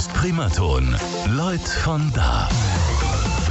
[0.00, 0.96] ist Primaton.
[1.28, 2.48] Leut von da.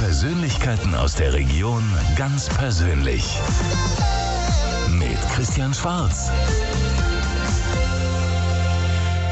[0.00, 1.80] Persönlichkeiten aus der Region
[2.16, 3.38] ganz persönlich.
[4.98, 6.28] Mit Christian Schwarz.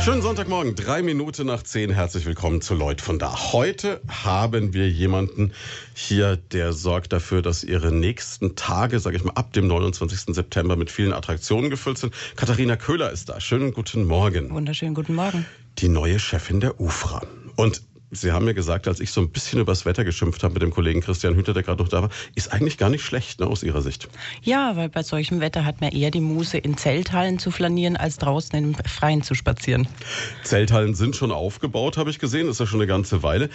[0.00, 1.90] Schönen Sonntagmorgen, drei Minuten nach zehn.
[1.90, 3.52] Herzlich willkommen zu Leut von da.
[3.52, 5.52] Heute haben wir jemanden
[5.94, 10.36] hier, der sorgt dafür, dass ihre nächsten Tage, sage ich mal, ab dem 29.
[10.36, 12.14] September mit vielen Attraktionen gefüllt sind.
[12.36, 13.40] Katharina Köhler ist da.
[13.40, 14.50] Schönen guten Morgen.
[14.50, 15.44] Wunderschönen guten Morgen.
[15.78, 17.22] Die neue Chefin der UFRA.
[17.54, 20.62] Und Sie haben mir gesagt, als ich so ein bisschen übers Wetter geschimpft habe mit
[20.62, 23.46] dem Kollegen Christian Hüter, der gerade noch da war, ist eigentlich gar nicht schlecht ne,
[23.46, 24.08] aus Ihrer Sicht.
[24.42, 28.16] Ja, weil bei solchem Wetter hat man eher die Muße, in Zelthallen zu flanieren, als
[28.16, 29.86] draußen im Freien zu spazieren.
[30.42, 32.46] Zelthallen sind schon aufgebaut, habe ich gesehen.
[32.46, 33.50] Das ist ja schon eine ganze Weile.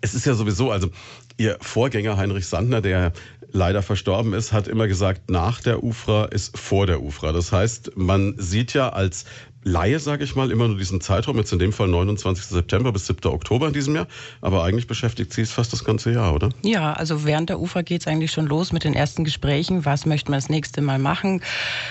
[0.00, 0.88] Es ist ja sowieso, also
[1.36, 3.12] Ihr Vorgänger Heinrich Sandner, der
[3.52, 7.32] leider verstorben ist, hat immer gesagt, nach der UFRA ist vor der UFRA.
[7.32, 9.24] Das heißt, man sieht ja als
[9.62, 12.46] Laie, sage ich mal, immer nur diesen Zeitraum, jetzt in dem Fall 29.
[12.46, 13.30] September bis 7.
[13.30, 14.06] Oktober in diesem Jahr.
[14.40, 16.48] Aber eigentlich beschäftigt sie es fast das ganze Jahr, oder?
[16.62, 19.84] Ja, also während der UFA geht es eigentlich schon los mit den ersten Gesprächen.
[19.84, 21.42] Was möchte man das nächste Mal machen?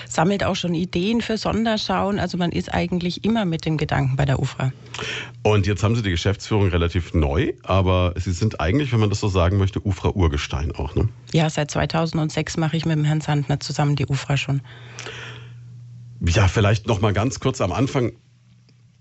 [0.08, 2.18] Sammelt auch schon Ideen für Sonderschauen.
[2.18, 4.72] Also man ist eigentlich immer mit dem Gedanken bei der UFA.
[5.42, 9.20] Und jetzt haben Sie die Geschäftsführung relativ neu, aber Sie sind eigentlich, wenn man das
[9.20, 11.08] so sagen möchte, UFRA-Urgestein auch, ne?
[11.32, 14.60] Ja, seit 2006 mache ich mit dem Herrn Sandner zusammen die UFRA schon.
[16.20, 18.12] Ja, vielleicht noch mal ganz kurz am Anfang.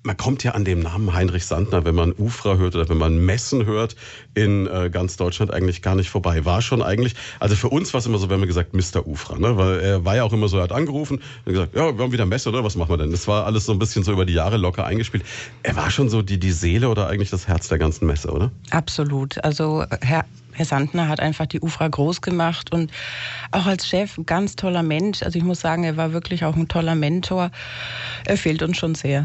[0.03, 3.17] Man kommt ja an dem Namen Heinrich Sandner, wenn man Ufra hört oder wenn man
[3.25, 3.97] Messen hört,
[4.33, 6.45] in äh, ganz Deutschland eigentlich gar nicht vorbei.
[6.45, 9.05] War schon eigentlich, also für uns war es immer so, wenn man gesagt, Mr.
[9.05, 9.57] Ufra, ne?
[9.57, 12.13] weil er war ja auch immer so, er hat angerufen und gesagt, ja, wir haben
[12.13, 13.11] wieder Messe, oder was machen wir denn?
[13.11, 15.25] Das war alles so ein bisschen so über die Jahre locker eingespielt.
[15.63, 18.51] Er war schon so die, die Seele oder eigentlich das Herz der ganzen Messe, oder?
[18.69, 19.43] Absolut.
[19.43, 20.23] Also Herr
[20.59, 22.91] Herr Sandner hat einfach die UFRA groß gemacht und
[23.51, 25.23] auch als Chef ganz toller Mensch.
[25.23, 27.51] Also ich muss sagen, er war wirklich auch ein toller Mentor.
[28.25, 29.23] Er fehlt uns schon sehr.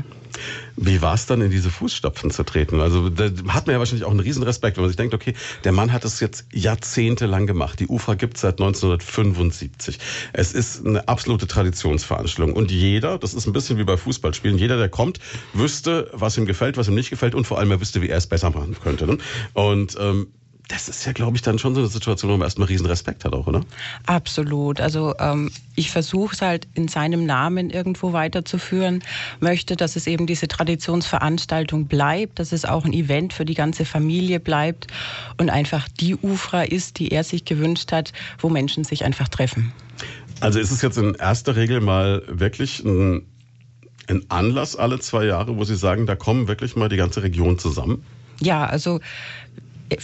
[0.76, 2.78] Wie war es dann, in diese Fußstapfen zu treten?
[2.80, 5.34] Also da hat man ja wahrscheinlich auch einen riesen Respekt, wenn man sich denkt, okay,
[5.64, 7.80] der Mann hat es jetzt jahrzehntelang gemacht.
[7.80, 9.98] Die UFRA gibt es seit 1975.
[10.32, 12.54] Es ist eine absolute Traditionsveranstaltung.
[12.54, 15.18] Und jeder, das ist ein bisschen wie bei Fußballspielen, jeder, der kommt,
[15.52, 18.18] wüsste, was ihm gefällt, was ihm nicht gefällt und vor allem er wüsste, wie er
[18.18, 19.08] es besser machen könnte.
[19.08, 19.18] Ne?
[19.52, 20.28] Und ähm,
[20.68, 23.24] das ist ja, glaube ich, dann schon so eine Situation, wo man erstmal riesen Respekt
[23.24, 23.60] hat auch, oder?
[24.06, 24.80] Absolut.
[24.80, 29.02] Also ähm, ich versuche es halt in seinem Namen irgendwo weiterzuführen,
[29.40, 33.84] möchte, dass es eben diese Traditionsveranstaltung bleibt, dass es auch ein Event für die ganze
[33.84, 34.86] Familie bleibt
[35.36, 39.72] und einfach die UFRA ist, die er sich gewünscht hat, wo Menschen sich einfach treffen.
[40.40, 43.26] Also ist es jetzt in erster Regel mal wirklich ein,
[44.08, 47.58] ein Anlass alle zwei Jahre, wo Sie sagen, da kommen wirklich mal die ganze Region
[47.58, 48.02] zusammen?
[48.40, 49.00] Ja, also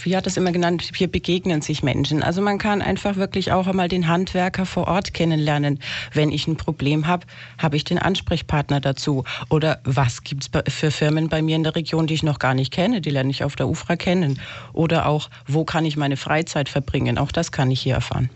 [0.03, 2.23] wie hat es immer genannt, hier begegnen sich Menschen.
[2.23, 5.79] Also man kann einfach wirklich auch einmal den Handwerker vor Ort kennenlernen.
[6.13, 7.27] Wenn ich ein Problem habe,
[7.59, 9.25] habe ich den Ansprechpartner dazu.
[9.49, 12.55] Oder was gibt es für Firmen bei mir in der Region, die ich noch gar
[12.55, 14.41] nicht kenne, die lerne ich auf der UFRA kennen.
[14.73, 17.19] Oder auch, wo kann ich meine Freizeit verbringen?
[17.19, 18.31] Auch das kann ich hier erfahren.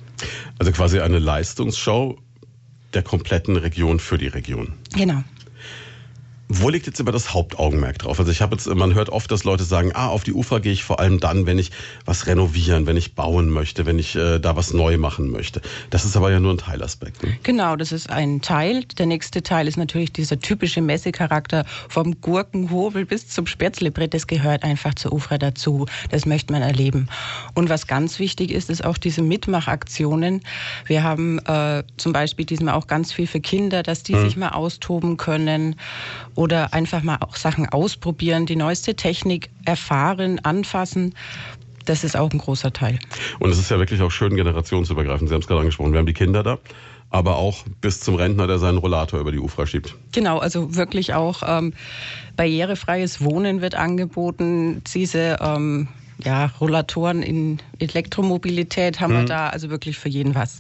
[0.59, 2.19] Also quasi eine Leistungsschau
[2.94, 4.72] der kompletten Region für die Region.
[4.94, 5.22] Genau.
[6.49, 8.19] Wo liegt jetzt immer das Hauptaugenmerk drauf?
[8.19, 10.72] Also ich habe jetzt, man hört oft, dass Leute sagen, ah, auf die Ufer gehe
[10.72, 11.71] ich vor allem dann, wenn ich
[12.05, 15.62] was renovieren, wenn ich bauen möchte, wenn ich äh, da was neu machen möchte.
[15.88, 17.22] Das ist aber ja nur ein Teilaspekt.
[17.22, 17.38] Ne?
[17.44, 18.84] Genau, das ist ein Teil.
[18.99, 24.12] Der nächste Teil ist natürlich dieser typische Messecharakter vom Gurkenhobel bis zum Spätzlebrett.
[24.12, 25.87] Das gehört einfach zur Ufer dazu.
[26.11, 27.09] Das möchte man erleben.
[27.55, 30.43] Und was ganz wichtig ist, ist auch diese Mitmachaktionen.
[30.84, 34.25] Wir haben äh, zum Beispiel diesmal auch ganz viel für Kinder, dass die hm.
[34.25, 35.76] sich mal austoben können
[36.34, 41.15] oder einfach mal auch Sachen ausprobieren, die neueste Technik erfahren, anfassen.
[41.84, 42.99] Das ist auch ein großer Teil.
[43.41, 45.28] Und es ist ja wirklich auch schön generationsübergreifend.
[45.28, 45.93] Sie haben es gerade angesprochen.
[45.93, 46.59] Wir haben die Kinder da
[47.15, 49.94] aber auch bis zum Rentner, der seinen Rollator über die Ufer schiebt.
[50.11, 51.73] Genau, also wirklich auch ähm,
[52.34, 54.83] barrierefreies Wohnen wird angeboten.
[54.93, 55.87] Diese ähm,
[56.25, 59.17] ja, Rollatoren in Elektromobilität haben hm.
[59.19, 59.28] wir mhm.
[59.28, 60.59] da, also wirklich für jeden was.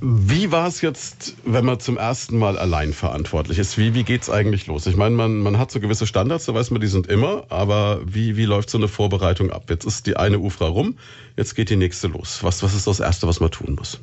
[0.00, 3.78] Wie war es jetzt, wenn man zum ersten Mal allein verantwortlich ist?
[3.78, 4.86] Wie, wie geht es eigentlich los?
[4.86, 8.00] Ich meine, man, man hat so gewisse Standards, da weiß man, die sind immer, aber
[8.04, 9.64] wie, wie läuft so eine Vorbereitung ab?
[9.68, 10.96] Jetzt ist die eine Ufra rum,
[11.36, 12.44] jetzt geht die nächste los.
[12.44, 13.98] Was, was ist das Erste, was man tun muss?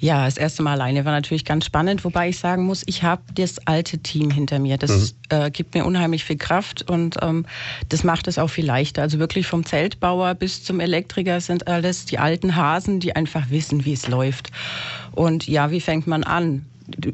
[0.00, 3.22] Ja, das erste Mal alleine war natürlich ganz spannend, wobei ich sagen muss, ich habe
[3.34, 4.78] das alte Team hinter mir.
[4.78, 5.36] Das mhm.
[5.36, 7.46] äh, gibt mir unheimlich viel Kraft und ähm,
[7.88, 9.02] das macht es auch viel leichter.
[9.02, 13.84] Also wirklich vom Zeltbauer bis zum Elektriker sind alles die alten Hasen, die einfach wissen,
[13.84, 14.50] wie es läuft.
[15.12, 16.64] Und ja, wie fängt man an?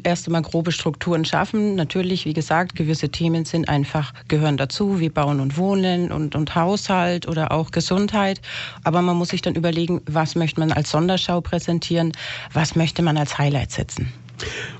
[0.03, 1.75] Erst einmal grobe Strukturen schaffen.
[1.75, 6.55] Natürlich, wie gesagt, gewisse Themen sind einfach, gehören dazu, wie Bauen und Wohnen und, und
[6.55, 8.41] Haushalt oder auch Gesundheit.
[8.83, 12.13] Aber man muss sich dann überlegen, was möchte man als Sonderschau präsentieren,
[12.53, 14.13] was möchte man als Highlight setzen.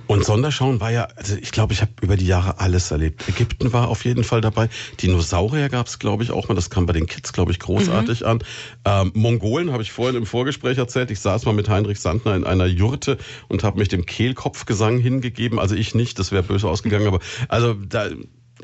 [0.07, 3.27] Und Sonderschauen war ja, also ich glaube, ich habe über die Jahre alles erlebt.
[3.29, 4.69] Ägypten war auf jeden Fall dabei.
[5.01, 6.55] Dinosaurier gab es, glaube ich, auch mal.
[6.55, 8.27] Das kam bei den Kids, glaube ich, großartig mhm.
[8.27, 8.39] an.
[8.85, 11.11] Ähm, Mongolen habe ich vorhin im Vorgespräch erzählt.
[11.11, 13.17] Ich saß mal mit Heinrich Sandner in einer Jurte
[13.49, 15.59] und habe mich dem Kehlkopfgesang hingegeben.
[15.59, 18.11] Also ich nicht, das wäre böse ausgegangen, aber also da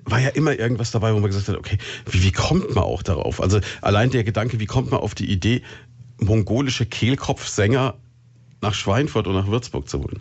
[0.05, 1.79] war ja immer irgendwas dabei, wo man gesagt hat, okay,
[2.11, 3.41] wie, wie kommt man auch darauf?
[3.41, 5.63] Also allein der Gedanke, wie kommt man auf die Idee,
[6.19, 7.95] mongolische Kehlkopfsänger
[8.61, 10.21] nach Schweinfurt und nach Würzburg zu holen?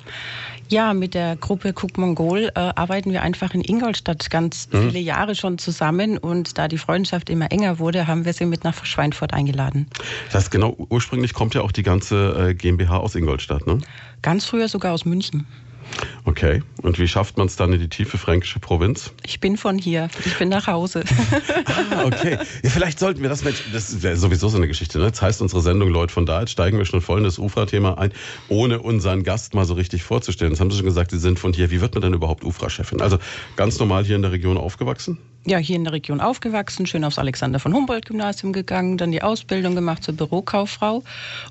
[0.72, 4.88] Ja, mit der Gruppe Cook Mongol äh, arbeiten wir einfach in Ingolstadt ganz mhm.
[4.88, 8.64] viele Jahre schon zusammen und da die Freundschaft immer enger wurde, haben wir sie mit
[8.64, 9.88] nach Schweinfurt eingeladen.
[10.26, 13.80] Das heißt, genau, ursprünglich kommt ja auch die ganze äh, GmbH aus Ingolstadt, ne?
[14.22, 15.48] Ganz früher sogar aus München.
[16.26, 16.62] Okay.
[16.82, 19.12] Und wie schafft man es dann in die tiefe fränkische Provinz?
[19.26, 20.10] Ich bin von hier.
[20.26, 21.04] Ich bin nach Hause.
[21.92, 22.38] ah, okay.
[22.64, 23.44] Ja, vielleicht sollten wir das,
[23.74, 25.00] das wäre sowieso so eine Geschichte.
[25.00, 25.06] Ne?
[25.06, 27.98] Jetzt heißt unsere Sendung Leute von da, jetzt steigen wir schon voll in das UFRA-Thema
[27.98, 28.12] ein,
[28.48, 30.52] ohne unseren Gast mal so richtig vorzustellen.
[30.52, 31.72] Das haben Sie schon gesagt, Sie sind von hier.
[31.72, 33.02] Wie wird man denn überhaupt UFRA-Chefin?
[33.02, 33.18] Also
[33.56, 35.18] ganz normal hier in der Region aufgewachsen?
[35.46, 39.22] Ja, hier in der Region aufgewachsen, schön aufs Alexander von Humboldt Gymnasium gegangen, dann die
[39.22, 41.04] Ausbildung gemacht zur Bürokauffrau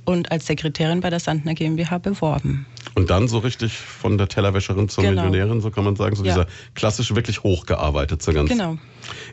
[0.04, 2.66] und als Sekretärin bei der Sandner GmbH beworben.
[2.94, 5.22] Und dann so richtig von der Tellerwäscherin zur genau.
[5.22, 6.34] Millionärin, so kann man sagen, so ja.
[6.34, 8.50] dieser klassische wirklich hochgearbeitet so ganz.
[8.50, 8.78] Genau.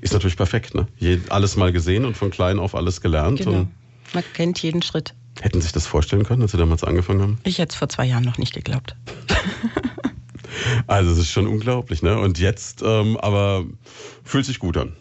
[0.02, 0.88] Ist natürlich perfekt, ne?
[1.30, 3.40] alles mal gesehen und von klein auf alles gelernt.
[3.40, 3.68] Genau.
[4.14, 5.14] man kennt jeden Schritt.
[5.42, 7.38] Hätten Sie sich das vorstellen können, als Sie damals angefangen haben?
[7.44, 8.96] Ich hätte es vor zwei Jahren noch nicht geglaubt.
[10.88, 12.20] Also es ist schon unglaublich, ne?
[12.20, 13.66] Und jetzt ähm, aber
[14.24, 14.94] fühlt sich gut an.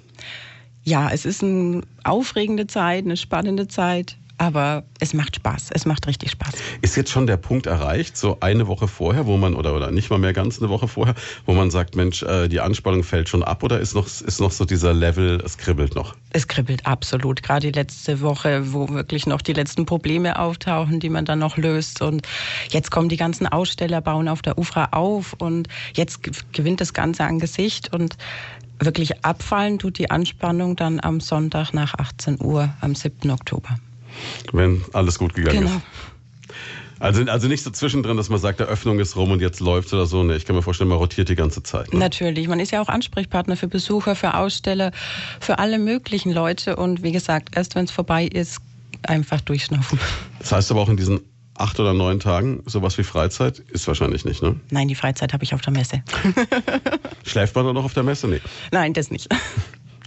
[0.82, 4.18] Ja, es ist eine aufregende Zeit, eine spannende Zeit.
[4.38, 5.70] Aber es macht Spaß.
[5.70, 6.54] Es macht richtig Spaß.
[6.82, 10.10] Ist jetzt schon der Punkt erreicht, so eine Woche vorher, wo man, oder, oder nicht
[10.10, 11.14] mal mehr ganz eine Woche vorher,
[11.46, 14.50] wo man sagt, Mensch, äh, die Anspannung fällt schon ab oder ist noch, ist noch
[14.50, 16.16] so dieser Level, es kribbelt noch?
[16.30, 17.42] Es kribbelt absolut.
[17.42, 21.56] Gerade die letzte Woche, wo wirklich noch die letzten Probleme auftauchen, die man dann noch
[21.56, 22.02] löst.
[22.02, 22.26] Und
[22.70, 26.20] jetzt kommen die ganzen Aussteller, bauen auf der UFRA auf und jetzt
[26.52, 28.16] gewinnt das Ganze an Gesicht und
[28.78, 33.30] wirklich abfallen tut die Anspannung dann am Sonntag nach 18 Uhr am 7.
[33.30, 33.78] Oktober.
[34.52, 35.76] Wenn alles gut gegangen genau.
[35.76, 35.82] ist.
[37.00, 39.92] Also, also nicht so zwischendrin, dass man sagt, der Öffnung ist rum und jetzt läuft
[39.92, 40.22] oder so.
[40.22, 41.92] Nee, ich kann mir vorstellen, man rotiert die ganze Zeit.
[41.92, 41.98] Ne?
[41.98, 42.48] Natürlich.
[42.48, 44.92] Man ist ja auch Ansprechpartner für Besucher, für Aussteller,
[45.40, 46.76] für alle möglichen Leute.
[46.76, 48.58] Und wie gesagt, erst wenn es vorbei ist,
[49.02, 49.98] einfach durchschnaufen.
[50.38, 51.20] Das heißt aber auch in diesen
[51.56, 54.56] acht oder neun Tagen sowas wie Freizeit ist wahrscheinlich nicht, ne?
[54.70, 56.02] Nein, die Freizeit habe ich auf der Messe.
[57.24, 58.28] Schläft man dann noch auf der Messe?
[58.28, 58.40] Nee.
[58.72, 59.28] Nein, das nicht.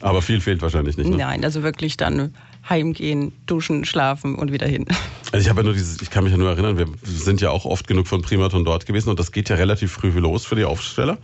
[0.01, 1.09] Aber viel fehlt wahrscheinlich nicht.
[1.09, 1.17] Ne?
[1.17, 2.33] Nein, also wirklich dann
[2.69, 4.85] heimgehen, duschen, schlafen und wieder hin.
[5.31, 7.49] Also ich habe ja nur dieses, ich kann mich ja nur erinnern, wir sind ja
[7.49, 10.55] auch oft genug von Primaton dort gewesen und das geht ja relativ früh los für
[10.55, 11.17] die Aufsteller.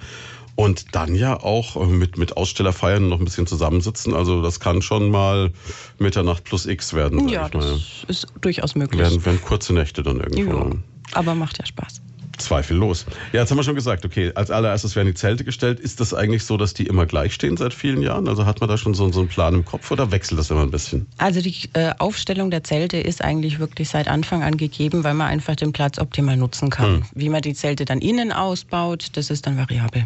[0.55, 4.13] Und dann ja auch äh, mit, mit Ausstellerfeiern noch ein bisschen zusammensitzen.
[4.13, 5.51] Also das kann schon mal
[5.97, 7.27] Mitternacht plus X werden.
[7.27, 9.01] Ja, das ist durchaus möglich.
[9.01, 10.57] Werden, werden kurze Nächte dann irgendwo.
[10.57, 10.71] Ja,
[11.13, 12.01] aber macht ja Spaß.
[12.37, 13.05] Zweifellos.
[13.31, 15.79] Ja, jetzt haben wir schon gesagt, okay, als allererstes werden die Zelte gestellt.
[15.79, 18.27] Ist das eigentlich so, dass die immer gleich stehen seit vielen Jahren?
[18.27, 20.61] Also hat man da schon so, so einen Plan im Kopf oder wechselt das immer
[20.61, 21.05] ein bisschen?
[21.17, 25.27] Also die äh, Aufstellung der Zelte ist eigentlich wirklich seit Anfang an gegeben, weil man
[25.27, 26.95] einfach den Platz optimal nutzen kann.
[26.95, 27.05] Hm.
[27.13, 30.05] Wie man die Zelte dann innen ausbaut, das ist dann variabel.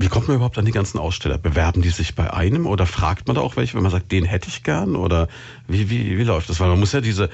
[0.00, 1.38] Wie kommt man überhaupt an die ganzen Aussteller?
[1.38, 4.24] Bewerben die sich bei einem oder fragt man da auch welche, wenn man sagt, den
[4.24, 4.94] hätte ich gern?
[4.94, 5.26] Oder
[5.66, 6.60] wie, wie, wie läuft das?
[6.60, 7.30] Weil man muss ja diese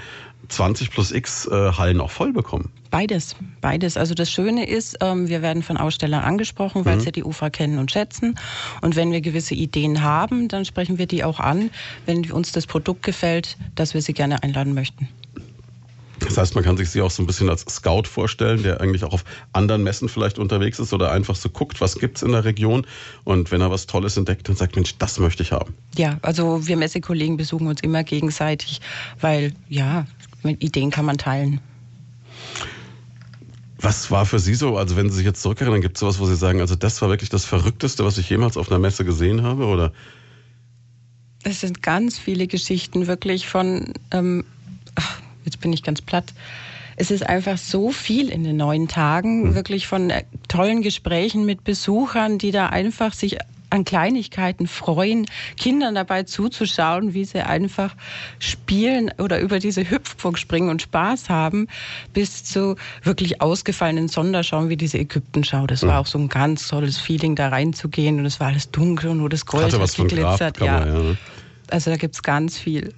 [0.49, 2.71] 20 plus X äh, Hallen auch voll bekommen.
[2.91, 3.97] Beides, beides.
[3.97, 7.01] Also das Schöne ist, ähm, wir werden von Ausstellern angesprochen, weil mhm.
[7.01, 8.39] sie die UFA kennen und schätzen.
[8.83, 11.71] Und wenn wir gewisse Ideen haben, dann sprechen wir die auch an,
[12.07, 15.09] wenn uns das Produkt gefällt, dass wir sie gerne einladen möchten.
[16.21, 19.05] Das heißt, man kann sich sie auch so ein bisschen als Scout vorstellen, der eigentlich
[19.05, 22.45] auch auf anderen Messen vielleicht unterwegs ist oder einfach so guckt, was gibt's in der
[22.45, 22.87] Region
[23.25, 25.75] und wenn er was Tolles entdeckt, dann sagt, Mensch, das möchte ich haben.
[25.97, 28.81] Ja, also wir Messekollegen besuchen uns immer gegenseitig,
[29.21, 30.07] weil ja,
[30.51, 31.61] Ideen kann man teilen.
[33.79, 36.27] Was war für Sie so, also wenn Sie sich jetzt zurückerinnern, gibt es sowas, wo
[36.27, 39.43] Sie sagen, also das war wirklich das Verrückteste, was ich jemals auf einer Messe gesehen
[39.43, 39.93] habe, oder?
[41.43, 44.45] Es sind ganz viele Geschichten wirklich von ähm,
[44.95, 46.33] ach, jetzt bin ich ganz platt.
[46.97, 49.55] Es ist einfach so viel in den neun Tagen, mhm.
[49.55, 53.39] wirklich von äh, tollen Gesprächen mit Besuchern, die da einfach sich
[53.75, 55.27] an Kleinigkeiten freuen,
[55.57, 57.95] Kindern dabei zuzuschauen, wie sie einfach
[58.39, 61.67] spielen oder über diese Hüpfburg springen und Spaß haben,
[62.13, 65.67] bis zu wirklich ausgefallenen Sonderschauen wie diese Ägyptenschau.
[65.67, 65.99] Das war hm.
[65.99, 69.29] auch so ein ganz tolles Feeling, da reinzugehen und es war alles dunkel und nur
[69.29, 70.61] das Gold hat geglitzert.
[70.61, 70.65] ja.
[70.65, 71.19] ja ne?
[71.71, 72.95] Also da gibt es ganz viel.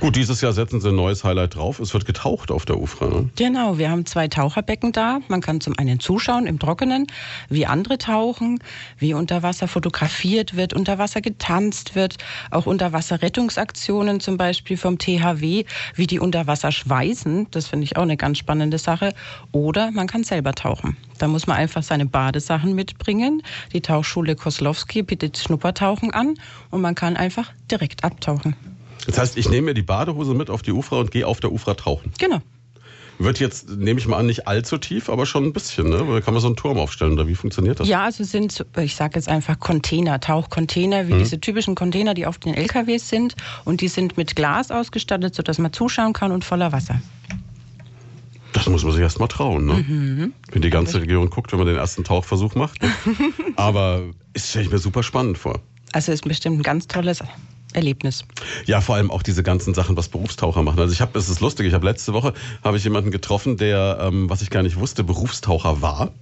[0.00, 1.80] Gut, dieses Jahr setzen Sie ein neues Highlight drauf.
[1.80, 3.06] Es wird getaucht auf der Ufra.
[3.06, 3.30] Ne?
[3.36, 5.20] Genau, wir haben zwei Taucherbecken da.
[5.28, 7.06] Man kann zum einen zuschauen im Trockenen,
[7.48, 8.58] wie andere tauchen,
[8.98, 12.16] wie unter Wasser fotografiert wird, unter Wasser getanzt wird,
[12.50, 15.64] auch Unterwasserrettungsaktionen zum Beispiel vom THW,
[15.94, 17.48] wie die unter Wasser schweißen.
[17.50, 19.12] Das finde ich auch eine ganz spannende Sache.
[19.52, 20.96] Oder man kann selber tauchen.
[21.18, 23.42] Da muss man einfach seine Badesachen mitbringen.
[23.72, 26.34] Die Tauchschule Koslowski bietet Schnuppertauchen an
[26.70, 28.56] und man kann einfach direkt abtauchen.
[29.06, 31.52] Das heißt, ich nehme mir die Badehose mit auf die Ufra und gehe auf der
[31.52, 32.12] Ufra tauchen.
[32.18, 32.40] Genau.
[33.18, 35.88] Wird jetzt, nehme ich mal an, nicht allzu tief, aber schon ein bisschen.
[35.88, 35.98] Ne?
[35.98, 37.86] Da kann man so einen Turm aufstellen oder wie funktioniert das?
[37.86, 41.18] Ja, also sind, ich sage jetzt einfach Container, Tauchcontainer, wie mhm.
[41.20, 43.36] diese typischen Container, die auf den LKWs sind.
[43.64, 47.00] Und die sind mit Glas ausgestattet, sodass man zuschauen kann und voller Wasser.
[48.52, 49.74] Das muss man sich erst mal trauen, ne?
[49.74, 50.32] Mhm.
[50.50, 52.82] Wenn die ganze Region guckt, wenn man den ersten Tauchversuch macht.
[52.82, 52.90] Ne?
[53.56, 55.60] aber ist stelle ich mir super spannend vor.
[55.92, 57.20] Also ist bestimmt ein ganz tolles
[57.74, 58.24] Erlebnis.
[58.66, 60.78] Ja, vor allem auch diese ganzen Sachen, was Berufstaucher machen.
[60.78, 63.98] Also ich habe, es ist lustig, ich habe letzte Woche habe ich jemanden getroffen, der,
[64.00, 66.12] ähm, was ich gar nicht wusste, Berufstaucher war,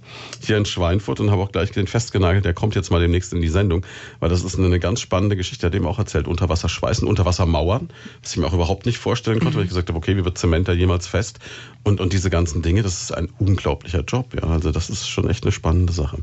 [0.41, 3.41] hier in Schweinfurt und habe auch gleich den festgenagelt, der kommt jetzt mal demnächst in
[3.41, 3.85] die Sendung,
[4.19, 7.89] weil das ist eine ganz spannende Geschichte, hat eben auch erzählt, Unterwasserschweißen, Unterwassermauern,
[8.21, 9.59] was ich mir auch überhaupt nicht vorstellen konnte, mhm.
[9.59, 11.39] weil ich gesagt habe, okay, wie wird Zement da jemals fest?
[11.83, 14.43] Und, und diese ganzen Dinge, das ist ein unglaublicher Job, ja.
[14.47, 16.17] Also das ist schon echt eine spannende Sache.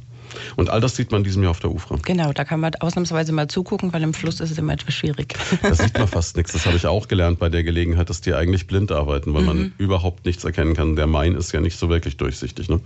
[0.57, 1.97] Und all das sieht man diesem Jahr auf der Ufra.
[2.05, 5.35] Genau, da kann man ausnahmsweise mal zugucken, weil im Fluss ist es immer etwas schwierig.
[5.63, 6.53] Da sieht man fast nichts.
[6.53, 9.47] Das habe ich auch gelernt bei der Gelegenheit, dass die eigentlich blind arbeiten, weil mhm.
[9.47, 10.97] man überhaupt nichts erkennen kann.
[10.97, 12.69] Der Main ist ja nicht so wirklich durchsichtig.
[12.69, 12.81] Ne?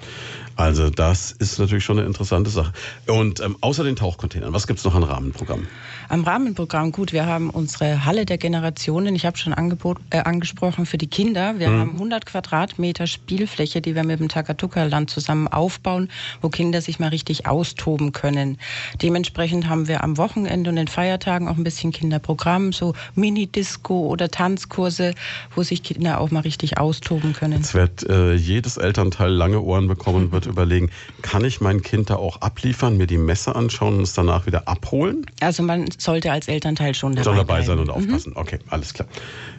[0.56, 2.72] Also das ist natürlich schon eine interessante Sache.
[3.06, 5.66] Und ähm, außer den Tauchcontainern, was gibt es noch an Rahmenprogrammen?
[6.08, 10.86] Am Rahmenprogramm, gut, wir haben unsere Halle der Generationen, ich habe schon angebot, äh, angesprochen,
[10.86, 11.58] für die Kinder.
[11.58, 11.80] Wir mhm.
[11.80, 16.08] haben 100 Quadratmeter Spielfläche, die wir mit dem Takatuka-Land zusammen aufbauen,
[16.40, 18.58] wo Kinder sich mal richtig austoben können.
[19.02, 24.30] Dementsprechend haben wir am Wochenende und den Feiertagen auch ein bisschen Kinderprogramm, so Mini-Disco oder
[24.30, 25.14] Tanzkurse,
[25.54, 27.58] wo sich Kinder auch mal richtig austoben können.
[27.58, 30.90] Jetzt wird äh, jedes Elternteil lange Ohren bekommen und wird überlegen,
[31.22, 34.68] kann ich mein Kind da auch abliefern, mir die Messe anschauen und es danach wieder
[34.68, 35.26] abholen?
[35.40, 38.30] Also man sollte als Elternteil schon dabei, Soll dabei sein und aufpassen.
[38.30, 38.36] Mhm.
[38.36, 39.08] Okay, alles klar.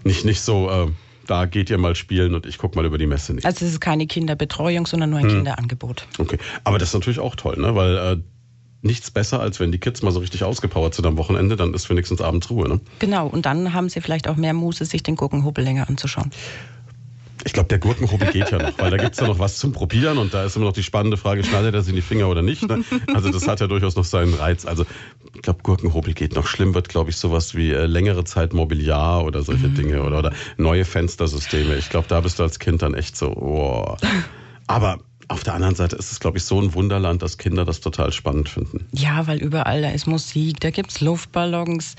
[0.03, 0.87] Nicht, nicht so, äh,
[1.27, 3.45] da geht ihr mal spielen und ich gucke mal über die Messe nicht.
[3.45, 5.35] Also es ist keine Kinderbetreuung, sondern nur ein hm.
[5.35, 6.07] Kinderangebot.
[6.17, 7.75] Okay, aber das ist natürlich auch toll, ne?
[7.75, 8.17] weil äh,
[8.81, 11.89] nichts besser, als wenn die Kids mal so richtig ausgepowert sind am Wochenende, dann ist
[11.89, 12.69] wenigstens abends Ruhe.
[12.69, 12.79] Ne?
[12.99, 16.31] Genau, und dann haben sie vielleicht auch mehr Muße, sich den Gurkenhubbel länger anzuschauen.
[17.43, 19.71] Ich glaube, der Gurkenhobel geht ja noch, weil da gibt es ja noch was zum
[19.71, 22.27] Probieren und da ist immer noch die spannende Frage, schneidet er sich in die Finger
[22.27, 22.67] oder nicht.
[22.67, 22.83] Ne?
[23.13, 24.65] Also das hat ja durchaus noch seinen Reiz.
[24.65, 24.85] Also
[25.35, 26.47] ich glaube, Gurkenhobel geht noch.
[26.47, 29.75] Schlimm wird, glaube ich, sowas wie äh, längere Zeit Mobiliar oder solche mhm.
[29.75, 31.75] Dinge oder, oder neue Fenstersysteme.
[31.75, 33.97] Ich glaube, da bist du als Kind dann echt so, oh.
[34.67, 37.81] Aber auf der anderen Seite ist es, glaube ich, so ein Wunderland, dass Kinder das
[37.81, 38.85] total spannend finden.
[38.91, 41.95] Ja, weil überall da ist Musik, da gibt es Luftballons,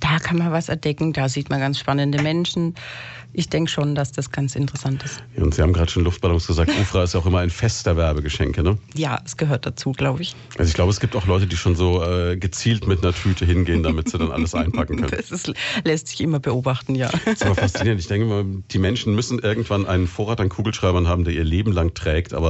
[0.00, 2.74] da kann man was entdecken, da sieht man ganz spannende Menschen
[3.32, 5.22] ich denke schon, dass das ganz interessant ist.
[5.36, 7.96] Ja, und Sie haben gerade schon Luftballons gesagt, UFRA ist ja auch immer ein fester
[7.96, 8.78] Werbegeschenke, ne?
[8.94, 10.34] Ja, es gehört dazu, glaube ich.
[10.58, 13.44] Also ich glaube, es gibt auch Leute, die schon so äh, gezielt mit einer Tüte
[13.44, 15.10] hingehen, damit sie dann alles einpacken können.
[15.20, 15.52] Das ist,
[15.84, 17.10] lässt sich immer beobachten, ja.
[17.24, 18.00] Das ist aber faszinierend.
[18.00, 21.72] Ich denke mal, die Menschen müssen irgendwann einen Vorrat an Kugelschreibern haben, der ihr Leben
[21.72, 22.49] lang trägt, aber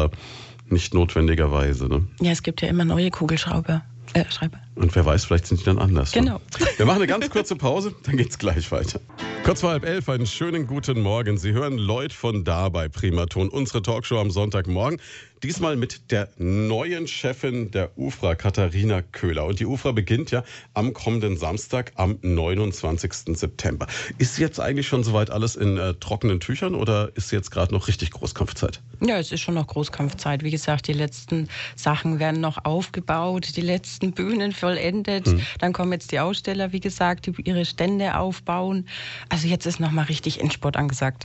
[0.68, 1.88] nicht notwendigerweise.
[1.88, 2.06] Ne?
[2.20, 3.82] Ja, es gibt ja immer neue Kugelschrauber.
[4.14, 4.58] Äh, Schreiber.
[4.76, 6.12] Und wer weiß, vielleicht sind die dann anders.
[6.12, 6.40] Genau.
[6.76, 9.00] Wir machen eine ganz kurze Pause, dann geht's gleich weiter.
[9.44, 11.38] Kurz vor halb elf, einen schönen guten Morgen.
[11.38, 15.00] Sie hören Lloyd von da bei Primaton, unsere Talkshow am Sonntagmorgen.
[15.42, 19.46] Diesmal mit der neuen Chefin der UFRA, Katharina Köhler.
[19.46, 23.38] Und die UFRA beginnt ja am kommenden Samstag, am 29.
[23.38, 23.86] September.
[24.18, 27.88] Ist jetzt eigentlich schon soweit alles in äh, trockenen Tüchern oder ist jetzt gerade noch
[27.88, 28.82] richtig Großkampfzeit?
[29.00, 30.44] Ja, es ist schon noch Großkampfzeit.
[30.44, 35.26] Wie gesagt, die letzten Sachen werden noch aufgebaut, die letzten Bühnen vollendet.
[35.26, 35.40] Hm.
[35.58, 38.86] Dann kommen jetzt die Aussteller, wie gesagt, die ihre Stände aufbauen.
[39.28, 41.24] Also jetzt ist noch mal richtig Endsport angesagt.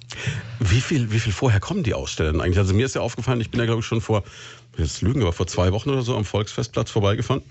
[0.60, 2.58] Wie viel, wie viel vorher kommen die Aussteller denn eigentlich?
[2.58, 4.24] Also mir ist ja aufgefallen, ich bin ja glaube ich schon vor,
[4.78, 7.42] jetzt lügen, aber vor zwei Wochen oder so am Volksfestplatz vorbeigefahren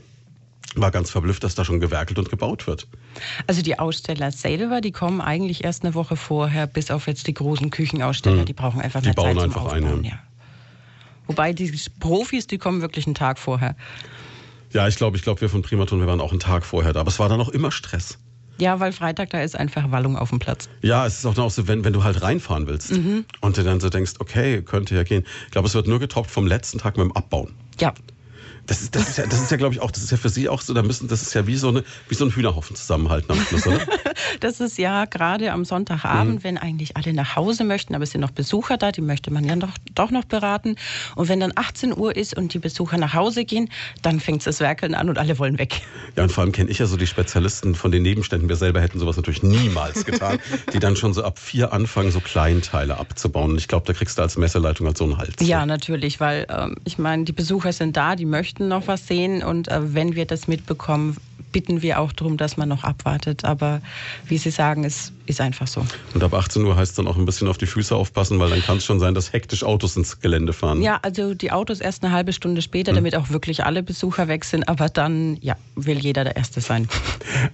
[0.77, 2.87] war ganz verblüfft, dass da schon gewerkelt und gebaut wird.
[3.47, 7.35] Also die Aussteller selber, die kommen eigentlich erst eine Woche vorher, bis auf jetzt die
[7.35, 8.45] großen Küchenaussteller, hm.
[8.47, 10.19] die brauchen einfach die bauen Zeit einfach zum Aufbauen, ein, ja.
[11.27, 13.77] Wobei die Profis, die kommen wirklich einen Tag vorher.
[14.75, 17.01] Ja, ich glaube, ich glaube, wir von Primaton, wir waren auch einen Tag vorher da,
[17.01, 18.19] aber es war dann auch immer Stress.
[18.59, 20.69] Ja, weil Freitag da ist einfach Wallung auf dem Platz.
[20.83, 23.25] Ja, es ist auch, so, wenn, wenn du halt reinfahren willst mhm.
[23.41, 25.25] und du dann so denkst, okay, könnte ja gehen.
[25.47, 27.55] Ich glaube, es wird nur getoppt vom letzten Tag mit dem Abbauen.
[27.81, 27.95] Ja.
[28.67, 30.29] Das ist, das ist ja, das ist ja glaube ich, auch, das ist ja für
[30.29, 32.77] Sie auch so, da müssen, das ist ja wie so, eine, wie so ein Hühnerhaufen
[32.77, 33.81] zusammenhalten am Schluss, oder?
[34.41, 36.45] das ist ja gerade am Sonntagabend, mhm.
[36.45, 39.45] wenn eigentlich alle nach Hause möchten, aber es sind noch Besucher da, die möchte man
[39.45, 40.77] ja doch, doch noch beraten.
[41.17, 43.71] Und wenn dann 18 Uhr ist und die Besucher nach Hause gehen,
[44.03, 45.83] dann fängt das Werkeln an und alle wollen weg.
[46.17, 48.49] Ja, und vor allem kenne ich ja so die Spezialisten von den Nebenständen.
[48.49, 50.39] Wir selber hätten sowas natürlich niemals getan,
[50.73, 53.53] die dann schon so ab vier anfangen, so Kleinteile abzubauen.
[53.53, 55.35] Und ich glaube, da kriegst du als Messeleitung halt so einen Hals.
[55.41, 59.43] Ja, natürlich, weil ähm, ich meine, die Besucher sind da, die möchten noch was sehen
[59.43, 61.17] und äh, wenn wir das mitbekommen,
[61.53, 63.45] bitten wir auch darum, dass man noch abwartet.
[63.45, 63.81] Aber
[64.27, 65.85] wie Sie sagen, es ist einfach so.
[66.13, 68.51] Und ab 18 Uhr heißt es dann auch ein bisschen auf die Füße aufpassen, weil
[68.51, 70.83] dann kann es schon sein, dass hektisch Autos ins Gelände fahren.
[70.83, 72.97] Ja, also die Autos erst eine halbe Stunde später, hm.
[72.97, 74.69] damit auch wirklich alle Besucher weg sind.
[74.69, 76.89] Aber dann, ja, will jeder der Erste sein.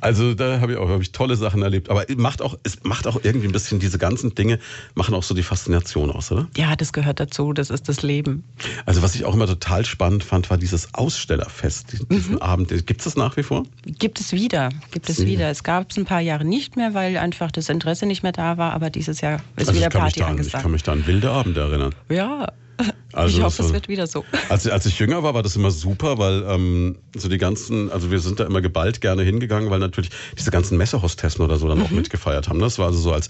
[0.00, 1.91] Also da habe ich auch hab ich tolle Sachen erlebt.
[1.91, 4.59] Aber macht auch, es macht auch irgendwie ein bisschen diese ganzen Dinge,
[4.95, 6.49] machen auch so die Faszination aus, oder?
[6.57, 7.53] Ja, das gehört dazu.
[7.53, 8.45] Das ist das Leben.
[8.87, 12.39] Also was ich auch immer total spannend fand, war dieses Ausstellerfest, diesen mhm.
[12.39, 12.69] Abend.
[12.87, 13.65] Gibt es das nach wie vor?
[13.85, 15.50] Gibt es wieder, gibt es wieder.
[15.50, 18.57] Es gab es ein paar Jahre nicht mehr, weil einfach das Interesse nicht mehr da
[18.57, 20.57] war, aber dieses Jahr ist also wieder Party an, angesagt.
[20.57, 21.95] Ich kann mich da an wilde Abende erinnern.
[22.09, 22.47] Ja,
[23.12, 24.25] also ich hoffe, es wird wieder so.
[24.49, 28.11] Als, als ich jünger war, war das immer super, weil ähm, so die ganzen, also
[28.11, 31.79] wir sind da immer geballt gerne hingegangen, weil natürlich diese ganzen Messehostessen oder so dann
[31.79, 31.85] mhm.
[31.85, 32.61] auch mitgefeiert haben.
[32.61, 33.29] Das war also so als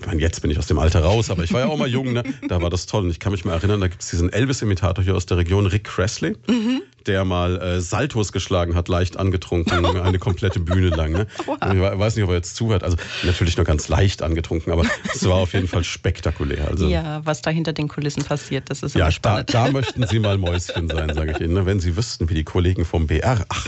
[0.00, 1.88] ich meine, jetzt bin ich aus dem Alter raus, aber ich war ja auch mal
[1.88, 2.22] jung, ne?
[2.48, 3.02] da war das toll.
[3.02, 5.66] Und ich kann mich mal erinnern, da gibt es diesen Elvis-Imitator hier aus der Region,
[5.66, 6.82] Rick Cressley, mhm.
[7.06, 11.12] Der mal äh, Saltos geschlagen hat, leicht angetrunken, eine komplette Bühne lang.
[11.12, 11.26] Ne?
[11.46, 11.56] Wow.
[11.60, 12.84] Ich weiß nicht, ob er jetzt zuhört.
[12.84, 16.68] Also natürlich nur ganz leicht angetrunken, aber es war auf jeden Fall spektakulär.
[16.68, 19.52] Also, ja, was da hinter den Kulissen passiert, das ist ja, spannend.
[19.52, 21.54] Da, da möchten Sie mal Mäuschen sein, sage ich Ihnen.
[21.54, 21.66] Ne?
[21.66, 23.66] Wenn Sie wüssten, wie die Kollegen vom BR, ach,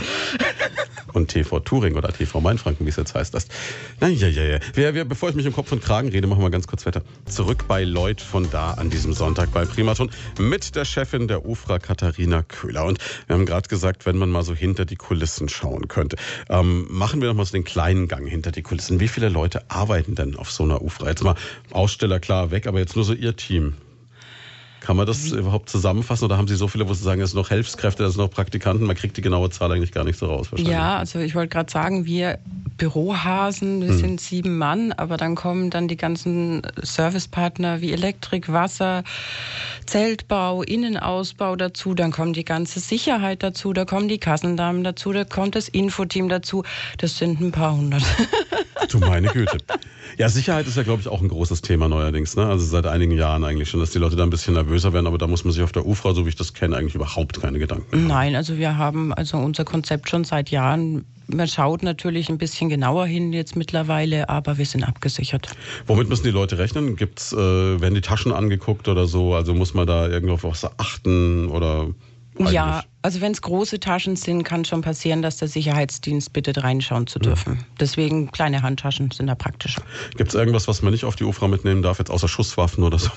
[1.13, 3.33] und TV Touring oder TV Mainfranken, wie es jetzt heißt.
[3.33, 3.47] Das,
[3.99, 4.59] na, ja, ja, ja.
[4.73, 7.01] Wir, wir, bevor ich mich im Kopf und Kragen rede, machen wir ganz kurz weiter.
[7.25, 11.79] Zurück bei Lloyd von da an diesem Sonntag bei Primaton mit der Chefin der UFRA,
[11.79, 12.85] Katharina Köhler.
[12.85, 16.17] Und wir haben gerade gesagt, wenn man mal so hinter die Kulissen schauen könnte.
[16.49, 18.99] Ähm, machen wir doch mal so den kleinen Gang hinter die Kulissen.
[18.99, 21.09] Wie viele Leute arbeiten denn auf so einer UFRA?
[21.09, 21.35] Jetzt mal
[21.71, 23.73] Aussteller klar weg, aber jetzt nur so Ihr Team.
[24.81, 27.39] Kann man das überhaupt zusammenfassen oder haben Sie so viele, wo Sie sagen, es sind
[27.39, 28.87] noch Hilfskräfte, es sind noch Praktikanten?
[28.87, 30.49] Man kriegt die genaue Zahl eigentlich gar nicht so raus.
[30.57, 32.39] Ja, also ich wollte gerade sagen, wir
[32.77, 33.97] Bürohasen, wir hm.
[33.99, 39.03] sind sieben Mann, aber dann kommen dann die ganzen Servicepartner wie Elektrik, Wasser,
[39.85, 45.25] Zeltbau, Innenausbau dazu, dann kommt die ganze Sicherheit dazu, da kommen die Kassendamen dazu, da
[45.25, 46.63] kommt das Infoteam dazu.
[46.97, 48.03] Das sind ein paar hundert.
[48.89, 49.57] Du meine Güte.
[50.17, 52.35] Ja, Sicherheit ist ja, glaube ich, auch ein großes Thema neuerdings.
[52.35, 52.45] Ne?
[52.45, 55.07] Also seit einigen Jahren eigentlich schon, dass die Leute da ein bisschen nervöser werden.
[55.07, 57.41] Aber da muss man sich auf der UFRA, so wie ich das kenne, eigentlich überhaupt
[57.41, 58.07] keine Gedanken machen.
[58.07, 61.05] Nein, also wir haben also unser Konzept schon seit Jahren.
[61.27, 65.47] Man schaut natürlich ein bisschen genauer hin jetzt mittlerweile, aber wir sind abgesichert.
[65.87, 66.97] Womit müssen die Leute rechnen?
[66.97, 69.33] Gibt's, äh, werden die Taschen angeguckt oder so?
[69.33, 71.87] Also muss man da irgendwo auf was achten oder?
[72.37, 72.53] Eigentlich?
[72.53, 77.07] Ja, also wenn es große Taschen sind, kann schon passieren, dass der Sicherheitsdienst bittet, reinschauen
[77.07, 77.53] zu dürfen.
[77.53, 77.65] Mhm.
[77.79, 79.77] Deswegen kleine Handtaschen sind da praktisch.
[80.15, 82.99] Gibt es irgendwas, was man nicht auf die UFRA mitnehmen darf, jetzt außer Schusswaffen oder
[82.99, 83.09] so?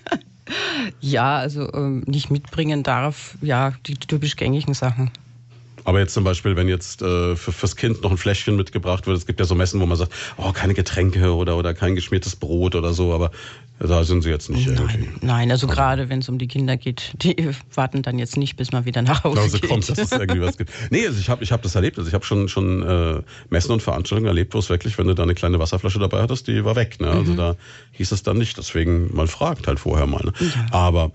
[1.00, 5.10] ja, also ähm, nicht mitbringen darf, ja, die typisch gängigen Sachen.
[5.84, 9.18] Aber jetzt zum Beispiel, wenn jetzt äh, für, fürs Kind noch ein Fläschchen mitgebracht wird,
[9.18, 12.36] es gibt ja so Messen, wo man sagt, oh, keine Getränke oder, oder kein geschmiertes
[12.36, 13.30] Brot oder so, aber
[13.86, 15.08] da sind sie jetzt nicht nein, irgendwie.
[15.20, 18.72] Nein, also gerade wenn es um die Kinder geht, die warten dann jetzt nicht, bis
[18.72, 19.70] man wieder nach Hause also geht.
[19.70, 20.70] kommt, dass es irgendwie was gibt.
[20.90, 21.98] Nee, also ich habe ich hab das erlebt.
[21.98, 25.14] Also ich habe schon, schon äh, Messen und Veranstaltungen erlebt, wo es wirklich, wenn du
[25.14, 27.00] da eine kleine Wasserflasche dabei hattest, die war weg.
[27.00, 27.08] Ne?
[27.08, 27.36] Also mhm.
[27.36, 27.56] da
[27.92, 28.56] hieß es dann nicht.
[28.56, 30.24] Deswegen, man fragt halt vorher mal.
[30.24, 30.32] Ne?
[30.40, 30.66] Ja.
[30.72, 31.12] Aber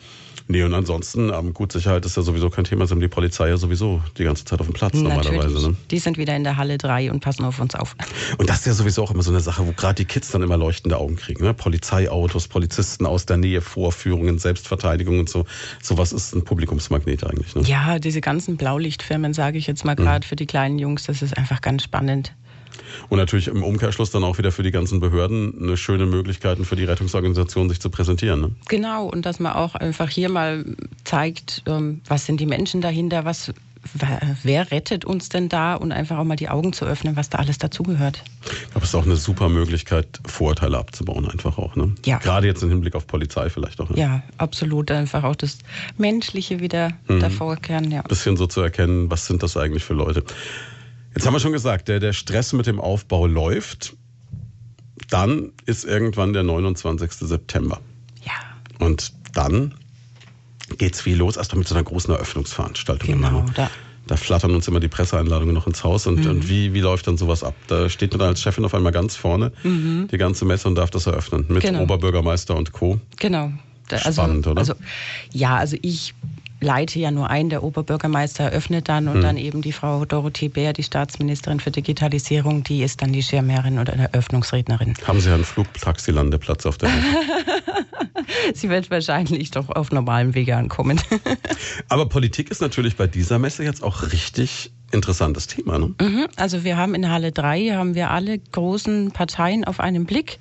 [0.48, 3.58] Nee, und ansonsten, ähm, gut, Sicherheit ist ja sowieso kein Thema, sind die Polizei ja
[3.58, 5.32] sowieso die ganze Zeit auf dem Platz Natürlich.
[5.32, 5.70] normalerweise.
[5.70, 5.78] Ne?
[5.92, 7.96] Die sind wieder in der Halle 3 und passen auf uns auf.
[8.38, 10.42] Und das ist ja sowieso auch immer so eine Sache, wo gerade die Kids dann
[10.42, 11.44] immer leuchtende Augen kriegen.
[11.44, 11.54] Ne?
[11.54, 15.46] Polizeiautos, Polizisten aus der Nähe, Vorführungen, Selbstverteidigung und so.
[15.82, 17.56] Sowas ist ein Publikumsmagnet eigentlich.
[17.56, 17.64] Ne?
[17.64, 20.30] Ja, diese ganzen Blaulichtfirmen, sage ich jetzt mal gerade mhm.
[20.30, 22.34] für die kleinen Jungs, das ist einfach ganz spannend.
[23.10, 26.76] Und natürlich im Umkehrschluss dann auch wieder für die ganzen Behörden eine schöne Möglichkeit für
[26.76, 28.42] die Rettungsorganisation, sich zu präsentieren.
[28.42, 28.52] Ne?
[28.68, 30.66] Genau, und dass man auch einfach hier mal
[31.04, 33.54] zeigt, ähm, was sind die Menschen dahinter, was
[34.44, 37.40] wer rettet uns denn da und einfach auch mal die Augen zu öffnen, was da
[37.40, 38.24] alles dazugehört.
[38.44, 41.76] Ich glaube, es ist auch eine super Möglichkeit, Vorurteile abzubauen, einfach auch.
[41.76, 41.94] Ne?
[42.06, 42.18] Ja.
[42.18, 43.90] Gerade jetzt im Hinblick auf Polizei vielleicht auch.
[43.90, 44.00] Ne?
[44.00, 44.92] Ja, absolut.
[44.92, 45.60] Einfach auch das
[45.98, 47.20] Menschliche wieder mhm.
[47.20, 47.90] davor kehren.
[47.92, 48.02] Ja.
[48.02, 50.24] Ein bisschen so zu erkennen, was sind das eigentlich für Leute.
[51.16, 53.96] Jetzt haben wir schon gesagt, der, der Stress mit dem Aufbau läuft.
[55.10, 57.12] Dann ist irgendwann der 29.
[57.14, 57.80] September.
[58.24, 58.34] Ja.
[58.80, 59.74] Und dann
[60.78, 63.10] geht's wie los, erst mal mit so einer großen Eröffnungsveranstaltung.
[63.10, 63.72] Genau, da.
[64.06, 66.06] da flattern uns immer die Presseeinladungen noch ins Haus.
[66.06, 66.30] Und, mhm.
[66.30, 67.56] und wie, wie läuft dann sowas ab?
[67.68, 70.08] Da steht man dann als Chefin auf einmal ganz vorne, mhm.
[70.12, 71.46] die ganze Messe und darf das eröffnen.
[71.50, 71.82] Mit genau.
[71.82, 73.00] Oberbürgermeister und Co.
[73.18, 73.52] Genau.
[73.92, 74.60] Also, Spannend, oder?
[74.60, 74.76] Also,
[75.32, 76.14] ja, also ich
[76.62, 79.22] leite ja nur ein, der Oberbürgermeister eröffnet dann und Hm.
[79.22, 83.80] dann eben die Frau Dorothee Bär, die Staatsministerin für Digitalisierung, die ist dann die Schirmherrin
[83.80, 84.94] oder Eröffnungsrednerin.
[85.06, 87.04] Haben Sie einen Flugtaxilandeplatz auf der Welt?
[88.54, 91.00] Sie wird wahrscheinlich doch auf normalem Wege ankommen.
[91.90, 95.78] Aber Politik ist natürlich bei dieser Messe jetzt auch richtig interessantes Thema.
[95.78, 95.94] Ne?
[96.02, 100.40] Mhm, Also wir haben in Halle 3 haben wir alle großen Parteien auf einen Blick,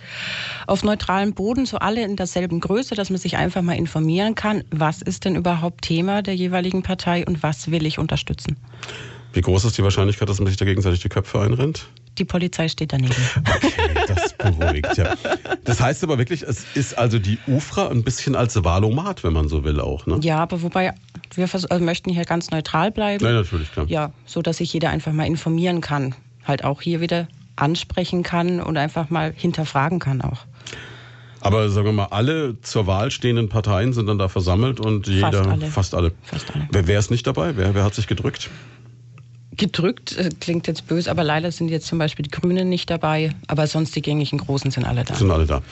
[0.67, 4.65] auf neutralem Boden, so alle in derselben Größe, dass man sich einfach mal informieren kann,
[4.71, 8.57] was ist denn überhaupt Thema der jeweiligen Partei und was will ich unterstützen.
[9.33, 11.87] Wie groß ist die Wahrscheinlichkeit, dass man sich da gegenseitig die Köpfe einrennt?
[12.17, 13.15] Die Polizei steht daneben.
[13.39, 15.15] Okay, das beruhigt, ja.
[15.65, 19.49] Das heißt aber wirklich, es ist also die UFRA ein bisschen als Wahlomat, wenn man
[19.49, 20.19] so will auch, ne?
[20.23, 20.95] Ja, aber wobei
[21.35, 23.25] wir also möchten hier ganz neutral bleiben.
[23.25, 23.87] Nein, natürlich, klar.
[23.89, 28.61] Ja, so dass sich jeder einfach mal informieren kann, halt auch hier wieder ansprechen kann
[28.61, 30.47] und einfach mal hinterfragen kann auch.
[31.41, 35.47] Aber sagen wir mal, alle zur Wahl stehenden Parteien sind dann da versammelt und jeder,
[35.49, 35.67] alle.
[35.67, 36.13] fast alle.
[36.23, 36.69] Fast alle.
[36.73, 37.57] Wer, wer ist nicht dabei?
[37.57, 38.51] Wer, wer hat sich gedrückt?
[39.57, 43.31] Gedrückt äh, klingt jetzt böse, aber leider sind jetzt zum Beispiel die Grünen nicht dabei,
[43.47, 45.15] aber sonst die gängigen Großen sind alle da.
[45.15, 45.63] Sind alle da.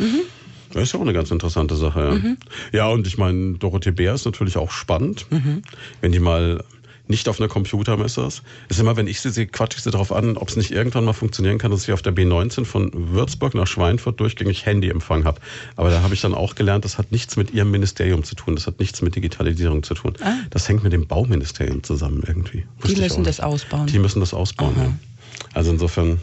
[0.73, 2.11] Das ist ja auch eine ganz interessante Sache, ja.
[2.11, 2.37] Mhm.
[2.73, 5.63] Ja, und ich meine, Dorothee Bär ist natürlich auch spannend, Mhm.
[6.01, 6.65] wenn die mal
[7.09, 8.43] nicht auf einer Computermesse ist.
[8.69, 11.05] Ist immer, wenn ich sie sehe, quatsche ich sie darauf an, ob es nicht irgendwann
[11.05, 15.41] mal funktionieren kann, dass ich auf der B19 von Würzburg nach Schweinfurt durchgängig Handyempfang habe.
[15.77, 18.57] Aber da habe ich dann auch gelernt, das hat nichts mit ihrem Ministerium zu tun,
[18.57, 20.15] das hat nichts mit Digitalisierung zu tun.
[20.51, 22.65] Das hängt mit dem Bauministerium zusammen irgendwie.
[22.81, 22.95] Wusste Ah.
[22.95, 23.87] Die müssen das ausbauen.
[23.87, 24.93] Die müssen das ausbauen, ja.
[25.55, 26.21] Also insofern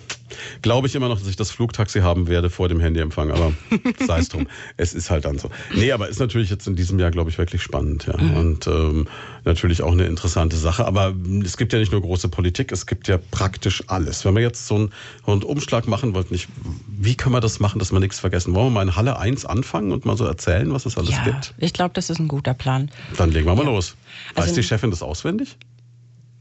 [0.62, 3.54] glaube ich immer noch, dass ich das Flugtaxi haben werde vor dem Handyempfang, aber
[4.08, 4.47] sei es drum.
[4.78, 5.49] Es ist halt dann so.
[5.76, 8.13] Nee, aber ist natürlich jetzt in diesem Jahr, glaube ich, wirklich spannend, ja.
[8.15, 9.08] Und ähm,
[9.45, 10.86] natürlich auch eine interessante Sache.
[10.86, 14.26] Aber es gibt ja nicht nur große Politik, es gibt ja praktisch alles.
[14.26, 14.89] Wenn wir jetzt so einen
[15.28, 16.47] Rundumschlag machen wollten, nicht,
[16.88, 18.56] wie können wir das machen, dass wir nichts vergessen?
[18.56, 21.23] Wollen wir mal in Halle 1 anfangen und mal so erzählen, was es alles ja,
[21.23, 21.54] gibt?
[21.58, 22.89] ich glaube, das ist ein guter Plan.
[23.17, 23.95] Dann legen wir mal los.
[24.36, 25.58] Weiß Also- die Chefin das auswendig?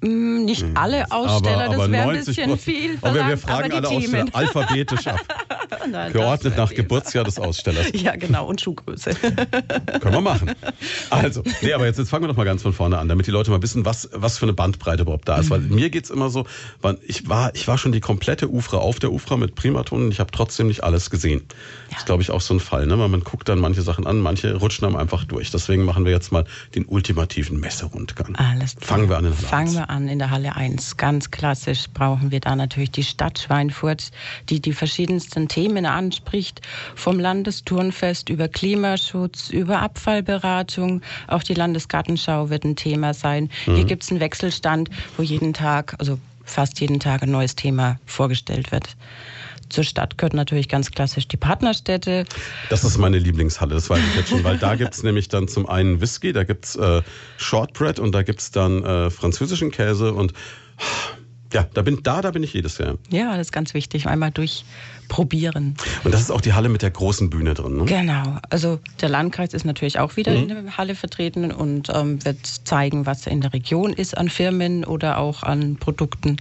[0.03, 2.99] Hm, Nicht alle Aussteller, das wäre ein bisschen viel.
[3.03, 4.35] Aber wir, verlangt, fragen aber alle die Aussteller Themen.
[4.35, 5.21] alphabetisch ab.
[5.91, 6.77] Nein, Geordnet nach viel.
[6.79, 7.87] Geburtsjahr des Ausstellers.
[8.03, 9.11] Ja, genau, und Schuhgröße.
[9.15, 10.53] Können wir machen.
[11.11, 13.31] Also, nee, aber jetzt, jetzt fangen wir doch mal ganz von vorne an, damit die
[13.31, 15.51] Leute mal wissen, was, was für eine Bandbreite überhaupt da ist.
[15.51, 15.75] Weil Mhm.
[15.77, 16.47] mir geht's immer so,
[17.07, 20.19] ich war, ich war schon die komplette Ufra auf der Ufra mit Primaton und ich
[20.21, 21.43] habe trotzdem nicht alles gesehen.
[21.91, 22.99] Das ist, glaube ich, auch so ein Fall, ne?
[22.99, 25.51] Weil man guckt dann manche Sachen an, manche rutschen einem einfach durch.
[25.51, 28.35] Deswegen machen wir jetzt mal den ultimativen Messerundgang.
[28.37, 28.89] Alles klar.
[28.89, 29.75] Fangen wir an Halle Fangen 1.
[29.77, 30.97] wir an in der Halle 1.
[30.97, 34.11] Ganz klassisch brauchen wir da natürlich die Stadt Schweinfurt,
[34.49, 36.61] die die verschiedensten Themen anspricht.
[36.95, 41.03] Vom Landesturnfest über Klimaschutz, über Abfallberatung.
[41.29, 43.51] Auch die Landesgartenschau wird ein Thema sein.
[43.67, 43.77] Mhm.
[43.77, 47.99] Hier gibt es einen Wechselstand, wo jeden Tag, also fast jeden Tag ein neues Thema
[48.07, 48.97] vorgestellt wird.
[49.69, 52.27] Zur Stadt gehört natürlich ganz klassisch die Partnerstädte.
[52.69, 55.67] Das ist meine Lieblingshalle, das weiß ich jetzt schon, weil da gibt's nämlich dann zum
[55.67, 57.03] einen Whisky, da gibt's äh,
[57.39, 60.35] Shortbread und da gibt's dann äh, französischen Käse und
[61.53, 62.97] ja, da bin, da, da bin ich jedes Jahr.
[63.11, 64.07] Ja, das ist ganz wichtig.
[64.07, 65.75] Einmal durchprobieren.
[66.05, 67.77] Und das ist auch die Halle mit der großen Bühne drin.
[67.77, 67.85] Ne?
[67.85, 68.39] Genau.
[68.51, 70.39] Also der Landkreis ist natürlich auch wieder Mhm.
[70.39, 74.85] in der Halle vertreten und ähm, wird zeigen, was in der Region ist an Firmen
[74.85, 76.37] oder auch an Produkten.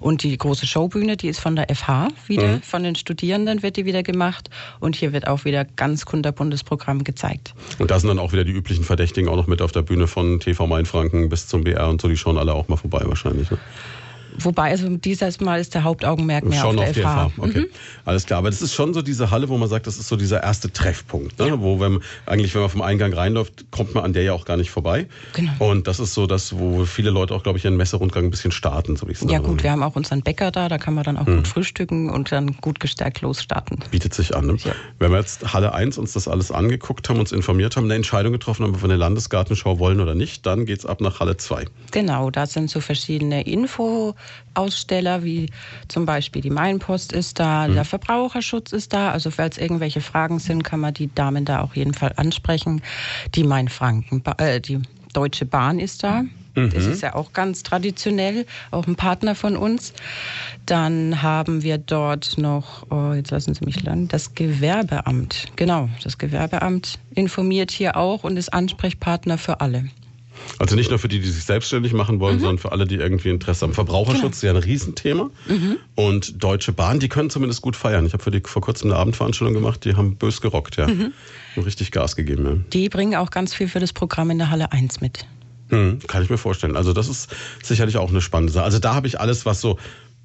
[0.00, 2.62] Und die große Showbühne, die ist von der FH wieder, Mhm.
[2.62, 4.50] von den Studierenden wird die wieder gemacht.
[4.80, 7.54] Und hier wird auch wieder ganz kunterbuntes Programm gezeigt.
[7.78, 10.06] Und da sind dann auch wieder die üblichen Verdächtigen auch noch mit auf der Bühne
[10.06, 13.50] von TV Mainfranken bis zum BR und so, die schauen alle auch mal vorbei wahrscheinlich.
[13.50, 13.58] Ne?
[14.38, 17.28] Wobei, also dieses Mal ist der Hauptaugenmerk mehr Schon auf auf der die FH.
[17.28, 17.42] FH.
[17.42, 17.66] Okay.
[18.04, 18.38] Alles klar.
[18.38, 20.72] Aber das ist schon so diese Halle, wo man sagt, das ist so dieser erste
[20.72, 21.38] Treffpunkt.
[21.38, 21.60] Ne?
[21.60, 24.56] Wo wenn, eigentlich, wenn man vom Eingang reinläuft, kommt man an der ja auch gar
[24.56, 25.06] nicht vorbei.
[25.34, 25.52] Genau.
[25.58, 28.52] Und das ist so das, wo viele Leute auch, glaube ich, ihren Messerundgang ein bisschen
[28.52, 30.94] starten, so wie ich es Ja gut, wir haben auch unseren Bäcker da, da kann
[30.94, 31.36] man dann auch Mhm.
[31.36, 33.78] gut frühstücken und dann gut gestärkt losstarten.
[33.90, 34.46] Bietet sich an.
[34.46, 34.56] Ne?
[34.64, 34.72] Ja.
[34.98, 38.32] Wenn wir jetzt Halle 1 uns das alles angeguckt haben, uns informiert haben, eine Entscheidung
[38.32, 41.64] getroffen haben, ob wir eine Landesgartenschau wollen oder nicht, dann geht's ab nach Halle 2.
[41.90, 43.46] Genau, da sind so verschiedene
[44.54, 45.48] Infoaussteller, wie
[45.88, 47.74] zum Beispiel die Mainpost ist da, Mhm.
[47.74, 49.10] der Verbraucherschutz ist da.
[49.10, 52.82] Also falls irgendwelche Fragen sind, kann man die Damen da auf jeden Fall ansprechen.
[53.34, 54.80] Die Mainfranken, äh, die
[55.14, 56.22] Deutsche Bahn ist da.
[56.54, 56.68] Mhm.
[56.70, 59.94] Das ist ja auch ganz traditionell, auch ein Partner von uns.
[60.66, 65.46] Dann haben wir dort noch, oh, jetzt lassen Sie mich lang, das Gewerbeamt.
[65.56, 69.84] Genau, das Gewerbeamt informiert hier auch und ist Ansprechpartner für alle.
[70.58, 72.20] Also nicht nur für die, die sich selbstständig machen Mhm.
[72.20, 73.74] wollen, sondern für alle, die irgendwie Interesse haben.
[73.74, 75.30] Verbraucherschutz ist ja ein Riesenthema.
[75.48, 75.76] Mhm.
[75.94, 78.06] Und Deutsche Bahn, die können zumindest gut feiern.
[78.06, 80.86] Ich habe für die vor kurzem eine Abendveranstaltung gemacht, die haben bös gerockt, ja.
[80.86, 81.12] Mhm.
[81.56, 82.56] Und richtig Gas gegeben, ja.
[82.72, 85.26] Die bringen auch ganz viel für das Programm in der Halle 1 mit.
[85.70, 86.76] Hm, kann ich mir vorstellen.
[86.76, 88.64] Also das ist sicherlich auch eine spannende Sache.
[88.64, 89.78] Also da habe ich alles, was so,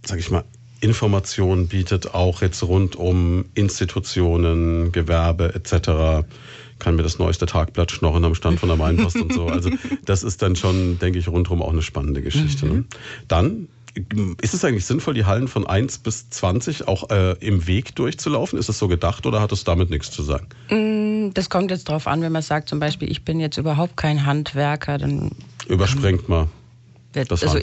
[0.06, 0.44] sag ich mal,
[0.82, 6.28] Informationen bietet, auch jetzt rund um Institutionen, Gewerbe etc.
[6.80, 9.48] Kann mir das neueste Tagblatt schnorren am Stand von der Mainpost und so.
[9.48, 9.72] Also
[10.06, 12.68] das ist dann schon, denke ich, rundherum auch eine spannende Geschichte.
[12.68, 12.86] Ne?
[13.28, 13.68] Dann
[14.42, 18.60] ist es eigentlich sinnvoll, die Hallen von 1 bis 20 auch äh, im Weg durchzulaufen?
[18.60, 20.48] Ist das so gedacht oder hat es damit nichts zu sagen?
[20.70, 23.98] Mm, Das kommt jetzt darauf an, wenn man sagt, zum Beispiel, ich bin jetzt überhaupt
[23.98, 25.32] kein Handwerker, dann
[25.68, 26.48] Überspringt mal.
[27.14, 27.60] wird, Das also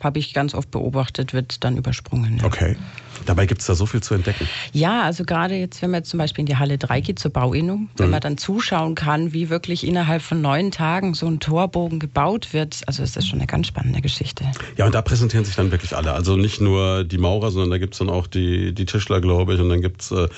[0.00, 2.38] habe ich ganz oft beobachtet, wird dann übersprungen.
[2.38, 2.44] Ja.
[2.44, 2.76] Okay.
[3.24, 4.48] Dabei gibt es da so viel zu entdecken.
[4.72, 7.30] Ja, also gerade jetzt, wenn man jetzt zum Beispiel in die Halle 3 geht zur
[7.30, 11.98] Bauinnung, wenn man dann zuschauen kann, wie wirklich innerhalb von neun Tagen so ein Torbogen
[11.98, 14.44] gebaut wird, also ist das schon eine ganz spannende Geschichte.
[14.76, 16.12] Ja, und da präsentieren sich dann wirklich alle.
[16.12, 19.60] Also nicht nur die Maurer, sondern da gibt's dann auch die, die Tischler, glaube ich.
[19.60, 20.28] Und dann gibt's äh,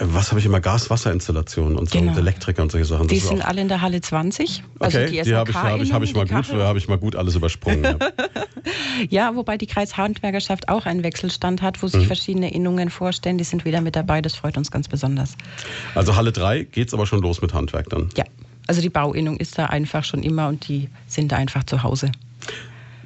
[0.00, 2.12] was habe ich immer, Gas-Wasser-Installationen und so Genau.
[2.12, 3.08] und Elektriker und solche Sachen.
[3.08, 4.62] Die Das ist sind alle in der Halle 20.
[4.78, 6.88] Also Okay, die die habe ich, hab ich, hab ich, mal gut, die habe ich
[6.88, 7.84] mal gut alles übersprungen.
[7.84, 7.96] Ja.
[9.10, 11.90] Ja, wobei die Kreishandwerkerschaft auch einen Wechselstand hat, wo Mhm.
[11.90, 13.36] sich verschiedene Innungen vorstellen.
[13.36, 14.22] Die sind wieder mit dabei.
[14.22, 15.36] Das freut uns ganz besonders.
[15.96, 18.10] Also Halle 3 geht's aber schon los mit Handwerk dann.
[18.16, 18.24] Ja,
[18.68, 22.12] also die Bauinnung ist da einfach schon immer und die sind da einfach zu Hause.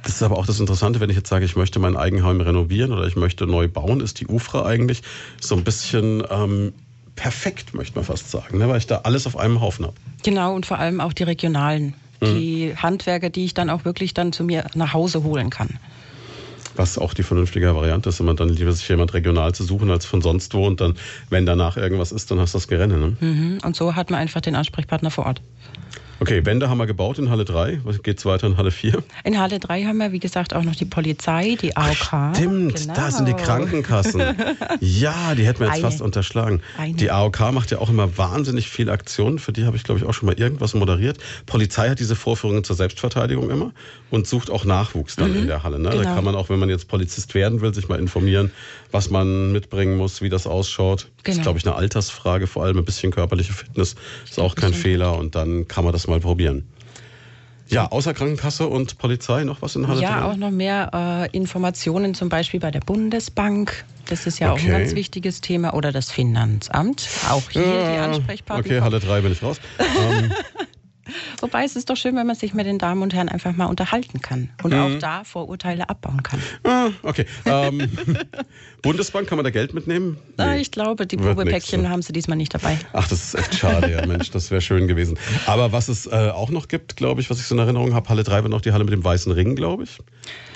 [0.06, 2.92] Das ist aber auch das Interessante, wenn ich jetzt sage, ich möchte mein Eigenheim renovieren
[2.92, 5.02] oder ich möchte neu bauen, ist die UFRA eigentlich
[5.40, 6.72] so ein bisschen ähm,
[7.16, 8.68] perfekt, möchte man fast sagen, ne?
[8.68, 9.96] weil ich da alles auf einem Haufen habe.
[10.22, 11.94] Genau, und vor allem auch die regionalen.
[12.20, 12.26] Mhm.
[12.26, 15.70] Die Handwerker, die ich dann auch wirklich dann zu mir nach Hause holen kann.
[16.76, 20.06] Was auch die vernünftige Variante ist, immer dann lieber sich jemand regional zu suchen als
[20.06, 20.94] von sonst wo und dann,
[21.30, 22.96] wenn danach irgendwas ist, dann hast du das Gerenne.
[22.96, 23.16] Ne?
[23.18, 23.58] Mhm.
[23.64, 25.42] Und so hat man einfach den Ansprechpartner vor Ort.
[26.18, 27.80] Okay, Wände haben wir gebaut in Halle 3.
[27.84, 29.02] Was geht's weiter in Halle 4?
[29.24, 32.34] In Halle 3 haben wir, wie gesagt, auch noch die Polizei, die AOK.
[32.34, 32.94] Stimmt, Genau.
[32.94, 34.22] da sind die Krankenkassen.
[34.80, 35.82] ja, die hätten wir jetzt Eine.
[35.82, 36.62] fast unterschlagen.
[36.78, 36.94] Eine.
[36.94, 39.38] Die AOK macht ja auch immer wahnsinnig viele Aktionen.
[39.38, 41.18] Für die habe ich, glaube ich, auch schon mal irgendwas moderiert.
[41.44, 43.72] Polizei hat diese Vorführungen zur Selbstverteidigung immer
[44.10, 45.78] und sucht auch Nachwuchs dann in der Halle.
[45.78, 45.90] Ne?
[45.90, 46.14] Da genau.
[46.14, 48.52] kann man auch, wenn man jetzt Polizist werden will, sich mal informieren,
[48.92, 51.00] was man mitbringen muss, wie das ausschaut.
[51.00, 51.42] Das ist, Genau.
[51.42, 53.94] glaube ich, eine Altersfrage, vor allem ein bisschen körperliche Fitness
[54.28, 56.68] ist auch kein Fehler und dann kann man das mal probieren.
[57.68, 60.22] Ja, außer Krankenkasse und Polizei noch was in Halle Ja, 3?
[60.32, 63.84] auch noch mehr äh, Informationen, zum Beispiel bei der Bundesbank.
[64.08, 64.66] Das ist ja auch Okay.
[64.66, 65.74] ein ganz wichtiges Thema.
[65.74, 67.08] Oder das Finanzamt.
[67.28, 68.64] Auch hier die Ansprechpartner.
[68.64, 69.58] Okay, Halle 3 bin ich raus.
[69.98, 70.32] ähm,
[71.40, 73.66] Wobei es ist doch schön, wenn man sich mit den Damen und Herren einfach mal
[73.66, 74.50] unterhalten kann.
[74.62, 74.78] Und Mhm.
[74.80, 76.40] auch da Vorurteile abbauen kann.
[76.64, 77.26] ah, okay.
[77.46, 77.90] Ähm,
[78.86, 80.16] Bundesbank, kann man da Geld mitnehmen?
[80.36, 80.60] Ah, Nee.
[80.60, 81.90] ich glaube, die Probepäckchen nix, ne?
[81.90, 82.78] haben sie diesmal nicht dabei.
[82.92, 85.18] Ach, das ist echt schade, ja, Mensch, das wäre schön gewesen.
[85.46, 88.08] Aber was es äh, auch noch gibt, glaube ich, was ich so in Erinnerung habe,
[88.08, 89.98] Halle 3 war noch die Halle mit dem weißen Ring, glaube ich.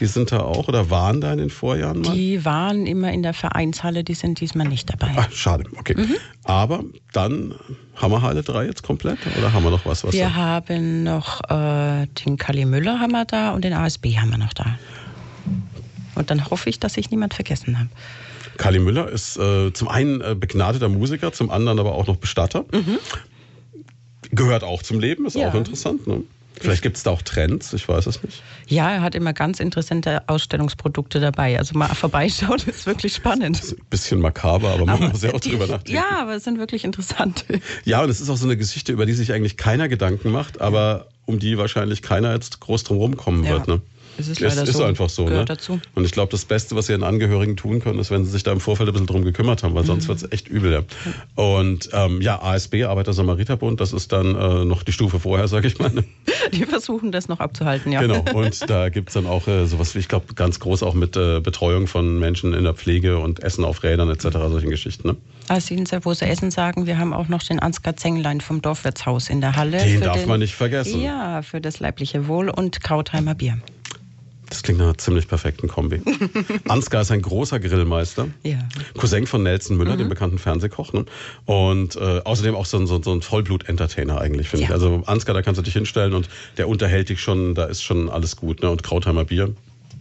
[0.01, 2.15] Die sind da auch oder waren da in den Vorjahren mal?
[2.15, 5.13] Die waren immer in der Vereinshalle, die sind diesmal nicht dabei.
[5.17, 5.95] Ach, schade, okay.
[5.97, 6.17] Mhm.
[6.45, 7.55] Aber dann
[7.97, 10.05] haben wir Halle 3 jetzt komplett oder haben wir noch was?
[10.05, 14.17] was Wir da- haben noch äh, den Kali Müller haben wir da und den ASB
[14.19, 14.79] haben wir noch da.
[16.15, 17.89] Und dann hoffe ich, dass ich niemand vergessen habe.
[18.61, 22.67] Kali Müller ist äh, zum einen äh, begnadeter Musiker, zum anderen aber auch noch Bestatter.
[24.33, 25.41] Gehört auch zum Leben, ist Mhm.
[25.41, 25.49] Ja.
[25.49, 26.07] auch interessant.
[26.07, 26.23] Ne?
[26.61, 28.43] Vielleicht gibt es da auch Trends, ich weiß es nicht.
[28.67, 31.59] Ja, er hat immer ganz interessante Ausstellungsprodukte dabei.
[31.59, 33.59] Also mal vorbeischauen ist wirklich spannend.
[33.59, 35.93] Ist ein bisschen makaber, aber man muss ja auch die- drüber nachdenken.
[35.95, 37.47] Ja, aber es sind wirklich interessant.
[37.87, 40.61] Ja, und es ist auch so eine Geschichte, über die sich eigentlich keiner Gedanken macht,
[40.61, 43.53] aber um die wahrscheinlich keiner jetzt groß drum rumkommen Ja.
[43.53, 43.67] wird.
[43.69, 43.81] Ne?
[44.21, 44.85] Es ist es ist so.
[44.85, 45.29] einfach so.
[45.29, 45.45] Ne?
[45.45, 45.81] dazu.
[45.95, 48.53] Und ich glaube, das Beste, was ihren Angehörigen tun können, ist, wenn sie sich da
[48.53, 50.09] im Vorfeld ein bisschen drum gekümmert haben, weil sonst Mhm.
[50.09, 50.73] wird es echt übel.
[50.73, 50.83] Ja.
[51.35, 55.79] Und ähm, ja, ASB, Arbeiter-Samariter-Bund, das ist dann äh, noch die Stufe vorher, sage ich
[55.79, 55.91] mal.
[56.53, 58.01] Die versuchen das noch abzuhalten, ja.
[58.01, 58.25] Genau.
[58.35, 61.41] Und da gibt's dann auch äh, sowas wie, ich glaube, ganz groß auch mit äh,
[61.41, 65.09] Betreuung von Menschen in der Pflege und Essen auf Rädern etc., solchen Geschichten.
[65.09, 65.17] Ne?
[65.49, 68.41] Als Sie uns ja, wo Sie Essen sagen, wir haben auch noch den Ansgar Zenglein
[68.41, 69.79] vom Dorfwirtshaus in der Halle.
[69.79, 71.01] Den darf man nicht vergessen.
[71.01, 73.59] Ja, für das leibliche Wohl und Krautheimer Bier.
[74.51, 76.03] Das klingt nach einer ziemlich perfekten Kombi.
[76.69, 78.29] Ansgar ist ein großer Grillmeister.
[78.43, 78.59] Ja.
[78.99, 79.99] Cousin von Nelson Müller, Mhm.
[79.99, 80.93] dem bekannten Fernsehkoch.
[80.93, 81.07] Ne?
[81.47, 84.69] Und äh, außerdem auch so ein, so, ein- so ein Vollblut-Entertainer eigentlich, finde ich.
[84.69, 84.75] Ja.
[84.75, 88.11] Also Ansgar, da kannst du dich hinstellen und der unterhält dich schon, da ist schon
[88.11, 88.61] alles gut.
[88.63, 88.71] Ne?
[88.71, 89.55] Und Krautheimer Bier,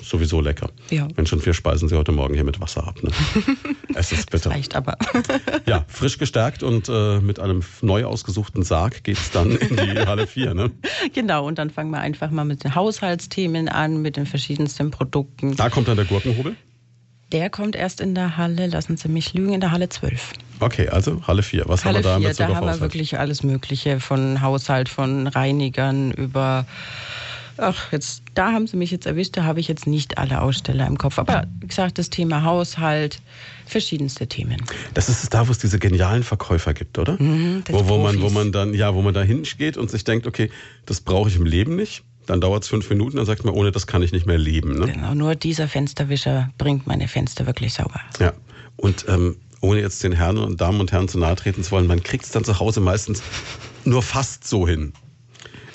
[0.09, 0.69] sowieso lecker.
[0.89, 1.07] Ja.
[1.15, 3.01] Wenn schon vier Speisen sie heute Morgen hier mit Wasser ab.
[3.03, 3.11] Ne?
[3.95, 4.49] es ist bitter.
[4.51, 4.97] Reicht aber.
[5.65, 10.27] Ja, frisch gestärkt und äh, mit einem neu ausgesuchten Sarg geht's dann in die Halle
[10.27, 10.53] 4.
[10.53, 10.71] Ne?
[11.13, 15.55] genau, und dann fangen wir einfach mal mit den Haushaltsthemen an, mit den verschiedensten Produkten.
[15.55, 16.55] Da kommt dann der Gurkenhobel.
[17.31, 20.33] Der kommt erst in der Halle, lassen Sie mich lügen, in der Halle 12.
[20.59, 21.65] Okay, also Halle 4.
[21.67, 24.41] Was Halle haben wir da in 4, Bezug da haben wir wirklich alles Mögliche von
[24.41, 26.65] Haushalt, von Reinigern über.
[27.59, 30.87] Ach, jetzt, da haben Sie mich jetzt erwischt, da habe ich jetzt nicht alle Aussteller
[30.87, 31.19] im Kopf.
[31.19, 33.21] Aber wie gesagt, das Thema Haushalt,
[33.65, 34.57] verschiedenste Themen.
[34.93, 37.21] Das ist da, wo es diese genialen Verkäufer gibt, oder?
[37.21, 40.25] Mhm, wo, wo, man, wo man dann, ja, wo man da hingeht und sich denkt,
[40.25, 40.49] okay,
[40.85, 42.03] das brauche ich im Leben nicht.
[42.25, 44.77] dann dauert es fünf Minuten, dann sagt man, ohne das kann ich nicht mehr leben.
[44.77, 44.91] Ne?
[44.91, 48.01] Genau, nur dieser Fensterwischer bringt meine Fenster wirklich sauber.
[48.19, 48.33] Ja,
[48.77, 51.87] und ähm, ohne jetzt den Herren und Damen und Herren zu nahe treten zu wollen,
[51.87, 53.21] man kriegt es dann zu Hause meistens
[53.83, 54.93] nur fast so hin.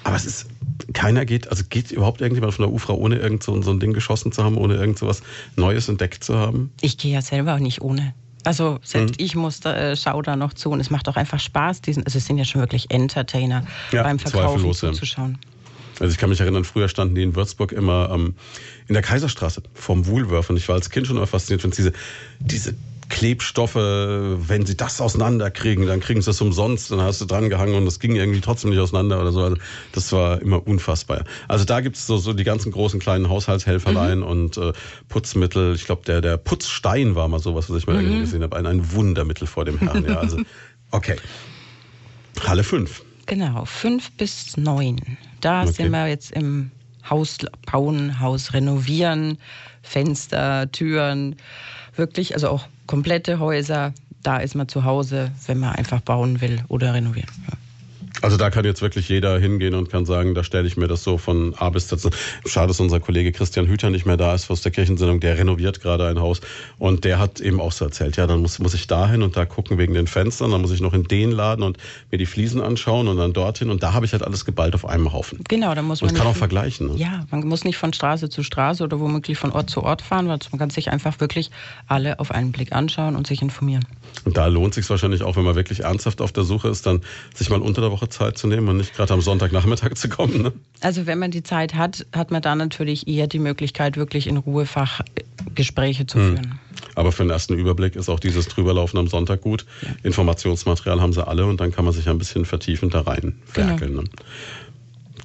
[0.04, 0.46] Aber es ist,
[0.92, 3.92] keiner geht, also geht überhaupt irgendjemand von der UFRA, ohne irgend so, so ein Ding
[3.92, 5.22] geschossen zu haben, ohne irgend so was
[5.56, 6.70] Neues entdeckt zu haben?
[6.80, 8.14] Ich gehe ja selber auch nicht ohne.
[8.44, 9.24] Also selbst mhm.
[9.24, 12.04] ich muss da, äh, schau da noch zu und es macht auch einfach Spaß, diesen,
[12.04, 14.92] also es sind ja schon wirklich Entertainer Ja, beim Verkaufen zweifellos, ja.
[14.92, 15.38] zuzuschauen.
[16.00, 18.34] Also ich kann mich erinnern, früher standen die in Würzburg immer ähm,
[18.88, 21.92] in der Kaiserstraße vom Woolworth und ich war als Kind schon immer fasziniert, wenn diese,
[22.40, 22.74] diese
[23.08, 27.74] Klebstoffe, wenn sie das auseinanderkriegen, dann kriegen sie das umsonst, dann hast du dran gehangen
[27.74, 29.42] und das ging irgendwie trotzdem nicht auseinander oder so.
[29.42, 29.56] Also
[29.92, 31.24] das war immer unfassbar.
[31.48, 34.72] Also da gibt's so, so die ganzen großen kleinen Haushaltshelferlein und äh,
[35.08, 35.74] Putzmittel.
[35.74, 38.56] Ich glaube, der, der Putzstein war mal sowas, was ich mal irgendwo gesehen habe.
[38.56, 40.04] Ein, ein Wundermittel vor dem Herrn.
[40.04, 40.38] Ja, also,
[40.90, 41.16] okay.
[42.46, 43.02] Halle 5.
[43.26, 45.00] Genau, fünf bis neun.
[45.40, 45.72] Da Okay.
[45.72, 46.70] sind wir jetzt im
[47.08, 47.38] Haus
[47.70, 49.38] bauen, Haus renovieren,
[49.82, 51.36] Fenster, Türen,
[51.96, 53.92] wirklich, also auch komplette Häuser.
[54.22, 57.28] Da ist man zu Hause, wenn man einfach bauen will oder renovieren.
[57.46, 57.58] Ja.
[58.22, 61.02] Also da kann jetzt wirklich jeder hingehen und kann sagen, da stelle ich mir das
[61.02, 62.00] so von A bis Z.
[62.46, 65.20] Schade, dass unser Kollege Christian Hüter nicht mehr da ist aus der Kirchensendung.
[65.20, 66.40] Der renoviert gerade ein Haus
[66.78, 69.36] und der hat eben auch so erzählt, ja, dann muss, muss ich da hin und
[69.36, 71.78] da gucken wegen den Fenstern, dann muss ich noch in den Laden und
[72.10, 74.86] mir die Fliesen anschauen und dann dorthin und da habe ich halt alles geballt auf
[74.86, 75.40] einem Haufen.
[75.48, 76.88] Genau, da muss Und man ich kann auch vergleichen.
[76.88, 76.96] Ne?
[76.96, 80.28] Ja, man muss nicht von Straße zu Straße oder womöglich von Ort zu Ort fahren,
[80.28, 81.50] weil man kann sich einfach wirklich
[81.88, 83.84] alle auf einen Blick anschauen und sich informieren.
[84.24, 87.02] Und da lohnt sich wahrscheinlich auch, wenn man wirklich ernsthaft auf der Suche ist, dann
[87.34, 90.42] sich mal unter der Woche Zeit zu nehmen und nicht gerade am Sonntagnachmittag zu kommen.
[90.42, 90.52] Ne?
[90.80, 94.36] Also wenn man die Zeit hat, hat man da natürlich eher die Möglichkeit, wirklich in
[94.36, 96.58] Ruhe Fachgespräche zu führen.
[96.94, 99.66] Aber für den ersten Überblick ist auch dieses Drüberlaufen am Sonntag gut.
[100.02, 103.94] Informationsmaterial haben sie alle und dann kann man sich ein bisschen vertiefend da rein werkeln.
[103.94, 104.04] Ne?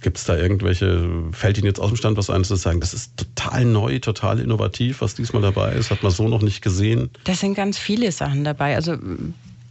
[0.02, 2.94] Gibt es da irgendwelche, fällt Ihnen jetzt aus dem Stand was ein, zu sagen, das
[2.94, 7.10] ist total neu, total innovativ, was diesmal dabei ist, hat man so noch nicht gesehen?
[7.26, 8.76] Das sind ganz viele Sachen dabei.
[8.76, 8.98] Also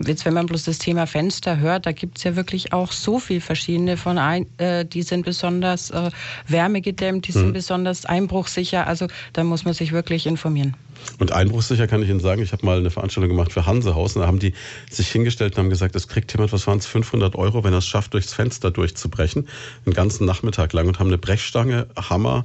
[0.06, 3.18] jetzt, wenn man bloß das Thema Fenster hört, da gibt es ja wirklich auch so
[3.18, 6.10] viel verschiedene von ein, äh, die sind besonders äh,
[6.46, 8.86] wärmegedämmt, die sind besonders einbruchsicher.
[8.86, 10.76] Also da muss man sich wirklich informieren.
[11.18, 14.22] Und einbruchsicher kann ich Ihnen sagen, ich habe mal eine Veranstaltung gemacht für Hansehaus und
[14.22, 14.52] da haben die
[14.90, 17.78] sich hingestellt und haben gesagt, es kriegt jemand, was waren es, 500 Euro, wenn er
[17.78, 19.48] es schafft, durchs Fenster durchzubrechen,
[19.86, 22.44] einen ganzen Nachmittag lang und haben eine Brechstange, Hammer,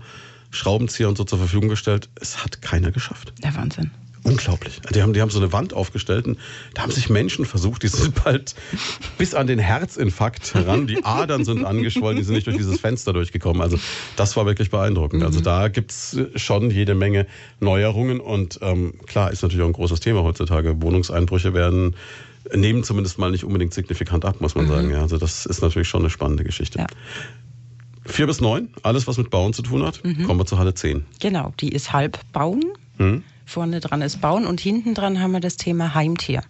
[0.52, 2.10] Schraubenzieher und so zur Verfügung gestellt.
[2.20, 3.34] Es hat keiner geschafft.
[3.44, 3.92] Der Wahnsinn.
[4.24, 4.80] Unglaublich.
[4.94, 6.40] Die haben, die haben so eine Wand aufgestellt und
[6.74, 8.56] da haben sich Menschen versucht, die sind bald
[9.18, 10.88] bis an den Herzinfarkt heran.
[10.88, 13.62] Die Adern sind angeschwollen, die sind nicht durch dieses Fenster durchgekommen.
[13.62, 13.78] Also
[14.16, 15.24] das war wirklich beeindruckend.
[15.24, 17.28] Also da gibt's schon jede Menge
[17.60, 20.82] Neuerungen und ähm, klar, ist natürlich auch ein großes Thema heutzutage.
[20.82, 21.96] Wohnungseinbrüche werden
[22.54, 24.90] nehmen zumindest mal nicht unbedingt signifikant ab, muss man sagen.
[24.90, 26.80] Ja, also das ist natürlich schon eine spannende Geschichte.
[26.80, 26.88] Ja.
[28.06, 30.02] Vier bis neun, alles was mit Bauen zu tun hat.
[30.02, 31.06] Kommen wir zu Halle 10.
[31.22, 32.64] Genau, die ist halb bauen.
[32.98, 33.24] Hm?
[33.46, 36.44] Vorne dran ist bauen und hinten dran haben wir das Thema Heimtier.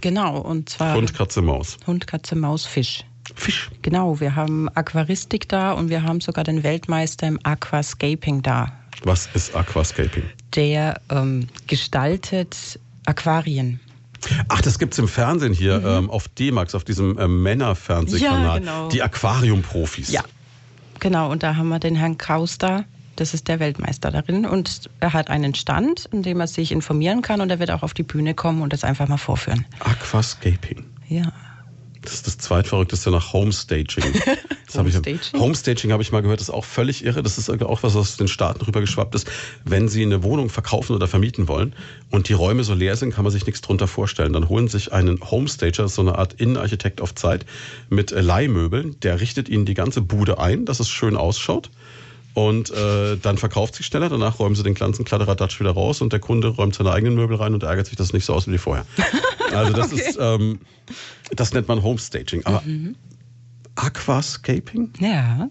[0.00, 1.76] Genau, und zwar Hund, Katze, Maus.
[1.86, 3.04] Hund, Katze, Maus, Fisch.
[3.34, 3.70] Fisch.
[3.82, 8.72] Genau, wir haben Aquaristik da und wir haben sogar den Weltmeister im Aquascaping da.
[9.04, 10.24] Was ist Aquascaping?
[10.54, 13.80] Der ähm, gestaltet Aquarien.
[14.48, 18.44] Ach, das gibt's im Fernsehen hier ähm, auf D-Max, auf diesem ähm, Männerfernsehkanal.
[18.44, 18.88] Ja, genau.
[18.88, 20.10] Die Aquariumprofis.
[20.10, 20.22] Ja,
[20.98, 21.30] genau.
[21.30, 22.84] Und da haben wir den Herrn Kraus da.
[23.18, 24.46] Das ist der Weltmeister darin.
[24.46, 27.40] Und er hat einen Stand, in dem er sich informieren kann.
[27.40, 29.66] Und er wird auch auf die Bühne kommen und das einfach mal vorführen.
[29.80, 30.84] Aquascaping.
[31.08, 31.32] Ja.
[32.02, 34.04] Das ist das zweitverrückteste nach Homestaging.
[34.68, 35.40] Das habe ich, Homestaging?
[35.40, 37.22] Homestaging habe ich mal gehört, das ist auch völlig irre.
[37.22, 39.26] Das ist auch was, was aus den Staaten rübergeschwappt ist.
[39.64, 41.74] Wenn Sie eine Wohnung verkaufen oder vermieten wollen
[42.10, 44.34] und die Räume so leer sind, kann man sich nichts drunter vorstellen.
[44.34, 47.46] Dann holen Sie sich einen Homestager, so eine Art Innenarchitekt auf Zeit,
[47.88, 49.00] mit Leihmöbeln.
[49.00, 51.70] Der richtet Ihnen die ganze Bude ein, dass es schön ausschaut.
[52.38, 56.12] Und äh, dann verkauft sie schneller, danach räumen sie den ganzen Kladderadatsch wieder raus und
[56.12, 58.54] der Kunde räumt seine eigenen Möbel rein und ärgert sich, dass es nicht so aussieht
[58.54, 58.86] wie vorher.
[59.50, 60.60] Also das ist, ähm,
[61.34, 62.44] das nennt man Homestaging.
[62.44, 62.62] Aber
[63.76, 64.92] Aquascaping?
[65.00, 65.48] Ja.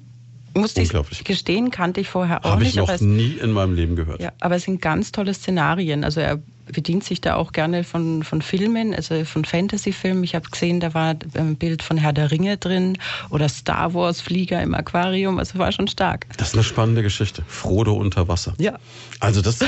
[0.54, 2.78] Musste ich gestehen, kannte ich vorher auch Habe ich nicht.
[2.78, 4.22] noch aber es, nie in meinem Leben gehört.
[4.22, 6.04] ja, aber es sind ganz tolle Szenarien.
[6.04, 6.40] Also er
[6.72, 10.24] bedient sich da auch gerne von, von Filmen, also von Fantasy-Filmen.
[10.24, 12.98] Ich habe gesehen, da war ein Bild von Herr der Ringe drin
[13.30, 15.40] oder Star Wars Flieger im Aquarium.
[15.40, 16.26] Also war schon stark.
[16.38, 17.44] Das ist eine spannende Geschichte.
[17.48, 18.54] Frodo unter Wasser.
[18.58, 18.78] Ja.
[19.20, 19.60] Also das,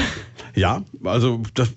[0.55, 1.69] ja, also das,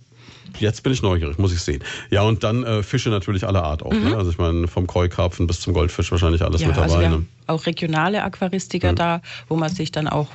[0.59, 1.83] jetzt bin ich neugierig, muss ich sehen.
[2.11, 3.93] Ja, und dann äh, Fische natürlich aller Art auch.
[3.93, 4.17] Ne?
[4.17, 6.63] Also ich meine, vom Koi-Karpfen bis zum Goldfisch wahrscheinlich alles Mhm.
[6.63, 6.85] Ja, mit dabei.
[6.85, 7.15] also wir ne?
[7.15, 10.29] haben auch regionale Aquaristiker da, wo man sich dann auch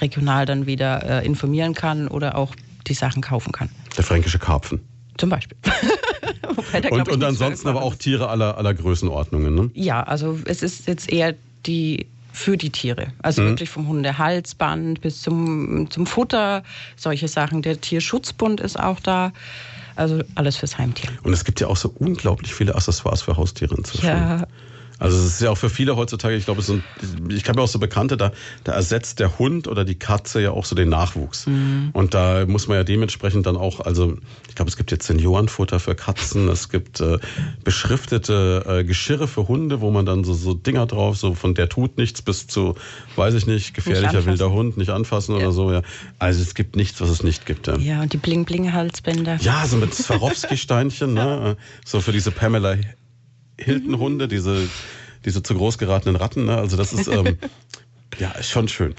[0.00, 2.54] regional dann wieder äh, informieren kann oder auch
[2.86, 3.68] die Sachen kaufen kann.
[3.96, 4.80] Der fränkische Karpfen.
[5.16, 5.56] Zum Beispiel.
[6.54, 9.54] Wobei Und, und ansonsten so aber auch Tiere aller, aller Größenordnungen.
[9.54, 9.70] Ne?
[9.74, 11.34] Ja, also es ist jetzt eher
[11.66, 13.08] die für die Tiere.
[13.22, 13.46] Also mhm.
[13.50, 16.64] wirklich vom Hundehalsband bis zum, zum Futter,
[16.96, 17.62] solche Sachen.
[17.62, 19.32] Der Tierschutzbund ist auch da.
[19.96, 21.10] Also alles fürs Heimtier.
[21.22, 24.06] Und es gibt ja auch so unglaublich viele Accessoires für Haustiere inzwischen.
[24.06, 24.44] Ja,
[25.04, 26.82] also es ist ja auch für viele heutzutage, ich glaube, es sind,
[27.28, 28.32] ich habe ja auch so Bekannte, da,
[28.64, 31.46] da ersetzt der Hund oder die Katze ja auch so den Nachwuchs.
[31.46, 31.90] Mhm.
[31.92, 34.16] Und da muss man ja dementsprechend dann auch, also
[34.48, 37.18] ich glaube, es gibt jetzt Seniorenfutter für Katzen, es gibt äh,
[37.64, 41.68] beschriftete äh, Geschirre für Hunde, wo man dann so, so Dinger drauf, so von der
[41.68, 42.74] tut nichts bis zu,
[43.16, 45.42] weiß ich nicht, gefährlicher nicht wilder Hund, nicht anfassen ja.
[45.42, 45.70] oder so.
[45.70, 45.82] Ja.
[46.18, 47.66] Also es gibt nichts, was es nicht gibt.
[47.66, 49.36] Ja, ja und die Bling-Bling-Halsbänder.
[49.42, 51.58] Ja, so mit Swarovski-Steinchen, ne?
[51.84, 52.76] so für diese Pamela
[53.58, 54.68] Hilton-Hunde, diese,
[55.24, 56.44] diese zu groß geratenen Ratten.
[56.44, 56.56] Ne?
[56.56, 57.38] Also das ist ähm,
[58.18, 58.94] ja ist schon schön.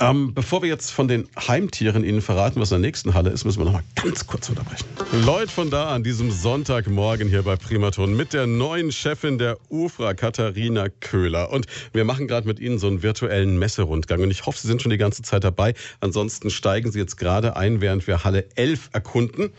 [0.00, 3.44] Ähm, bevor wir jetzt von den Heimtieren Ihnen verraten, was in der nächsten Halle ist,
[3.44, 4.86] müssen wir noch mal ganz kurz unterbrechen.
[5.26, 10.14] Leute von da an diesem Sonntagmorgen hier bei Primaton mit der neuen Chefin der UFRA,
[10.14, 11.52] Katharina Köhler.
[11.52, 14.22] Und wir machen gerade mit Ihnen so einen virtuellen Messerundgang.
[14.22, 15.74] Und ich hoffe, Sie sind schon die ganze Zeit dabei.
[16.00, 19.50] Ansonsten steigen Sie jetzt gerade ein, während wir Halle 11 erkunden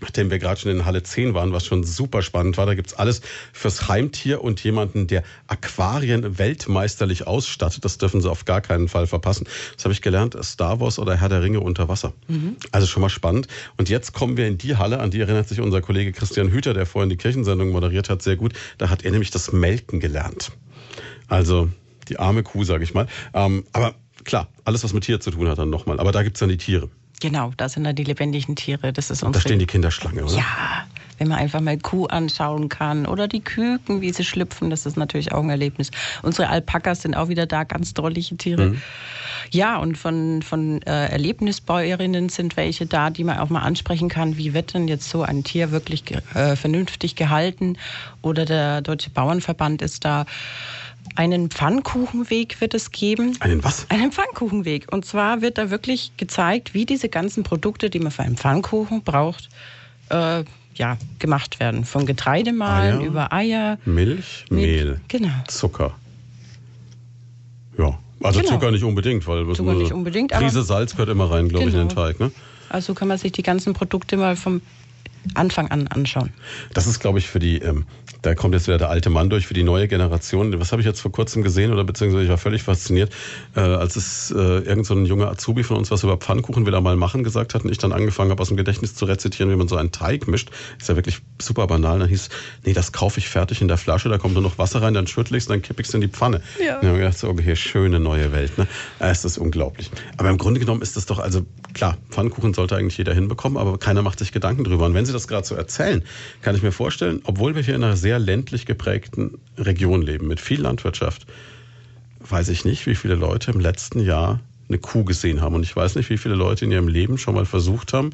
[0.00, 2.66] nachdem wir gerade schon in Halle 10 waren, was schon super spannend war.
[2.66, 3.20] Da gibt's alles
[3.52, 7.84] fürs Heimtier und jemanden, der Aquarien weltmeisterlich ausstattet.
[7.84, 9.46] Das dürfen Sie auf gar keinen Fall verpassen.
[9.76, 12.12] Das habe ich gelernt, Star Wars oder Herr der Ringe unter Wasser.
[12.28, 12.56] Mhm.
[12.72, 13.48] Also schon mal spannend.
[13.76, 16.74] Und jetzt kommen wir in die Halle, an die erinnert sich unser Kollege Christian Hüter,
[16.74, 18.52] der vorhin die Kirchensendung moderiert hat, sehr gut.
[18.78, 20.52] Da hat er nämlich das Melken gelernt.
[21.28, 21.68] Also
[22.08, 23.06] die arme Kuh, sage ich mal.
[23.34, 23.94] Ähm, aber
[24.24, 26.00] klar, alles, was mit Tier zu tun hat, dann nochmal.
[26.00, 26.88] Aber da gibt's dann die Tiere.
[27.20, 28.92] Genau, da sind dann die lebendigen Tiere.
[28.92, 30.32] Das ist unsere, da stehen die Kinderschlange, oder?
[30.32, 30.86] Ja,
[31.18, 34.96] wenn man einfach mal Kuh anschauen kann oder die Küken, wie sie schlüpfen, das ist
[34.96, 35.90] natürlich auch ein Erlebnis.
[36.22, 38.70] Unsere Alpakas sind auch wieder da, ganz drollige Tiere.
[38.70, 38.82] Mhm.
[39.50, 44.38] Ja, und von, von äh, Erlebnisbäuerinnen sind welche da, die man auch mal ansprechen kann.
[44.38, 46.04] Wie wird denn jetzt so ein Tier wirklich
[46.34, 47.76] äh, vernünftig gehalten?
[48.22, 50.24] Oder der Deutsche Bauernverband ist da.
[51.16, 53.36] Einen Pfannkuchenweg wird es geben.
[53.40, 53.86] Einen was?
[53.90, 54.92] Einen Pfannkuchenweg.
[54.92, 59.02] Und zwar wird da wirklich gezeigt, wie diese ganzen Produkte, die man für einen Pfannkuchen
[59.02, 59.48] braucht,
[60.08, 60.44] äh,
[60.74, 61.84] ja, gemacht werden.
[61.84, 65.32] Von Getreidemahlen Eier, über Eier, Milch, Mehl, genau.
[65.48, 65.94] Zucker.
[67.76, 68.52] Ja, also genau.
[68.52, 71.76] Zucker nicht unbedingt, weil Zucker nicht unbedingt, Prise Salz gehört immer rein, glaube genau.
[71.76, 72.06] ich, in den genau.
[72.06, 72.20] Teig.
[72.20, 72.30] Ne?
[72.68, 74.62] Also kann man sich die ganzen Produkte mal vom
[75.34, 76.32] Anfang an anschauen.
[76.72, 77.84] Das ist, glaube ich, für die, ähm,
[78.22, 80.58] da kommt jetzt wieder der alte Mann durch, für die neue Generation.
[80.60, 83.12] Was habe ich jetzt vor kurzem gesehen oder beziehungsweise ich war völlig fasziniert,
[83.56, 86.74] äh, als es äh, irgend so ein junger Azubi von uns was über Pfannkuchen will
[86.74, 89.50] er mal machen gesagt hat und ich dann angefangen habe, aus dem Gedächtnis zu rezitieren,
[89.50, 90.50] wie man so einen Teig mischt.
[90.78, 91.98] Ist ja wirklich super banal.
[91.98, 92.28] Dann hieß,
[92.64, 95.06] nee, das kaufe ich fertig in der Flasche, da kommt nur noch Wasser rein, dann
[95.06, 96.42] schüttle ich es, dann kippe ich es in die Pfanne.
[96.58, 96.76] Ja.
[96.76, 98.56] Und dann habe ich gedacht, so, okay, schöne neue Welt.
[98.58, 98.66] Ne?
[98.98, 99.90] Es ist unglaublich.
[100.16, 101.44] Aber im Grunde genommen ist das doch, also
[101.74, 104.86] klar, Pfannkuchen sollte eigentlich jeder hinbekommen, aber keiner macht sich Gedanken drüber.
[104.86, 106.02] Und wenn Sie das gerade so erzählen,
[106.42, 110.40] kann ich mir vorstellen, obwohl wir hier in einer sehr ländlich geprägten Region leben, mit
[110.40, 111.26] viel Landwirtschaft,
[112.20, 115.54] weiß ich nicht, wie viele Leute im letzten Jahr eine Kuh gesehen haben.
[115.54, 118.10] Und ich weiß nicht, wie viele Leute in ihrem Leben schon mal versucht haben,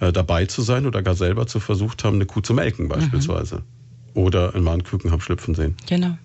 [0.00, 3.56] äh, dabei zu sein oder gar selber zu versucht haben, eine Kuh zu melken beispielsweise.
[3.56, 3.62] Mhm.
[4.22, 5.76] Oder einen Mann Küken haben schlüpfen sehen.
[5.86, 6.16] Genau.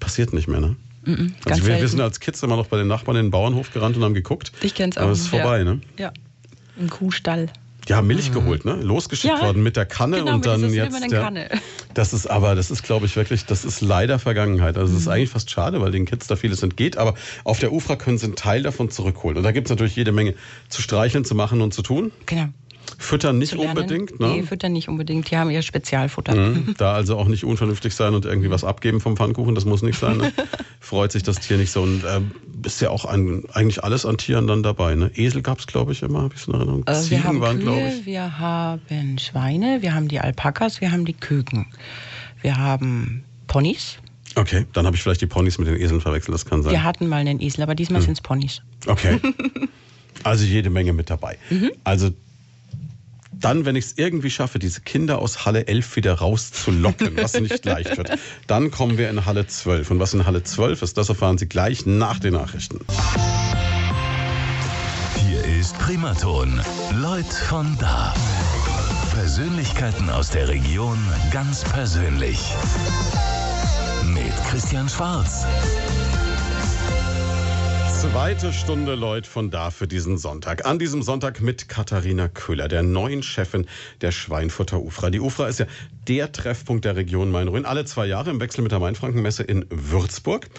[0.00, 0.76] Passiert nicht mehr, ne?
[1.06, 3.70] Mhm, also wir, wir, sind als Kids immer noch bei den Nachbarn in den Bauernhof
[3.72, 4.52] gerannt und haben geguckt.
[4.62, 5.02] Ich kenn's auch.
[5.02, 5.64] Aber es ist vorbei, ja.
[5.64, 5.80] ne?
[5.98, 6.12] Ja.
[6.78, 7.50] Im Kuhstall.
[7.88, 8.34] Ja, Milch mhm.
[8.34, 8.74] geholt, ne?
[8.74, 11.10] Losgeschickt ja, worden mit der Kanne genau, und dann jetzt.
[11.10, 11.48] Der, Kanne.
[11.92, 14.76] Das ist aber, das ist, glaube ich, wirklich, das ist leider Vergangenheit.
[14.76, 14.98] Also es mhm.
[14.98, 16.96] ist eigentlich fast schade, weil den Kids da vieles entgeht.
[16.96, 17.14] Aber
[17.44, 19.36] auf der UFRA können sie einen Teil davon zurückholen.
[19.36, 20.34] Und da gibt es natürlich jede Menge
[20.68, 22.10] zu streicheln, zu machen und zu tun.
[22.26, 22.48] Genau.
[22.98, 24.28] Füttern nicht unbedingt, ne?
[24.28, 25.30] Nee, füttern nicht unbedingt.
[25.30, 26.34] Die haben ihr Spezialfutter.
[26.34, 26.74] Mhm.
[26.78, 29.98] Da also auch nicht unvernünftig sein und irgendwie was abgeben vom Pfannkuchen, das muss nicht
[29.98, 30.18] sein.
[30.18, 30.32] Ne?
[30.80, 31.82] Freut sich das Tier nicht so.
[31.82, 32.20] Und äh,
[32.64, 34.94] ist ja auch ein, eigentlich alles an Tieren dann dabei.
[34.94, 35.10] Ne?
[35.14, 36.84] Esel gab es, glaube ich, immer, habe ich so in Erinnerung.
[36.86, 38.06] Äh, Ziegen wir haben waren, glaube ich.
[38.06, 41.66] Wir haben Schweine, wir haben die Alpakas, wir haben die Küken.
[42.42, 43.98] Wir haben Ponys.
[44.36, 46.72] Okay, dann habe ich vielleicht die Ponys mit den Eseln verwechselt, das kann sein.
[46.72, 48.06] Wir hatten mal einen Esel, aber diesmal hm.
[48.06, 48.62] sind es Ponys.
[48.86, 49.20] Okay.
[50.22, 51.38] Also jede Menge mit dabei.
[51.50, 51.72] Mhm.
[51.82, 52.10] Also
[53.40, 57.64] dann, wenn ich es irgendwie schaffe, diese Kinder aus Halle 11 wieder rauszulocken, was nicht
[57.64, 59.90] leicht wird, dann kommen wir in Halle 12.
[59.90, 62.80] Und was in Halle 12 ist, das erfahren Sie gleich nach den Nachrichten.
[65.26, 66.60] Hier ist Primaton.
[66.94, 68.14] Leute von da.
[69.14, 70.98] Persönlichkeiten aus der Region
[71.30, 72.38] ganz persönlich.
[74.04, 75.46] Mit Christian Schwarz.
[78.12, 80.66] Zweite Stunde Leute von da für diesen Sonntag.
[80.66, 83.66] An diesem Sonntag mit Katharina Köhler, der neuen Chefin
[84.02, 85.08] der Schweinfutter Ufra.
[85.08, 85.66] Die Ufra ist ja
[86.06, 87.64] der Treffpunkt der Region Main-Rhön.
[87.64, 90.50] Alle zwei Jahre im Wechsel mit der Mainfrankenmesse in Würzburg.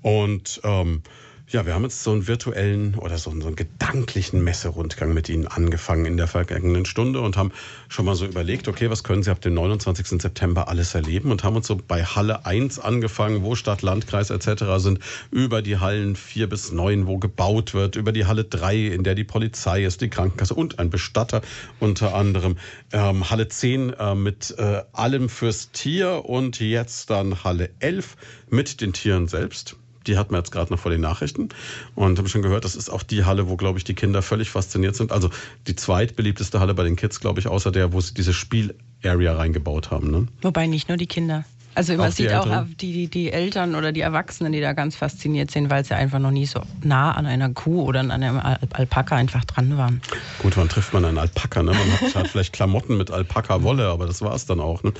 [0.00, 1.02] Und ähm,
[1.46, 5.28] Ja, wir haben jetzt so einen virtuellen oder so einen, so einen gedanklichen Messerundgang mit
[5.28, 7.52] Ihnen angefangen in der vergangenen Stunde und haben
[7.90, 10.22] schon mal so überlegt, okay, was können Sie ab dem 29.
[10.22, 14.64] September alles erleben und haben uns so bei Halle 1 angefangen, wo Stadt, Landkreis etc.
[14.78, 19.04] sind, über die Hallen 4 bis 9, wo gebaut wird, über die Halle 3, in
[19.04, 21.42] der die Polizei ist, die Krankenkasse und ein Bestatter
[21.78, 22.56] unter anderem,
[22.90, 28.16] ähm, Halle 10 äh, mit äh, allem fürs Tier und jetzt dann Halle 11
[28.48, 29.76] mit den Tieren selbst
[30.06, 31.48] die hatten wir jetzt gerade noch vor den Nachrichten
[31.94, 34.50] und habe schon gehört, das ist auch die Halle, wo, glaube ich, die Kinder völlig
[34.50, 35.12] fasziniert sind.
[35.12, 35.30] Also
[35.66, 39.90] die zweitbeliebteste Halle bei den Kids, glaube ich, außer der, wo sie diese Spiel-Area reingebaut
[39.90, 40.10] haben.
[40.10, 40.28] Ne?
[40.42, 41.44] Wobei nicht nur die Kinder.
[41.76, 45.50] Also man sieht auch die, die, die Eltern oder die Erwachsenen, die da ganz fasziniert
[45.50, 49.16] sind, weil sie einfach noch nie so nah an einer Kuh oder an einem Alpaka
[49.16, 50.00] einfach dran waren.
[50.38, 51.62] Gut, wann trifft man einen Alpaka?
[51.62, 51.72] Ne?
[51.72, 54.84] Man hat halt vielleicht Klamotten mit Alpaka-Wolle, aber das war es dann auch.
[54.84, 54.92] Ne?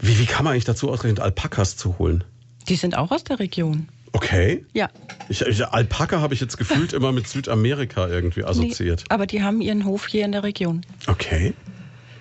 [0.00, 2.24] Wie, wie kann man eigentlich dazu ausgerechnet Alpakas zu holen?
[2.68, 3.88] Die sind auch aus der Region.
[4.12, 4.64] Okay.
[4.72, 4.88] Ja.
[5.28, 9.00] Ich, ich, Alpaka habe ich jetzt gefühlt immer mit Südamerika irgendwie assoziiert.
[9.00, 10.82] Nee, aber die haben ihren Hof hier in der Region.
[11.08, 11.52] Okay.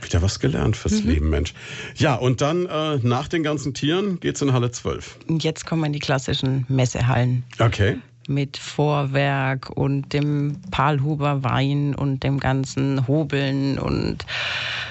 [0.02, 1.10] Wieder was gelernt fürs mhm.
[1.10, 1.54] Leben, Mensch.
[1.96, 5.20] Ja, und dann äh, nach den ganzen Tieren geht's in Halle 12.
[5.28, 7.44] Und jetzt kommen die klassischen Messehallen.
[7.60, 7.98] Okay
[8.28, 14.26] mit Vorwerk und dem Palhuber Wein und dem ganzen Hobeln und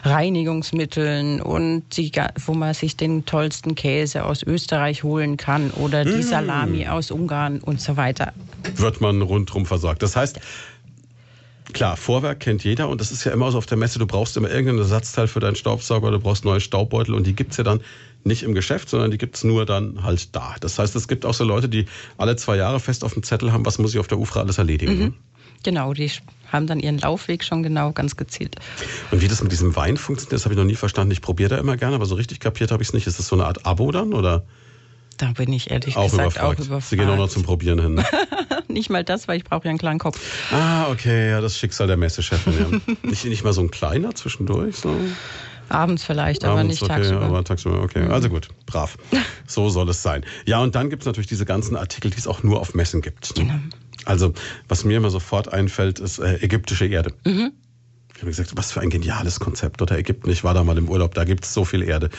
[0.02, 2.12] Reinigungsmitteln und die,
[2.44, 6.22] wo man sich den tollsten Käse aus Österreich holen kann oder die mmh.
[6.22, 8.32] Salami aus Ungarn und so weiter.
[8.76, 10.02] Wird man rundherum versorgt.
[10.02, 10.40] Das heißt,
[11.72, 14.36] Klar, Vorwerk kennt jeder und das ist ja immer so auf der Messe, du brauchst
[14.36, 17.64] immer irgendein Ersatzteil für deinen Staubsauger, du brauchst neue Staubbeutel und die gibt es ja
[17.64, 17.80] dann
[18.24, 20.54] nicht im Geschäft, sondern die gibt es nur dann halt da.
[20.60, 21.86] Das heißt, es gibt auch so Leute, die
[22.18, 24.58] alle zwei Jahre fest auf dem Zettel haben, was muss ich auf der UFRA alles
[24.58, 24.94] erledigen.
[24.94, 25.04] Mhm.
[25.04, 25.12] Ne?
[25.64, 26.10] Genau, die
[26.50, 28.56] haben dann ihren Laufweg schon genau ganz gezielt.
[29.10, 31.12] Und wie das mit diesem Wein funktioniert, das habe ich noch nie verstanden.
[31.12, 33.06] Ich probiere da immer gerne, aber so richtig kapiert habe ich es nicht.
[33.06, 34.44] Ist das so eine Art Abo dann oder?
[35.18, 36.60] Da bin ich ehrlich auch gesagt überfragt.
[36.60, 36.88] auch überfragt.
[36.88, 37.94] Sie gehen auch noch zum Probieren hin.
[37.94, 38.04] Ne?
[38.68, 40.18] nicht mal das, weil ich brauche ja einen kleinen Kopf.
[40.52, 42.82] Ah, okay, ja, das Schicksal der Messechefin.
[42.86, 43.08] Ja.
[43.08, 44.76] nicht, nicht mal so ein kleiner zwischendurch?
[44.76, 44.96] So.
[45.72, 47.22] Abends vielleicht, aber Abends, nicht okay, tagsüber.
[47.22, 48.06] Aber tagsüber, okay.
[48.08, 48.96] Also gut, brav.
[49.46, 50.24] So soll es sein.
[50.46, 53.02] Ja, und dann gibt es natürlich diese ganzen Artikel, die es auch nur auf Messen
[53.02, 53.34] gibt.
[53.34, 53.54] Genau.
[54.06, 54.32] Also,
[54.68, 57.12] was mir immer sofort einfällt, ist äh, ägyptische Erde.
[57.24, 57.52] Mhm.
[58.14, 59.82] Ich habe gesagt, was für ein geniales Konzept.
[59.82, 62.10] Oder Ägypten, ich war da mal im Urlaub, da gibt es so viel Erde.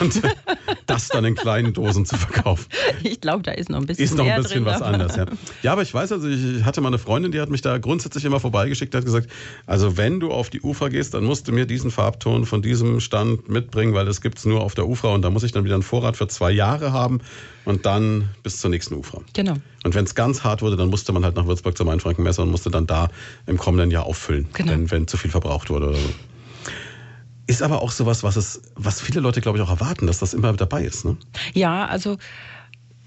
[0.00, 0.22] Und
[0.86, 2.66] das dann in kleinen Dosen zu verkaufen.
[3.02, 5.26] Ich glaube, da ist noch ein bisschen Ist noch ein bisschen was anderes, ja.
[5.62, 8.24] Ja, aber ich weiß, also ich hatte mal eine Freundin, die hat mich da grundsätzlich
[8.24, 9.28] immer vorbeigeschickt, hat gesagt,
[9.66, 13.00] also wenn du auf die Ufer gehst, dann musst du mir diesen Farbton von diesem
[13.00, 15.64] Stand mitbringen, weil das gibt es nur auf der Ufer und da muss ich dann
[15.64, 17.20] wieder einen Vorrat für zwei Jahre haben
[17.64, 19.20] und dann bis zur nächsten Ufer.
[19.34, 19.54] Genau.
[19.84, 22.50] Und wenn es ganz hart wurde, dann musste man halt nach Würzburg zum Mainfrankenmesser und
[22.50, 23.10] musste dann da
[23.46, 24.72] im kommenden Jahr auffüllen, genau.
[24.72, 26.10] wenn, wenn zu viel verbraucht wurde oder so.
[27.46, 30.34] Ist aber auch sowas, was es, was viele Leute, glaube ich, auch erwarten, dass das
[30.34, 31.06] immer dabei ist.
[31.06, 31.16] Ne?
[31.54, 32.18] Ja, also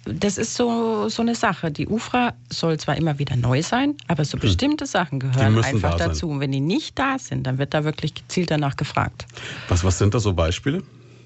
[0.05, 1.71] das ist so, so eine Sache.
[1.71, 4.39] Die UFRA soll zwar immer wieder neu sein, aber so hm.
[4.39, 6.29] bestimmte Sachen gehören einfach da dazu.
[6.29, 9.25] Und wenn die nicht da sind, dann wird da wirklich gezielt danach gefragt.
[9.69, 10.81] Was, was sind da so Beispiele?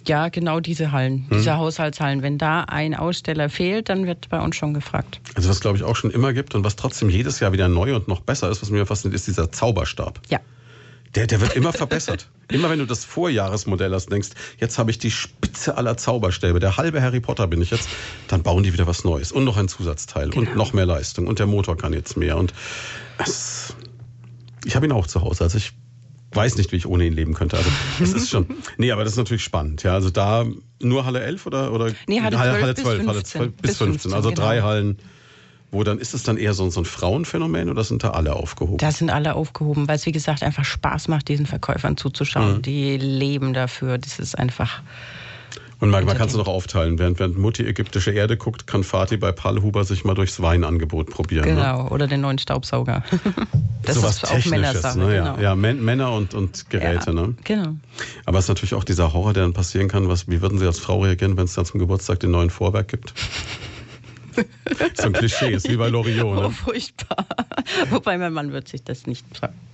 [0.08, 1.38] Ja, genau diese Hallen, hm.
[1.38, 2.22] diese Haushaltshallen.
[2.22, 5.20] Wenn da ein Aussteller fehlt, dann wird bei uns schon gefragt.
[5.36, 7.96] Also was, glaube ich, auch schon immer gibt und was trotzdem jedes Jahr wieder neu
[7.96, 10.20] und noch besser ist, was mir fasziniert, ist dieser Zauberstab.
[10.30, 10.40] Ja.
[11.16, 12.30] Der, der wird immer verbessert.
[12.52, 16.78] Immer wenn du das Vorjahresmodell hast, denkst, jetzt habe ich die Spitze aller Zauberstäbe, der
[16.78, 17.90] halbe Harry Potter bin ich jetzt,
[18.28, 20.52] dann bauen die wieder was Neues und noch ein Zusatzteil genau.
[20.52, 22.54] und noch mehr Leistung und der Motor kann jetzt mehr und
[23.18, 23.76] es,
[24.64, 25.44] ich habe ihn auch zu Hause.
[25.44, 25.72] Also ich
[26.34, 27.58] weiß nicht, wie ich ohne ihn leben könnte.
[27.58, 28.46] Also es ist schon.
[28.78, 29.82] Nee, aber das ist natürlich spannend.
[29.82, 30.46] Ja, also da
[30.80, 33.88] nur Halle 11 oder oder nee, Halle 12, Halle 12, Halle 12 bis 15.
[33.88, 34.42] 15 also genau.
[34.42, 35.00] drei Hallen
[35.76, 38.78] wo dann ist es dann eher so, so ein Frauenphänomen oder sind da alle aufgehoben?
[38.78, 42.58] Da sind alle aufgehoben, weil es wie gesagt einfach Spaß macht, diesen Verkäufern zuzuschauen.
[42.58, 42.62] Mhm.
[42.62, 43.98] Die leben dafür.
[43.98, 44.82] Das ist einfach.
[45.82, 46.98] Und man, man kann es noch aufteilen.
[46.98, 51.46] Während, während Mutti ägyptische Erde guckt, kann Fatih bei Palhuber sich mal durchs Weinangebot probieren.
[51.46, 51.56] Ne?
[51.56, 51.90] Genau, ne?
[51.90, 53.04] oder den neuen Staubsauger.
[53.84, 54.98] das so ist auch Männersache.
[54.98, 55.16] Ne?
[55.16, 55.44] Ja, genau.
[55.44, 57.08] ja Männer und, und Geräte.
[57.08, 57.36] Ja, ne?
[57.44, 57.76] Genau.
[58.26, 60.08] Aber es ist natürlich auch dieser Horror, der dann passieren kann.
[60.08, 62.88] Was, wie würden Sie als Frau reagieren, wenn es dann zum Geburtstag den neuen Vorwerk
[62.88, 63.14] gibt?
[64.96, 66.36] so ein Klischee, ist wie bei Loriot.
[66.36, 66.48] Ne?
[66.48, 67.26] Oh, furchtbar.
[67.90, 69.26] Wobei mein Mann wird sich das nicht,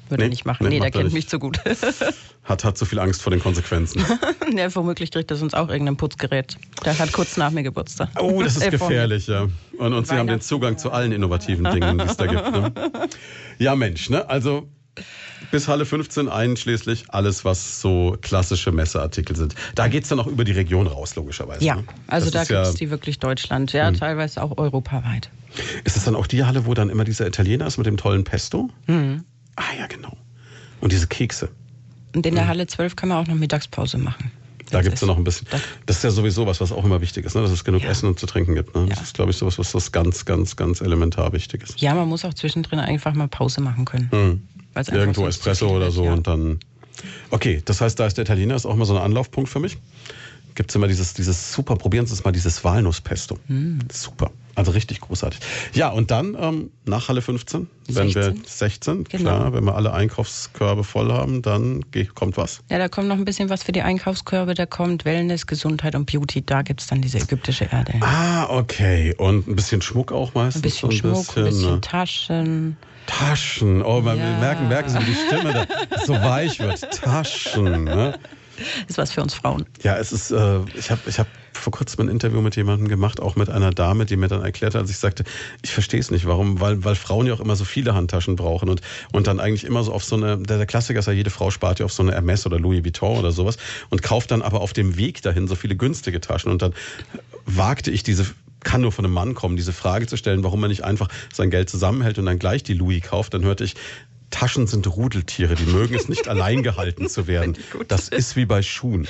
[0.10, 0.64] würde nee, nicht machen.
[0.64, 1.60] Nee, nee der kennt mich zu gut.
[2.44, 4.06] hat, hat so viel Angst vor den Konsequenzen.
[4.56, 6.58] ja, womöglich kriegt das uns auch irgendein Putzgerät.
[6.86, 8.10] Der hat kurz nach mir Geburtstag.
[8.20, 9.48] Oh, das ist äh, gefährlich, ja.
[9.78, 12.52] Und, und Sie haben den Zugang zu allen innovativen Dingen, die es da gibt.
[12.52, 12.72] Ne?
[13.58, 14.28] Ja, Mensch, ne?
[14.28, 14.68] Also
[15.50, 19.56] bis Halle 15 einschließlich alles, was so klassische Messeartikel sind.
[19.76, 21.64] Da geht es dann auch über die Region raus, logischerweise.
[21.64, 21.84] Ja, ne?
[22.08, 23.98] also das da gibt es ja, die wirklich Deutschland, ja, mhm.
[23.98, 25.30] teilweise auch europaweit.
[25.84, 28.24] Ist es dann auch die Halle, wo dann immer dieser Italiener ist mit dem tollen
[28.24, 28.70] Pesto?
[28.88, 29.26] Mhm.
[29.56, 30.16] Ah ja, genau.
[30.80, 31.50] Und diese Kekse.
[32.16, 32.50] Und in der mhm.
[32.50, 34.32] Halle 12 kann man auch noch Mittagspause machen.
[34.72, 35.48] Da gibt es ja noch ein bisschen.
[35.86, 37.42] Das ist ja sowieso was, was auch immer wichtig ist, ne?
[37.42, 37.90] dass es genug ja.
[37.90, 38.76] Essen und zu trinken gibt.
[38.76, 38.86] Ne?
[38.88, 39.04] Das ja.
[39.04, 41.80] ist, glaube ich, sowas, was das ganz, ganz, ganz elementar wichtig ist.
[41.82, 44.10] Ja, man muss auch zwischendrin einfach mal Pause machen können.
[44.12, 44.42] Mhm.
[44.92, 46.14] Irgendwo Espresso oder so ja.
[46.14, 46.60] und dann.
[47.30, 49.78] Okay, das heißt, da ist der Italiener ist auch mal so ein Anlaufpunkt für mich
[50.56, 53.38] gibt es immer dieses, dieses super, probieren Sie es mal, dieses Walnusspesto.
[53.48, 53.80] Mm.
[53.92, 54.32] Super.
[54.56, 55.40] Also richtig großartig.
[55.74, 57.96] Ja, und dann ähm, nach Halle 15, 16.
[57.96, 59.24] wenn wir 16, genau.
[59.24, 61.86] klar, wenn wir alle Einkaufskörbe voll haben, dann
[62.16, 62.62] kommt was.
[62.70, 66.12] Ja, da kommt noch ein bisschen was für die Einkaufskörbe, da kommt Wellness, Gesundheit und
[66.12, 67.94] Beauty, da gibt es dann diese ägyptische Erde.
[68.02, 69.16] Ah, okay.
[69.18, 70.62] Und ein bisschen Schmuck auch meistens.
[70.62, 71.82] Ein bisschen ein Schmuck, bisschen, ein bisschen ne?
[71.82, 72.78] Taschen.
[73.08, 73.84] Taschen.
[73.84, 74.16] Oh, ja.
[74.16, 75.66] merken, merken Sie, wie die Stimme da
[76.06, 76.82] so weich wird.
[76.92, 77.86] Taschen.
[77.86, 78.20] Ne?
[78.88, 79.66] ist was für uns Frauen.
[79.84, 83.20] Ja, es ist, äh, ich habe ich hab vor kurzem ein Interview mit jemandem gemacht,
[83.20, 85.24] auch mit einer Dame, die mir dann erklärt hat, als ich sagte,
[85.62, 88.70] ich verstehe es nicht, warum, weil, weil Frauen ja auch immer so viele Handtaschen brauchen
[88.70, 88.82] und,
[89.12, 91.52] und dann eigentlich immer so auf so eine, der, der Klassiker ist ja, jede Frau
[91.52, 93.58] spart ja auf so eine Hermes oder Louis Vuitton oder sowas
[93.90, 96.74] und kauft dann aber auf dem Weg dahin so viele günstige Taschen und dann
[97.46, 98.26] wagte ich diese
[98.64, 101.50] kann nur von einem Mann kommen, diese Frage zu stellen, warum er nicht einfach sein
[101.50, 103.76] Geld zusammenhält und dann gleich die Louis kauft, dann hörte ich,
[104.32, 107.58] Taschen sind Rudeltiere, die mögen es nicht allein gehalten zu werden.
[107.88, 109.08] Das ist wie bei Schuhen.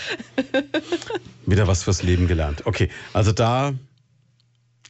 [1.46, 2.66] Wieder was fürs Leben gelernt.
[2.66, 3.74] Okay, also da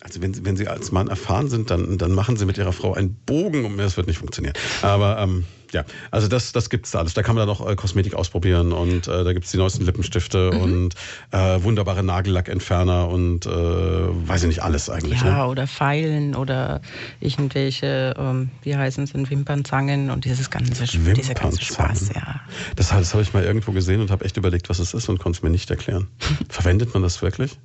[0.02, 2.96] also wenn, wenn Sie als Mann erfahren sind, dann, dann machen Sie mit Ihrer Frau
[2.96, 4.56] einen Bogen und das wird nicht funktionieren.
[4.82, 7.14] Aber ähm, ja, also das, das gibt es da alles.
[7.14, 9.86] Da kann man dann auch äh, Kosmetik ausprobieren und äh, da gibt es die neuesten
[9.86, 10.62] Lippenstifte mhm.
[10.62, 10.96] und
[11.32, 15.22] äh, wunderbare Nagellackentferner und äh, weiß ich nicht, alles eigentlich.
[15.22, 15.48] Ja, ne?
[15.48, 16.82] oder Pfeilen oder
[17.20, 22.42] irgendwelche, ähm, wie heißen es, Wimpernzangen und dieses ganze, dieser ganze Spaß, ja.
[22.76, 25.20] Das, das habe ich mal irgendwo gesehen und habe echt überlegt, was es ist und
[25.20, 26.08] konnte es mir nicht erklären.
[26.50, 27.58] Verwendet man das wirklich?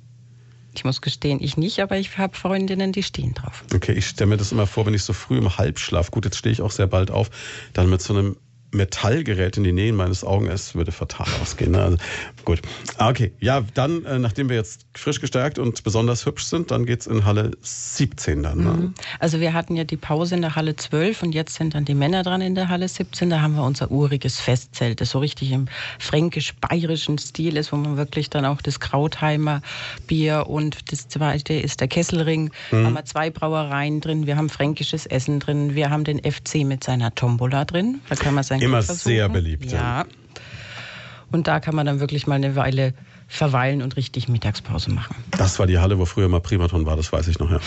[0.77, 3.63] Ich muss gestehen, ich nicht, aber ich habe Freundinnen, die stehen drauf.
[3.73, 6.37] Okay, ich stelle mir das immer vor, wenn ich so früh im Halbschlaf, gut, jetzt
[6.37, 7.31] stehe ich auch sehr bald auf,
[7.73, 8.37] dann mit so einem
[8.71, 11.71] Metallgerät in die Nähe meines Augen ist, würde fatal ausgehen.
[11.71, 11.81] Ne?
[11.81, 11.97] Also,
[12.43, 12.61] gut.
[12.97, 16.85] Ah, okay, ja, dann, äh, nachdem wir jetzt frisch gestärkt und besonders hübsch sind, dann
[16.85, 18.57] geht es in Halle 17 dann.
[18.57, 18.71] Ne?
[18.71, 18.93] Mhm.
[19.19, 21.93] Also wir hatten ja die Pause in der Halle 12 und jetzt sind dann die
[21.93, 23.29] Männer dran in der Halle 17.
[23.29, 25.67] Da haben wir unser uriges Festzelt, das so richtig im
[25.99, 29.61] fränkisch-bayerischen Stil ist, wo man wirklich dann auch das Krautheimer
[30.07, 32.51] Bier und das zweite ist der Kesselring.
[32.71, 32.85] Mhm.
[32.85, 36.83] haben wir zwei Brauereien drin, wir haben fränkisches Essen drin, wir haben den FC mit
[36.83, 38.01] seiner Tombola drin.
[38.09, 39.71] Da kann man sein Immer sehr beliebt.
[39.71, 40.05] Ja.
[41.31, 42.93] Und da kann man dann wirklich mal eine Weile
[43.27, 45.15] verweilen und richtig Mittagspause machen.
[45.31, 47.59] Das war die Halle, wo früher mal Primaton war, das weiß ich noch, ja.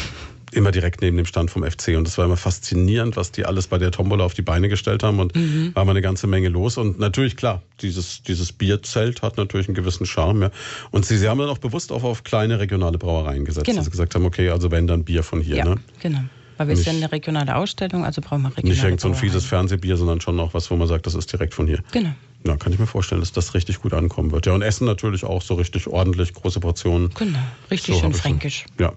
[0.53, 1.97] Immer direkt neben dem Stand vom FC.
[1.97, 5.05] Und das war immer faszinierend, was die alles bei der Tombola auf die Beine gestellt
[5.05, 5.20] haben.
[5.20, 5.70] Und mhm.
[5.74, 6.76] war mal eine ganze Menge los.
[6.76, 10.43] Und natürlich, klar, dieses, dieses Bierzelt hat natürlich einen gewissen Charme.
[10.43, 10.51] Ja.
[10.91, 13.66] Und sie, sie haben dann auch bewusst auch auf kleine regionale Brauereien gesetzt.
[13.66, 13.76] Genau.
[13.76, 15.59] Dass sie gesagt haben, okay, also wenn dann Bier von hier.
[15.59, 15.76] Ja, ne?
[16.01, 16.22] genau.
[16.61, 19.15] Weil wir sind ja eine regionale Ausstellung, also brauchen wir regionale Nicht irgend so ein
[19.15, 21.79] fieses Fernsehbier, sondern schon noch was, wo man sagt, das ist direkt von hier.
[21.91, 22.11] Genau.
[22.47, 24.45] Ja, kann ich mir vorstellen, dass das richtig gut ankommen wird.
[24.45, 27.09] Ja, und Essen natürlich auch so richtig ordentlich, große Portionen.
[27.15, 27.39] Genau,
[27.71, 28.67] richtig so schön fränkisch.
[28.79, 28.93] Ja.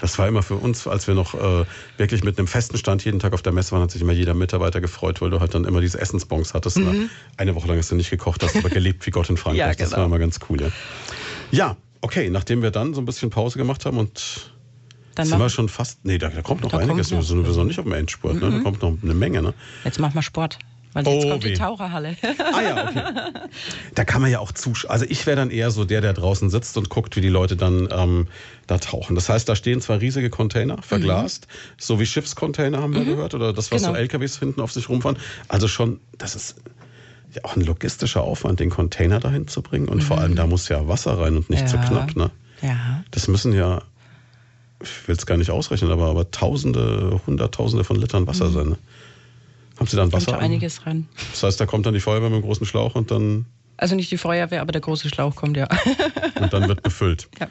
[0.00, 1.66] Das war immer für uns, als wir noch äh,
[1.98, 4.32] wirklich mit einem festen Stand jeden Tag auf der Messe waren, hat sich immer jeder
[4.32, 6.78] Mitarbeiter gefreut, weil du halt dann immer diese Essensbons hattest.
[6.78, 6.92] Ne?
[6.92, 7.10] Mhm.
[7.36, 9.58] Eine Woche lang hast du nicht gekocht, hast aber gelebt wie Gott in Frankreich.
[9.58, 9.90] ja, genau.
[9.90, 10.68] Das war immer ganz cool, ja.
[11.50, 14.51] Ja, okay, nachdem wir dann so ein bisschen Pause gemacht haben und
[15.14, 16.04] dann sind wir schon fast.
[16.04, 17.10] Nee, da, da kommt noch da einiges.
[17.10, 17.28] Kommt noch.
[17.28, 18.34] Wir sind noch nicht auf dem Endspurt.
[18.34, 18.40] Ne?
[18.40, 18.64] Da mhm.
[18.64, 19.42] kommt noch eine Menge.
[19.42, 19.54] Ne?
[19.84, 20.58] Jetzt machen wir Sport.
[20.94, 22.16] Weil jetzt oh, kommt die Taucherhalle.
[22.38, 23.02] Ah ja, okay.
[23.94, 24.90] Da kann man ja auch zuschauen.
[24.90, 27.56] Also ich wäre dann eher so der, der draußen sitzt und guckt, wie die Leute
[27.56, 28.28] dann ähm,
[28.66, 29.14] da tauchen.
[29.14, 31.74] Das heißt, da stehen zwar riesige Container, verglast, mhm.
[31.78, 33.06] so wie Schiffscontainer haben wir mhm.
[33.06, 33.94] gehört, oder das, was genau.
[33.94, 35.16] so LKWs hinten auf sich rumfahren.
[35.48, 36.56] Also schon, das ist
[37.34, 39.88] ja auch ein logistischer Aufwand, den Container dahin zu bringen.
[39.88, 40.02] Und mhm.
[40.02, 41.68] vor allem, da muss ja Wasser rein und nicht ja.
[41.68, 42.16] zu knapp.
[42.16, 42.30] Ne?
[42.60, 43.02] Ja.
[43.10, 43.82] Das müssen ja
[44.82, 48.52] ich will es gar nicht ausrechnen, aber, aber Tausende, Hunderttausende von Litern Wasser mhm.
[48.52, 48.68] sein.
[48.70, 48.78] Ne?
[49.78, 50.32] Haben Sie dann Wasser?
[50.32, 51.08] Kommt einiges ran.
[51.30, 53.46] Das heißt, da kommt dann die Feuerwehr mit dem großen Schlauch und dann.
[53.76, 55.66] Also nicht die Feuerwehr, aber der große Schlauch kommt ja.
[56.40, 57.28] und dann wird befüllt.
[57.40, 57.48] Ja.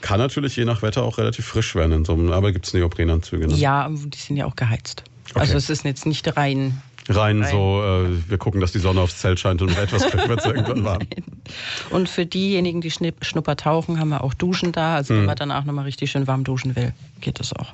[0.00, 2.74] Kann natürlich je nach Wetter auch relativ frisch werden, in so einem, aber gibt es
[2.74, 3.48] Neoprenanzüge?
[3.48, 3.54] Ne?
[3.54, 5.04] Ja, die sind ja auch geheizt.
[5.30, 5.40] Okay.
[5.40, 7.50] Also es ist jetzt nicht rein rein, rein.
[7.50, 10.84] so, äh, wir gucken, dass die Sonne aufs Zelt scheint und etwas wird es irgendwann
[10.84, 11.02] warm.
[11.90, 14.96] Und für diejenigen, die Schnupper tauchen, haben wir auch Duschen da.
[14.96, 15.20] Also hm.
[15.20, 16.92] wenn man danach nochmal richtig schön warm duschen will,
[17.22, 17.72] geht das auch.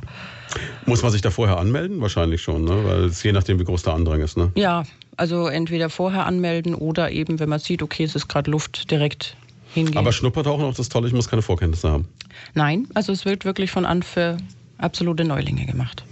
[0.87, 2.01] Muss man sich da vorher anmelden?
[2.01, 2.85] Wahrscheinlich schon, ne?
[2.85, 4.37] weil es je nachdem, wie groß der Andrang ist.
[4.37, 4.53] Ne?
[4.55, 4.85] Ja,
[5.17, 9.37] also entweder vorher anmelden oder eben, wenn man sieht, okay, es ist gerade Luft, direkt
[9.73, 9.99] hingehen.
[9.99, 12.09] Aber Schnuppertauchen auch das Tolle, ich muss keine Vorkenntnisse haben.
[12.55, 14.37] Nein, also es wird wirklich von an für
[14.79, 16.05] absolute Neulinge gemacht.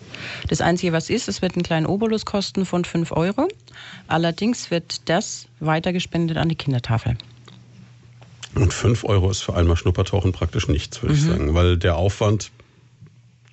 [0.48, 3.48] Das Einzige, was ist, es wird einen kleinen Obolus kosten von 5 Euro.
[4.06, 7.16] Allerdings wird das weitergespendet an die Kindertafel.
[8.54, 11.18] Und 5 Euro ist für einmal Schnuppertauchen praktisch nichts, würde mhm.
[11.18, 12.50] ich sagen, weil der Aufwand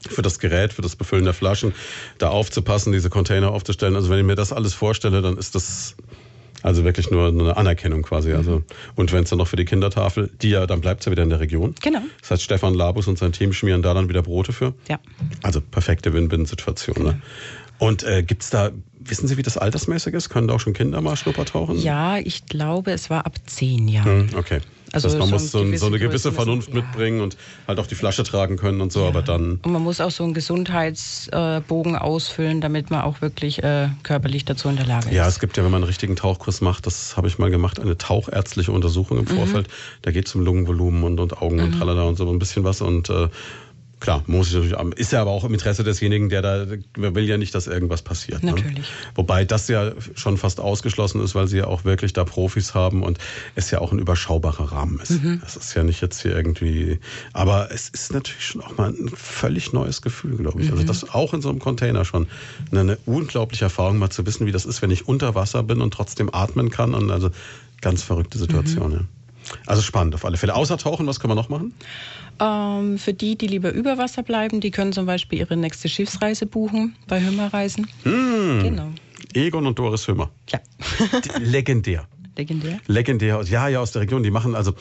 [0.07, 1.74] für das Gerät, für das Befüllen der Flaschen,
[2.18, 3.95] da aufzupassen, diese Container aufzustellen.
[3.95, 5.95] Also wenn ich mir das alles vorstelle, dann ist das
[6.62, 8.34] Also wirklich nur eine Anerkennung quasi.
[8.34, 8.64] Also,
[8.95, 11.24] und wenn es dann noch für die Kindertafel, die ja, dann bleibt es ja wieder
[11.24, 11.76] in der Region.
[11.82, 12.01] Genau.
[12.22, 14.74] Das heißt, Stefan Labus und sein Team schmieren da dann wieder Brote für.
[14.88, 14.99] Ja.
[15.41, 17.03] Also perfekte Win-Win-Situation.
[17.03, 17.22] Ne?
[17.78, 20.30] Und äh, gibt's da, wissen Sie, wie das altersmäßig ist?
[20.30, 21.80] Können da auch schon Kinder mal Schnuppertauchen?
[21.80, 24.30] Ja, ich glaube, es war ab zehn Jahren.
[24.30, 24.60] Hm, okay.
[24.92, 27.38] Also das heißt, man muss so, ein, so eine gewisse Vernunft müssen- mitbringen und
[27.68, 29.60] halt auch die Flasche tragen können und so, aber dann.
[29.64, 34.70] Und man muss auch so einen Gesundheitsbogen ausfüllen, damit man auch wirklich äh, körperlich dazu
[34.70, 35.16] in der Lage ist.
[35.16, 37.80] Ja, es gibt ja, wenn man einen richtigen Tauchkurs macht, das habe ich mal gemacht,
[37.80, 39.28] eine tauchärztliche Untersuchung Mhm.
[39.28, 39.68] im Vorfeld.
[40.02, 42.82] Da geht es um Lungenvolumen und, und Augen und tralala und so ein bisschen was
[42.82, 43.28] und äh,
[44.00, 46.66] Klar, muss ich natürlich, ist ja aber auch im Interesse desjenigen, der da,
[46.97, 48.43] man will ja nicht, dass irgendwas passiert.
[48.43, 48.52] Ne?
[48.52, 48.89] Natürlich.
[49.16, 53.04] Wobei das ja schon fast ausgeschlossen ist, weil sie ja auch wirklich da Profis haben
[53.04, 53.18] und
[53.56, 55.22] es ja auch ein überschaubarer Rahmen ist.
[55.22, 55.41] Mhm.
[55.41, 57.00] Das ist ja nicht jetzt hier irgendwie,
[57.34, 60.68] aber es ist natürlich schon auch mal ein völlig neues Gefühl, glaube ich.
[60.68, 60.78] Mhm.
[60.78, 62.28] Also das auch in so einem Container schon
[62.72, 65.82] eine, eine unglaubliche Erfahrung, mal zu wissen, wie das ist, wenn ich unter Wasser bin
[65.82, 67.32] und trotzdem atmen kann und also
[67.82, 68.91] ganz verrückte Situation.
[68.91, 68.95] Mhm.
[68.95, 69.02] Ja.
[69.66, 70.56] Also spannend auf alle Fälle.
[70.56, 71.74] Außer Tauchen, was können wir noch machen?
[72.40, 76.46] Ähm, für die, die lieber über Wasser bleiben, die können zum Beispiel ihre nächste Schiffsreise
[76.46, 77.88] buchen bei Hümmerreisen.
[78.04, 78.62] Hm.
[78.64, 78.90] Genau.
[79.34, 80.32] Egon und Doris Hömer.
[80.50, 80.60] Ja,
[81.40, 82.08] Legendär.
[82.38, 82.80] legendär.
[82.88, 84.24] Legendär aus, ja, ja, aus der Region.
[84.24, 84.72] Die machen, also,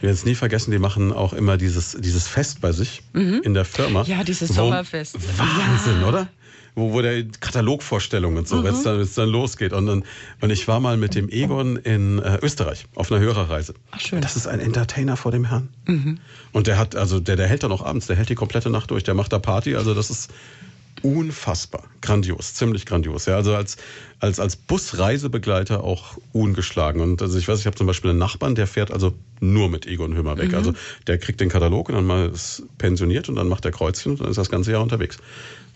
[0.00, 3.54] wir werden es nie vergessen, die machen auch immer dieses, dieses Fest bei sich in
[3.54, 4.04] der Firma.
[4.04, 5.16] Ja, dieses Sommerfest.
[5.38, 6.28] Wahnsinn, oder?
[6.76, 9.72] Wo, wo der Katalogvorstellung und so, wenn es dann, dann losgeht.
[9.72, 10.04] Und, dann,
[10.42, 13.74] und ich war mal mit dem Egon in äh, Österreich auf einer Hörerreise.
[13.90, 14.20] Ach, schön.
[14.20, 15.70] Das ist ein Entertainer vor dem Herrn.
[16.52, 18.90] Und der hat, also der, der hält dann auch abends, der hält die komplette Nacht
[18.90, 19.74] durch, der macht da Party.
[19.74, 20.30] Also das ist
[21.02, 23.26] unfassbar grandios, ziemlich grandios.
[23.26, 23.76] Ja, also als,
[24.20, 27.00] als, als Busreisebegleiter auch ungeschlagen.
[27.00, 29.86] Und also ich weiß, ich habe zum Beispiel einen Nachbarn, der fährt also nur mit
[29.86, 30.54] Egon Hümmer weg.
[30.54, 30.72] Also
[31.06, 34.20] der kriegt den Katalog und dann mal ist pensioniert und dann macht er Kreuzchen und
[34.20, 35.18] dann ist das ganze Jahr unterwegs.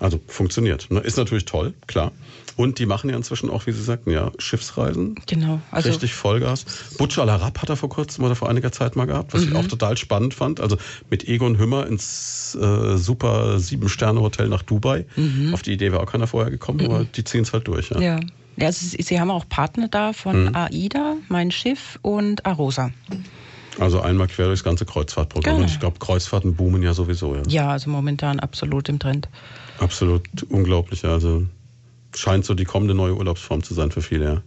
[0.00, 0.90] Also funktioniert.
[0.90, 1.00] Ne?
[1.00, 2.10] Ist natürlich toll, klar.
[2.56, 5.14] Und die machen ja inzwischen auch, wie Sie sagten, ja, Schiffsreisen.
[5.26, 5.60] Genau.
[5.70, 6.64] Also Richtig Vollgas.
[6.98, 9.54] Butch Al Arab hat er vor kurzem oder vor einiger Zeit mal gehabt, was ich
[9.54, 10.60] auch total spannend fand.
[10.60, 10.76] Also
[11.10, 15.06] mit Egon Hümmer ins äh, super Sieben-Sterne-Hotel nach Dubai.
[15.52, 17.90] Auf die Idee wäre auch keiner vorher gekommen, aber die ziehen es halt durch.
[17.90, 18.00] Ja.
[18.00, 18.20] Ja.
[18.60, 20.54] also sie, haben auch Partner da von Mhm.
[20.56, 22.90] AIDA, Mein Schiff und Arosa.
[23.78, 25.54] Also einmal quer durchs ganze Kreuzfahrtprogramm.
[25.54, 25.64] Genau.
[25.64, 27.34] Und ich glaube, Kreuzfahrten boomen ja sowieso.
[27.36, 27.42] Ja.
[27.48, 29.28] Ja, also momentan absolut im Trend.
[29.80, 31.04] Absolut unglaublich.
[31.04, 31.46] Also
[32.14, 34.24] scheint so die kommende neue Urlaubsform zu sein für viele.
[34.24, 34.42] Ja.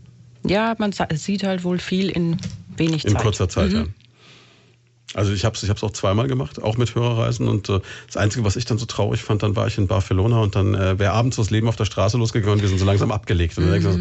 [0.46, 2.38] Ja, man sieht halt wohl viel in
[2.76, 3.22] wenig In Zeit.
[3.22, 3.86] kurzer Zeit, ja.
[5.14, 7.48] Also ich habe es ich hab's auch zweimal gemacht, auch mit Hörerreisen.
[7.48, 10.40] Und äh, das Einzige, was ich dann so traurig fand, dann war ich in Barcelona
[10.42, 12.86] und dann äh, wäre abends das Leben auf der Straße losgegangen und wir sind so
[12.86, 13.58] langsam abgelegt.
[13.58, 14.00] Ich so,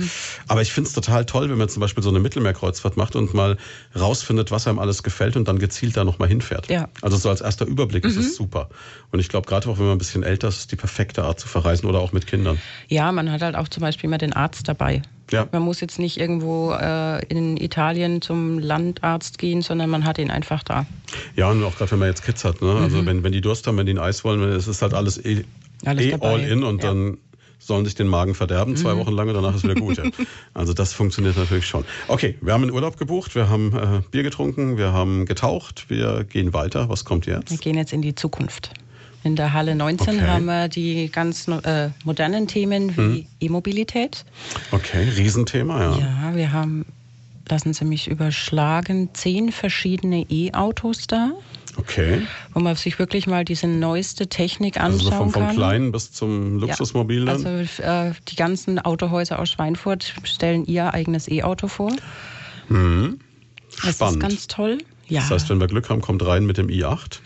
[0.48, 3.34] aber ich finde es total toll, wenn man zum Beispiel so eine Mittelmeerkreuzfahrt macht und
[3.34, 3.58] mal
[3.98, 6.68] rausfindet, was einem alles gefällt und dann gezielt da nochmal hinfährt.
[6.68, 6.88] Ja.
[7.02, 8.70] Also so als erster Überblick ist es super.
[9.10, 11.38] Und ich glaube, gerade auch wenn man ein bisschen älter ist, ist die perfekte Art
[11.38, 12.58] zu verreisen oder auch mit Kindern.
[12.88, 15.02] Ja, man hat halt auch zum Beispiel immer den Arzt dabei.
[15.32, 15.48] Ja.
[15.50, 20.30] Man muss jetzt nicht irgendwo äh, in Italien zum Landarzt gehen, sondern man hat ihn
[20.30, 20.86] einfach da.
[21.36, 22.74] Ja, und auch gerade wenn man jetzt Kids hat, ne?
[22.74, 25.18] Also wenn, wenn die Durst haben, wenn die ein Eis wollen, es ist halt alles
[25.24, 25.44] eh,
[25.84, 26.90] Alles eh all in und Ja.
[26.90, 27.18] dann
[27.58, 29.96] sollen sich den Magen verderben, zwei Wochen lang und danach ist wieder gut.
[29.96, 30.04] Ja.
[30.54, 31.84] Also das funktioniert natürlich schon.
[32.08, 36.24] Okay, wir haben einen Urlaub gebucht, wir haben äh, Bier getrunken, wir haben getaucht, wir
[36.24, 36.88] gehen weiter.
[36.88, 37.60] Was kommt Wir jetzt?
[37.60, 38.70] gehen jetzt in die Zukunft.
[39.24, 40.26] In der Halle 19 Okay.
[40.26, 44.24] haben wir die ganz äh, modernen Themen wie E-Mobilität.
[44.72, 45.98] Okay, Riesenthema, ja.
[45.98, 46.84] Ja, wir haben,
[47.48, 51.30] lassen Sie mich überschlagen, zehn verschiedene E-Autos da,
[51.76, 52.22] Okay.
[52.52, 55.54] wo man sich wirklich mal diese neueste Technik Also anschauen so vom, vom kann.
[55.56, 57.46] Kleinen bis zum Luxusmobil dann.
[57.46, 61.92] Also äh, die ganzen Autohäuser aus Schweinfurt stellen ihr eigenes E-Auto vor.
[62.68, 64.20] Das ist Spannend.
[64.20, 64.78] ganz toll.
[65.08, 65.20] Ja.
[65.20, 67.20] Das heißt, wenn wir Glück haben, kommt rein mit dem i8.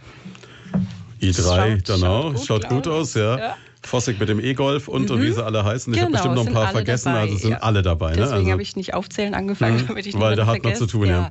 [1.20, 2.22] I3, Schaut- genau.
[2.22, 3.14] schaut gut Schaut gut aus.
[3.14, 3.38] ja.
[3.38, 3.56] Ja.
[3.82, 5.94] Fossig mit dem E-Golf und, und wie sie alle heißen.
[5.94, 7.58] Ich habe Genau, bestimmt noch ein paar vergessen, dabei, also sind ja.
[7.58, 8.10] alle dabei.
[8.10, 8.16] Ne?
[8.16, 10.74] Deswegen Also, habe ich nicht aufzählen angefangen, Mhm, damit ich weil niemanden da hat man
[10.74, 11.30] zu tun, ja.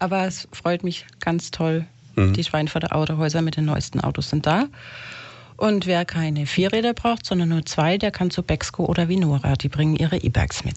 [0.00, 1.86] Aber es freut mich ganz toll.
[2.16, 2.34] Mhm.
[2.34, 4.66] Die Schweinfurter Autohäuser mit den neuesten Autos sind da.
[5.56, 9.54] Und wer keine Vierräder braucht, sondern nur zwei, der kann zu Bexco oder Vinora.
[9.54, 10.76] Die bringen ihre E-Bikes mit.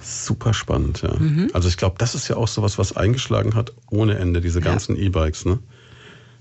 [0.00, 1.12] super spannend, ja.
[1.18, 1.50] Mhm.
[1.54, 4.96] Also ich glaube, das ist ja auch sowas, was eingeschlagen hat ohne Ende, diese ganzen
[4.96, 5.58] E-Bikes, ne?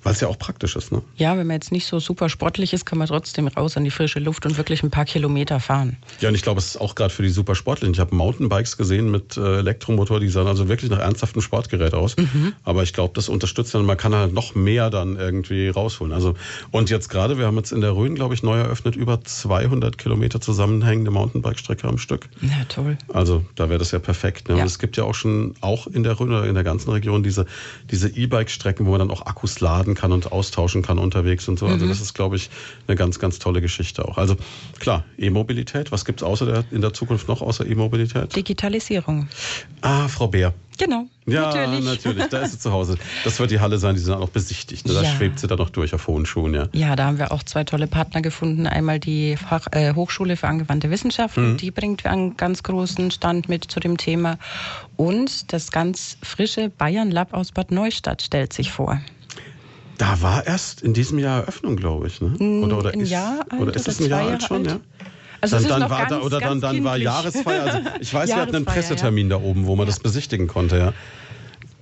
[0.03, 1.01] Weil es ja auch praktisch ist, ne?
[1.15, 3.91] Ja, wenn man jetzt nicht so super sportlich ist, kann man trotzdem raus an die
[3.91, 5.97] frische Luft und wirklich ein paar Kilometer fahren.
[6.19, 7.93] Ja, und ich glaube, es ist auch gerade für die Supersportlichen.
[7.93, 12.17] Ich habe Mountainbikes gesehen mit äh, Elektromotor, die sahen also wirklich nach ernsthaftem Sportgerät aus.
[12.17, 12.53] Mhm.
[12.63, 16.13] Aber ich glaube, das unterstützt dann, man kann halt noch mehr dann irgendwie rausholen.
[16.13, 16.33] Also,
[16.71, 19.97] und jetzt gerade, wir haben jetzt in der Rhön, glaube ich, neu eröffnet, über 200
[19.97, 22.27] Kilometer zusammenhängende Mountainbike-Strecke am Stück.
[22.41, 22.97] Ja, toll.
[23.13, 24.49] Also da wäre das ja perfekt.
[24.49, 24.55] Ne?
[24.55, 24.61] Ja.
[24.61, 27.23] Und es gibt ja auch schon, auch in der Rhön oder in der ganzen Region,
[27.23, 27.45] diese
[27.91, 31.59] diese E-Bike-Strecken, wo man dann auch Akkus laden reden kann und austauschen kann unterwegs und
[31.59, 31.67] so.
[31.67, 32.49] Also das ist, glaube ich,
[32.87, 34.17] eine ganz, ganz tolle Geschichte auch.
[34.17, 34.35] Also
[34.79, 35.91] klar, E-Mobilität.
[35.91, 38.35] Was gibt's außer der, in der Zukunft noch außer E-Mobilität?
[38.35, 39.27] Digitalisierung.
[39.81, 40.53] Ah, Frau Bär.
[40.77, 41.05] Genau.
[41.27, 41.85] Ja, natürlich.
[41.85, 42.25] natürlich.
[42.29, 42.97] Da ist sie zu Hause.
[43.23, 44.87] Das wird die Halle sein, die sie dann auch besichtigt.
[44.87, 44.93] ne?
[44.93, 45.09] Da Ja.
[45.15, 46.69] schwebt sie dann noch durch auf hohen Schuhen, ja.
[46.73, 48.65] Ja, da haben wir auch zwei tolle Partner gefunden.
[48.65, 53.65] Einmal die Fach, äh, Hochschule für angewandte Wissenschaften, die bringt einen ganz großen Stand mit
[53.65, 54.39] zu dem Thema.
[54.97, 58.99] Und das ganz frische Bayern Lab aus Bad Neustadt stellt sich vor.
[60.01, 62.21] Da war erst in diesem Jahr Eröffnung, glaube ich.
[62.21, 62.33] Ne?
[62.63, 64.67] Oder, oder ein ist, Jahr alt oder ist es ein Jahr alt schon, alt?
[64.67, 64.79] ja?
[65.41, 66.97] Also dann, dann war ganz, da, oder dann, dann war.
[66.97, 67.61] Jahresfeier.
[67.61, 70.93] Also ich weiß, wir hatten einen Pressetermin da oben, wo man das besichtigen konnte, ja.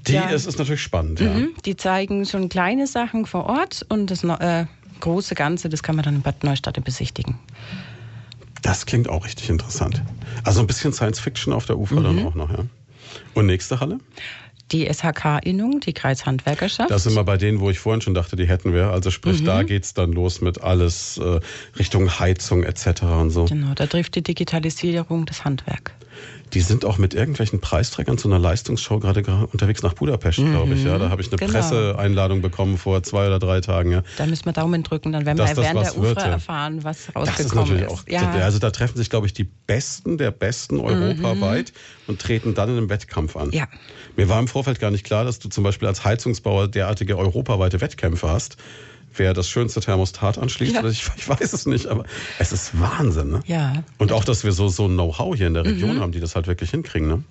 [0.07, 0.25] Die Ja.
[0.31, 1.29] ist, ist natürlich spannend, ja.
[1.29, 4.65] Mhm, Die zeigen schon kleine Sachen vor Ort und das äh,
[4.99, 7.39] große Ganze, das kann man dann in Bad Neustadt besichtigen.
[8.63, 10.01] Das klingt auch richtig interessant.
[10.43, 12.03] Also ein bisschen Science Fiction auf der Ufer Mhm.
[12.03, 12.65] dann auch noch, ja.
[13.33, 13.99] Und nächste Halle?
[14.71, 16.91] Die SHK-Innung, die Kreishandwerkerschaft.
[16.91, 18.91] Da sind wir bei denen, wo ich vorhin schon dachte, die hätten wir.
[18.91, 19.45] Also sprich, Mhm.
[19.45, 21.39] da geht's dann los mit alles äh,
[21.77, 23.01] Richtung Heizung etc.
[23.03, 23.45] und so.
[23.45, 25.91] Genau, da trifft die Digitalisierung das Handwerk.
[26.53, 30.83] Die sind auch mit irgendwelchen Preisträgern zu einer Leistungsshow gerade unterwegs nach Budapest, glaube ich.
[30.83, 31.51] Ja, da habe ich eine genau.
[31.51, 33.91] Presseeinladung bekommen vor zwei oder drei Tagen.
[33.91, 34.03] Ja.
[34.17, 37.15] Da müssen wir Daumen drücken, dann werden wir das während der UFRA erfahren, was Das
[37.15, 38.03] rausgekommen ist natürlich auch.
[38.07, 41.73] Ja, Also da treffen sich, glaube ich, die Besten der Besten europaweit
[42.07, 43.47] und treten dann in einem Wettkampf an.
[43.47, 43.53] Mhm.
[43.53, 43.67] Ja.
[44.15, 47.81] Mir war im Vorfeld gar nicht klar, dass du zum Beispiel als Heizungsbauer derartige europaweite
[47.81, 48.57] Wettkämpfe hast.
[49.15, 50.85] Wer das schönste Thermostat anschließt, Ja.
[50.85, 52.03] ich, ich weiß es nicht, aber
[52.37, 53.31] es ist Wahnsinn.
[53.31, 53.39] Ne?
[53.47, 55.99] ja, Und auch, dass wir so, so ein Know-how hier in der Region Mhm.
[56.01, 57.07] haben, die das halt wirklich hinkriegen.
[57.07, 57.23] Ne?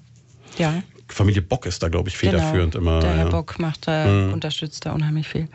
[0.59, 0.83] ja.
[1.11, 2.33] Familie Bock ist da, glaube ich, Genau.
[2.33, 3.01] federführend immer.
[3.01, 3.25] Der Herr ja.
[3.27, 3.31] Mhm.
[3.31, 5.49] Bock macht da, unterstützt da unheimlich viel.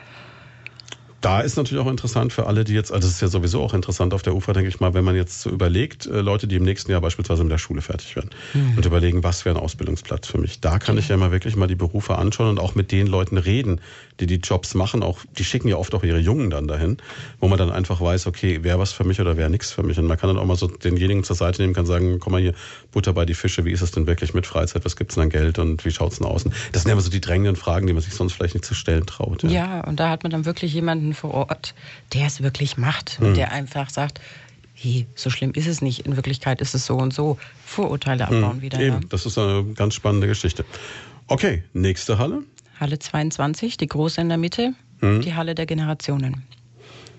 [1.24, 3.74] Da ist natürlich auch interessant für alle, die jetzt, also es ist ja sowieso auch
[3.74, 6.58] interessant auf der Ufer, denke ich mal, wenn man jetzt so überlegt, äh, Leute, die
[6.58, 8.74] im nächsten Jahr beispielsweise mit der Schule fertig werden Mhm.
[8.76, 10.60] und überlegen, was wäre ein Ausbildungsplatz für mich.
[10.60, 13.38] Da kann ich ja mal wirklich mal die Berufe anschauen und auch mit den Leuten
[13.38, 13.80] reden,
[14.20, 15.02] die die Jobs machen.
[15.02, 16.98] Auch die schicken ja oft auch ihre Jungen dann dahin,
[17.40, 19.98] wo man dann einfach weiß, okay, wäre was für mich oder wäre nichts für mich.
[19.98, 22.42] Und man kann dann auch mal so denjenigen zur Seite nehmen, kann sagen, komm mal
[22.42, 22.54] hier,
[22.92, 25.30] Butter bei die Fische, wie ist es denn wirklich mit Freizeit, was gibt's denn an
[25.30, 26.44] Geld und wie schaut's denn aus?
[26.74, 28.76] Das sind ja immer so die drängenden Fragen, die man sich sonst vielleicht nicht zu
[28.76, 29.42] stellen traut.
[29.44, 29.80] Ja.
[29.88, 31.74] und da hat man dann wirklich jemanden vor Ort,
[32.14, 34.20] der es wirklich macht und der einfach sagt,
[34.76, 37.38] hey, so schlimm ist es nicht, in Wirklichkeit ist es so und so.
[37.66, 38.80] Vorurteile abbauen wieder.
[38.82, 38.92] Ja.
[38.92, 38.98] Mhm.
[38.98, 40.66] Eben, das ist eine ganz spannende Geschichte.
[41.28, 42.44] Okay, nächste Halle.
[42.80, 45.22] Halle 22, die große in der Mitte, Mhm.
[45.22, 46.44] die Halle der Generationen.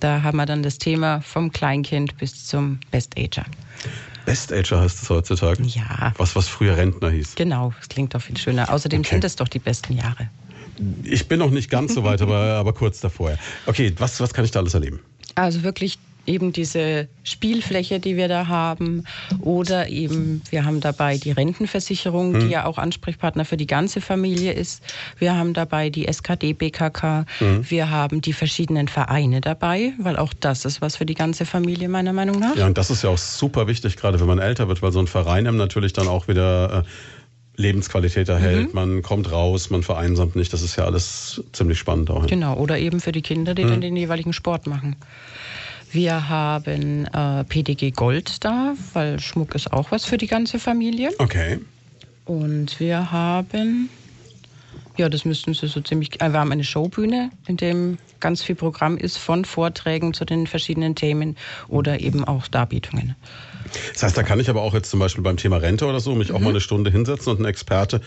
[0.01, 3.45] Da haben wir dann das Thema vom Kleinkind bis zum Best-Ager.
[4.27, 5.63] Best Ager heißt es heutzutage.
[5.65, 6.13] Ja.
[6.17, 7.35] Was, was früher Rentner hieß.
[7.35, 8.73] Genau, das klingt doch viel schöner.
[8.73, 9.11] Außerdem Okay.
[9.11, 10.29] sind es doch die besten Jahre.
[11.03, 13.37] Ich bin noch nicht ganz so weit, aber, aber kurz davor.
[13.67, 15.01] Okay, was, was kann ich da alles erleben?
[15.35, 19.05] Also wirklich eben diese Spielfläche, die wir da haben.
[19.41, 24.53] Oder eben, wir haben dabei die Rentenversicherung, die ja auch Ansprechpartner für die ganze Familie
[24.53, 24.83] ist.
[25.19, 27.27] Wir haben dabei die SKD BKK.
[27.41, 31.89] Wir haben die verschiedenen Vereine dabei, weil auch das ist was für die ganze Familie
[31.89, 32.57] meiner Meinung nach.
[32.57, 35.01] Ja, und das ist ja auch super wichtig, gerade wenn man älter wird, weil so
[35.01, 36.89] ein Verein einem natürlich dann auch wieder äh,
[37.57, 38.75] Lebensqualität erhält.
[38.75, 40.53] Man kommt raus, man vereinsamt nicht.
[40.53, 42.27] Das ist ja alles ziemlich spannend auch.
[42.27, 44.97] Genau, oder eben für die Kinder, die dann den jeweiligen Sport machen.
[45.93, 51.11] Wir haben äh, PDG Gold da, weil Schmuck ist auch was für die ganze Familie.
[51.19, 51.61] Okay.
[52.25, 53.89] Und wir haben,
[54.97, 58.57] ja, das müssten Sie so ziemlich, äh, wir haben eine Showbühne, in dem ganz viel
[58.57, 61.37] Programm ist von Vorträgen zu den verschiedenen Themen
[61.69, 63.15] oder eben auch Darbietungen.
[63.93, 66.15] Das heißt, da kann ich aber auch jetzt zum Beispiel beim Thema Rente oder so
[66.15, 68.01] mich auch mal eine Stunde hinsetzen und ein Experte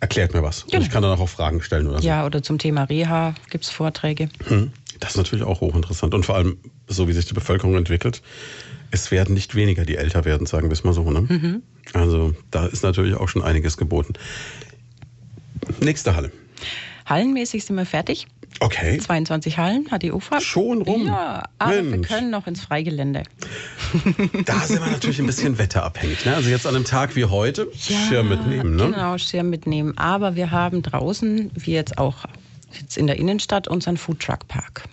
[0.00, 0.62] erklärt mir was.
[0.64, 0.82] Und Genau.
[0.84, 2.06] ich kann dann auch Fragen stellen oder so.
[2.08, 4.28] Ja, oder zum Thema Reha gibt es Vorträge.
[4.46, 4.72] Hm.
[4.98, 6.14] Das ist natürlich auch hochinteressant.
[6.14, 8.22] Und vor allem, so wie sich die Bevölkerung entwickelt,
[8.90, 11.10] es werden nicht weniger, die älter werden, sagen wir es mal so.
[11.10, 11.20] Ne?
[11.20, 11.62] Mhm.
[11.92, 14.14] Also da ist natürlich auch schon einiges geboten.
[15.80, 16.32] Nächste Halle.
[17.06, 18.26] Hallenmäßig sind wir fertig.
[18.58, 18.98] Okay.
[18.98, 20.40] 22 Hallen hat die UFA.
[20.40, 21.06] Schon rum?
[21.06, 22.08] Ja, aber wir Mensch.
[22.08, 23.22] können noch ins Freigelände.
[24.44, 26.24] Da sind wir natürlich ein bisschen wetterabhängig.
[26.24, 26.34] Ne?
[26.34, 28.76] Also jetzt an einem Tag wie heute, Schirm mitnehmen.
[28.76, 28.86] Ne?
[28.90, 29.96] Genau, Schirm mitnehmen.
[29.96, 32.24] Aber wir haben draußen, wie jetzt auch
[32.78, 34.84] jetzt in der Innenstadt, unseren Foodtruck-Park.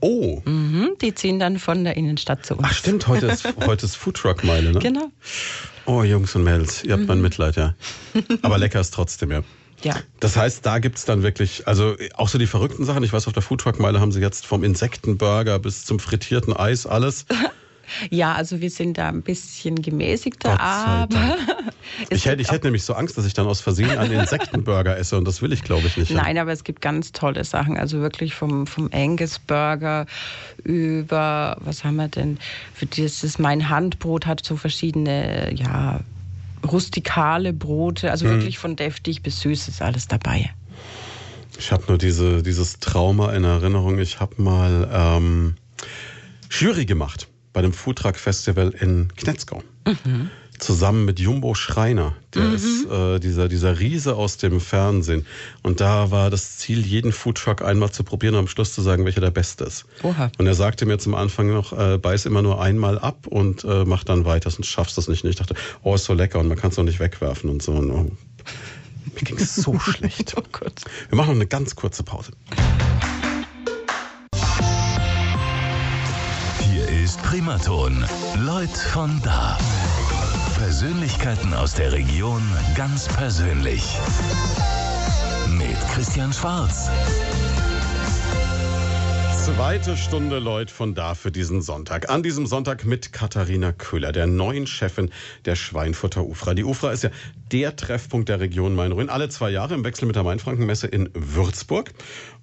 [0.00, 2.62] Oh, Mhm, die ziehen dann von der Innenstadt zu uns.
[2.64, 4.72] ach stimmt, heute ist, heute ist Foodtruck-Meile.
[4.72, 4.78] Ne?
[4.78, 5.08] Genau.
[5.86, 7.74] Oh, Jungs und Mädels, ihr habt mein Mitleid, ja.
[8.42, 9.42] Aber lecker ist trotzdem, ja.
[9.82, 9.96] Ja.
[10.20, 13.02] Das heißt, da gibt's dann wirklich, also auch so die verrückten Sachen.
[13.04, 17.26] Ich weiß, auf der Foodtruck-Meile haben sie jetzt vom Insektenburger bis zum frittierten Eis alles.
[18.10, 21.36] Ja, also wir sind da ein bisschen gemäßigter, aber
[22.10, 24.12] es Ich hätte, gibt ich hätte nämlich so Angst, dass ich dann aus Versehen einen
[24.12, 26.10] Insektenburger esse und das will ich, glaube ich, nicht.
[26.10, 27.76] Nein, aber es gibt ganz tolle Sachen.
[27.76, 30.06] Also wirklich vom, vom Angus Burger
[30.64, 32.38] über, was haben wir denn?
[32.74, 36.00] Für dieses Mein Handbrot hat so verschiedene, ja,
[36.66, 38.10] rustikale Brote.
[38.10, 38.30] Also Mhm.
[38.30, 40.50] wirklich von deftig bis süß ist alles dabei.
[41.58, 43.98] Ich habe nur diese, dieses Trauma in Erinnerung.
[43.98, 45.56] Ich habe mal ähm,
[46.50, 49.62] Jury gemacht bei dem Foodtruck Festival in Knetzgau.
[49.86, 50.30] Mhm.
[50.58, 52.14] Zusammen mit Jumbo Schreiner.
[52.34, 52.54] Der mhm.
[52.54, 55.24] ist äh, dieser, dieser Riese aus dem Fernsehen.
[55.62, 59.04] Und da war das Ziel, jeden Foodtruck einmal zu probieren und am Schluss zu sagen,
[59.04, 59.84] welcher der beste ist.
[60.02, 60.30] Oha.
[60.38, 63.84] Und er sagte mir zum Anfang noch, äh, beiß immer nur einmal ab und äh,
[63.84, 65.24] mach dann weiter, sonst schaffst du es nicht.
[65.24, 67.62] Und ich dachte, oh, ist so lecker und man kann es auch nicht wegwerfen und
[67.62, 67.72] so.
[67.72, 68.10] Und, oh,
[69.14, 70.34] mir ging es so schlecht.
[70.36, 70.82] Oh Gott.
[71.08, 72.32] Wir machen noch eine ganz kurze Pause.
[76.70, 78.04] Hier ist Primaton.
[78.36, 79.58] Leute von da.
[80.58, 82.42] Persönlichkeiten aus der Region
[82.74, 83.96] ganz persönlich.
[85.56, 86.90] Mit Christian Schwarz.
[89.44, 92.10] Zweite Stunde Leute von da für diesen Sonntag.
[92.10, 95.10] An diesem Sonntag mit Katharina Köhler, der neuen Chefin
[95.44, 96.54] der Schweinfutter Ufra.
[96.54, 97.10] Die Ufra ist ja
[97.52, 99.10] der Treffpunkt der Region Main-Rhön.
[99.10, 101.94] Alle zwei Jahre im Wechsel mit der Mainfrankenmesse in Würzburg.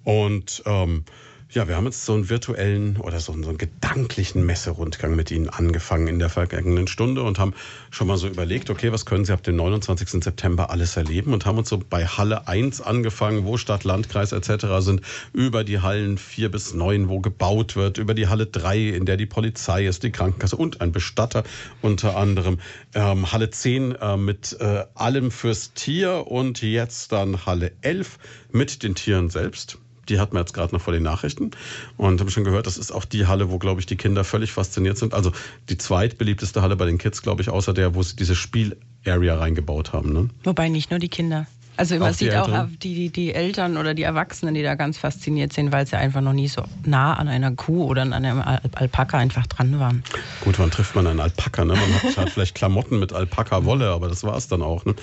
[0.04, 1.04] Und ähm,
[1.50, 5.30] ja, wir haben jetzt so einen virtuellen oder so einen, so einen gedanklichen Messerundgang mit
[5.30, 7.54] Ihnen angefangen in der vergangenen Stunde und haben
[7.90, 10.24] schon mal so überlegt, okay, was können Sie ab dem 29.
[10.24, 14.66] September alles erleben und haben uns so bei Halle 1 angefangen, wo Stadt, Landkreis etc.
[14.80, 19.06] sind, über die Hallen 4 bis 9, wo gebaut wird, über die Halle 3, in
[19.06, 21.44] der die Polizei ist, die Krankenkasse und ein Bestatter
[21.80, 22.58] unter anderem,
[22.94, 28.18] ähm, Halle 10 äh, mit äh, allem fürs Tier und jetzt dann Halle 11
[28.50, 29.78] mit den Tieren selbst
[30.08, 31.50] die hatten wir jetzt gerade noch vor den Nachrichten
[31.96, 34.52] und haben schon gehört, das ist auch die Halle, wo, glaube ich, die Kinder völlig
[34.52, 35.14] fasziniert sind.
[35.14, 35.32] Also
[35.68, 39.92] die zweitbeliebteste Halle bei den Kids, glaube ich, außer der, wo sie diese Spiel-Area reingebaut
[39.92, 40.12] haben.
[40.12, 40.30] Ne?
[40.44, 41.46] Wobei nicht nur die Kinder.
[41.78, 45.52] Also man sieht auch die, die, die Eltern oder die Erwachsenen, die da ganz fasziniert
[45.52, 49.18] sind, weil sie einfach noch nie so nah an einer Kuh oder an einem Alpaka
[49.18, 50.02] einfach dran waren.
[50.40, 51.64] Gut, wann trifft man einen Alpaka?
[51.64, 51.74] Ne?
[51.74, 54.86] Man hat halt vielleicht Klamotten mit Alpaka-Wolle, aber das war es dann auch.
[54.86, 54.94] Ne?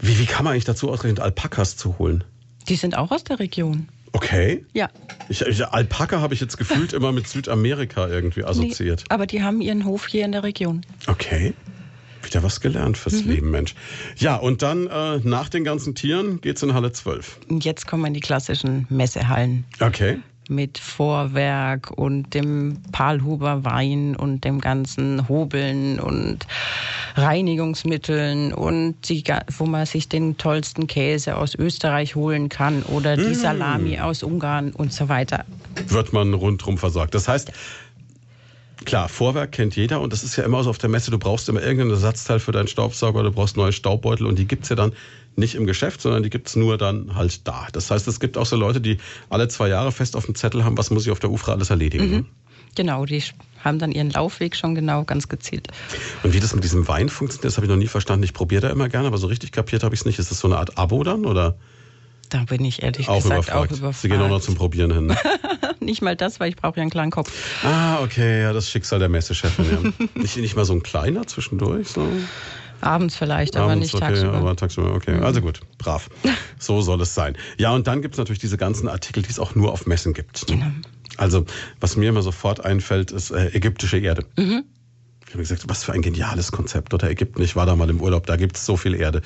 [0.00, 2.24] Wie, wie kann man eigentlich dazu ausgerechnet Alpakas zu holen?
[2.68, 3.88] Die sind auch aus der Region.
[4.12, 4.64] Okay.
[4.72, 4.88] Ja.
[5.28, 9.00] Ich, ich, Alpaka habe ich jetzt gefühlt immer mit Südamerika irgendwie assoziiert.
[9.00, 10.82] Nee, aber die haben ihren Hof hier in der Region.
[11.08, 11.52] Okay.
[12.22, 13.30] Wieder was gelernt fürs mhm.
[13.30, 13.74] Leben, Mensch.
[14.16, 17.40] Ja, und dann äh, nach den ganzen Tieren geht's in Halle 12.
[17.48, 19.64] Und jetzt kommen die klassischen Messehallen.
[19.80, 20.18] Okay
[20.48, 26.46] mit Vorwerk und dem Palhuber Wein und dem ganzen Hobeln und
[27.14, 29.24] Reinigungsmitteln und die,
[29.56, 33.34] wo man sich den tollsten Käse aus Österreich holen kann oder die mmh.
[33.34, 35.44] Salami aus Ungarn und so weiter.
[35.88, 37.14] Wird man rundherum versorgt.
[37.14, 37.52] Das heißt,
[38.84, 41.48] Klar, Vorwerk kennt jeder und das ist ja immer so auf der Messe, du brauchst
[41.48, 44.92] immer irgendein Ersatzteil für deinen Staubsauger, du brauchst neue Staubbeutel und die gibt's ja dann
[45.36, 47.66] nicht im Geschäft, sondern die gibt's nur dann halt da.
[47.72, 48.98] Das heißt, es gibt auch so Leute, die
[49.30, 51.70] alle zwei Jahre fest auf dem Zettel haben, was muss ich auf der UFRA alles
[51.70, 52.06] erledigen.
[52.06, 52.16] Mhm.
[52.16, 52.24] Ne?
[52.76, 53.22] Genau, die
[53.62, 55.68] haben dann ihren Laufweg schon genau ganz gezielt.
[56.22, 58.24] Und wie das mit diesem Wein funktioniert, das habe ich noch nie verstanden.
[58.24, 60.18] Ich probiere da immer gerne, aber so richtig kapiert habe ich es nicht.
[60.18, 61.56] Ist das so eine Art Abo dann oder?
[62.30, 63.72] Da bin ich ehrlich auch gesagt überfragt.
[63.72, 64.02] auch überfragt.
[64.02, 65.06] Sie gehen auch noch zum Probieren hin.
[65.06, 65.16] Ne?
[65.80, 67.30] nicht mal das, weil ich brauche ja einen kleinen Kopf.
[67.64, 69.94] Ah, okay, ja, das Schicksal der Messechefin.
[69.98, 70.06] Ja.
[70.20, 71.88] nicht, nicht mal so ein kleiner zwischendurch?
[71.88, 72.08] So.
[72.84, 74.34] Abends vielleicht, aber Abends, nicht okay, tagsüber.
[74.34, 75.18] Aber tagsüber, okay.
[75.20, 76.08] Also gut, brav.
[76.58, 77.36] So soll es sein.
[77.58, 80.14] Ja, und dann gibt es natürlich diese ganzen Artikel, die es auch nur auf Messen
[80.14, 80.46] gibt.
[80.46, 80.66] Genau.
[81.18, 81.44] Also,
[81.80, 84.24] was mir immer sofort einfällt, ist äh, ägyptische Erde.
[84.36, 84.64] Mhm.
[85.34, 86.94] Ich habe gesagt, was für ein geniales Konzept.
[86.94, 89.20] Oder Ägypten, ich war da mal im Urlaub, da gibt es so viel Erde.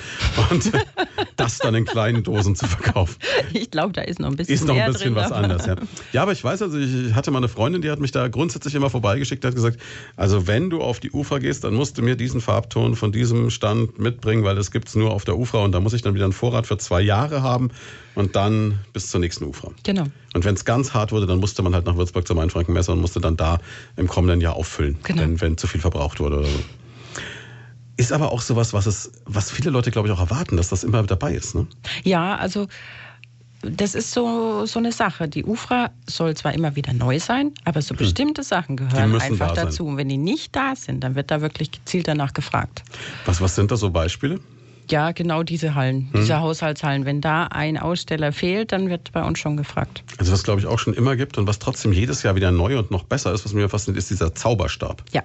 [0.48, 0.72] Und
[1.36, 3.16] das dann in kleinen Dosen zu verkaufen.
[3.52, 5.76] Ich glaube, da ist noch ein bisschen Ist noch ein bisschen was anderes, ja.
[6.12, 8.74] Ja, aber ich weiß, also ich hatte mal eine Freundin, die hat mich da grundsätzlich
[8.74, 9.78] immer vorbeigeschickt, hat gesagt,
[10.16, 13.50] also wenn du auf die Ufer gehst, dann musst du mir diesen Farbton von diesem
[13.50, 16.14] Stand mitbringen, weil das gibt es nur auf der Ufer und da muss ich dann
[16.14, 17.70] wieder einen Vorrat für zwei Jahre haben
[18.14, 19.72] und dann bis zur nächsten Ufer.
[19.84, 20.04] Genau.
[20.34, 23.00] Und wenn es ganz hart wurde, dann musste man halt nach Würzburg zum Mainfrankenmesser und
[23.00, 23.58] musste dann da
[23.96, 25.22] im kommenden Jahr auffüllen, genau.
[25.22, 26.60] wenn, wenn zu viel verbraucht wurde oder so.
[27.96, 30.84] Ist aber auch sowas, was es, was viele Leute, glaube ich, auch erwarten, dass das
[30.84, 31.54] immer dabei ist.
[31.54, 31.66] Ne?
[32.04, 32.68] Ja, also
[33.62, 35.28] das ist so, so eine Sache.
[35.28, 37.96] Die UFRA soll zwar immer wieder neu sein, aber so hm.
[37.98, 39.86] bestimmte Sachen gehören einfach da dazu.
[39.86, 42.82] Und wenn die nicht da sind, dann wird da wirklich gezielt danach gefragt.
[43.26, 44.40] Was, was sind da so Beispiele?
[44.90, 46.20] Ja, genau diese Hallen, hm.
[46.20, 47.04] diese Haushaltshallen.
[47.04, 50.02] Wenn da ein Aussteller fehlt, dann wird bei uns schon gefragt.
[50.18, 52.78] Also was glaube ich auch schon immer gibt und was trotzdem jedes Jahr wieder neu
[52.78, 55.02] und noch besser ist, was mir fasziniert, ist dieser Zauberstab.
[55.12, 55.22] Ja.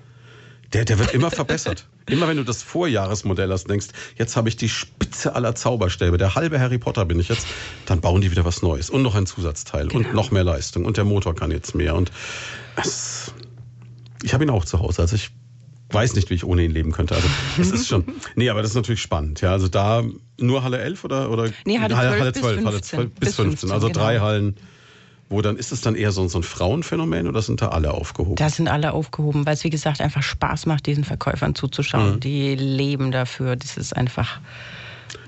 [0.73, 1.87] Der, der wird immer verbessert.
[2.09, 3.87] Immer wenn du das Vorjahresmodell hast, denkst,
[4.17, 7.47] jetzt habe ich die Spitze aller Zauberstäbe, der halbe Harry Potter bin ich jetzt,
[7.85, 10.09] dann bauen die wieder was Neues und noch ein Zusatzteil genau.
[10.09, 12.11] und noch mehr Leistung und der Motor kann jetzt mehr und
[12.75, 13.33] es,
[14.21, 15.01] ich habe ihn auch zu Hause.
[15.01, 15.31] Also ich
[15.93, 17.15] weiß nicht, wie ich ohne ihn leben könnte.
[17.15, 17.27] Also
[17.59, 18.05] es ist schon.
[18.35, 19.41] Nee, aber das ist natürlich spannend.
[19.41, 20.03] Ja, also da
[20.39, 23.45] nur Halle 11 oder oder nee, Halle 12, Halle 12, Halle 12 bis 15.
[23.45, 23.99] 15 also genau.
[23.99, 24.55] drei Hallen.
[25.29, 28.35] Wo dann ist es dann eher so, so ein Frauenphänomen oder sind da alle aufgehoben?
[28.35, 32.15] Da sind alle aufgehoben, weil es wie gesagt einfach Spaß macht, diesen Verkäufern zuzuschauen.
[32.15, 32.19] Mhm.
[32.19, 33.55] Die leben dafür.
[33.55, 34.39] Das ist einfach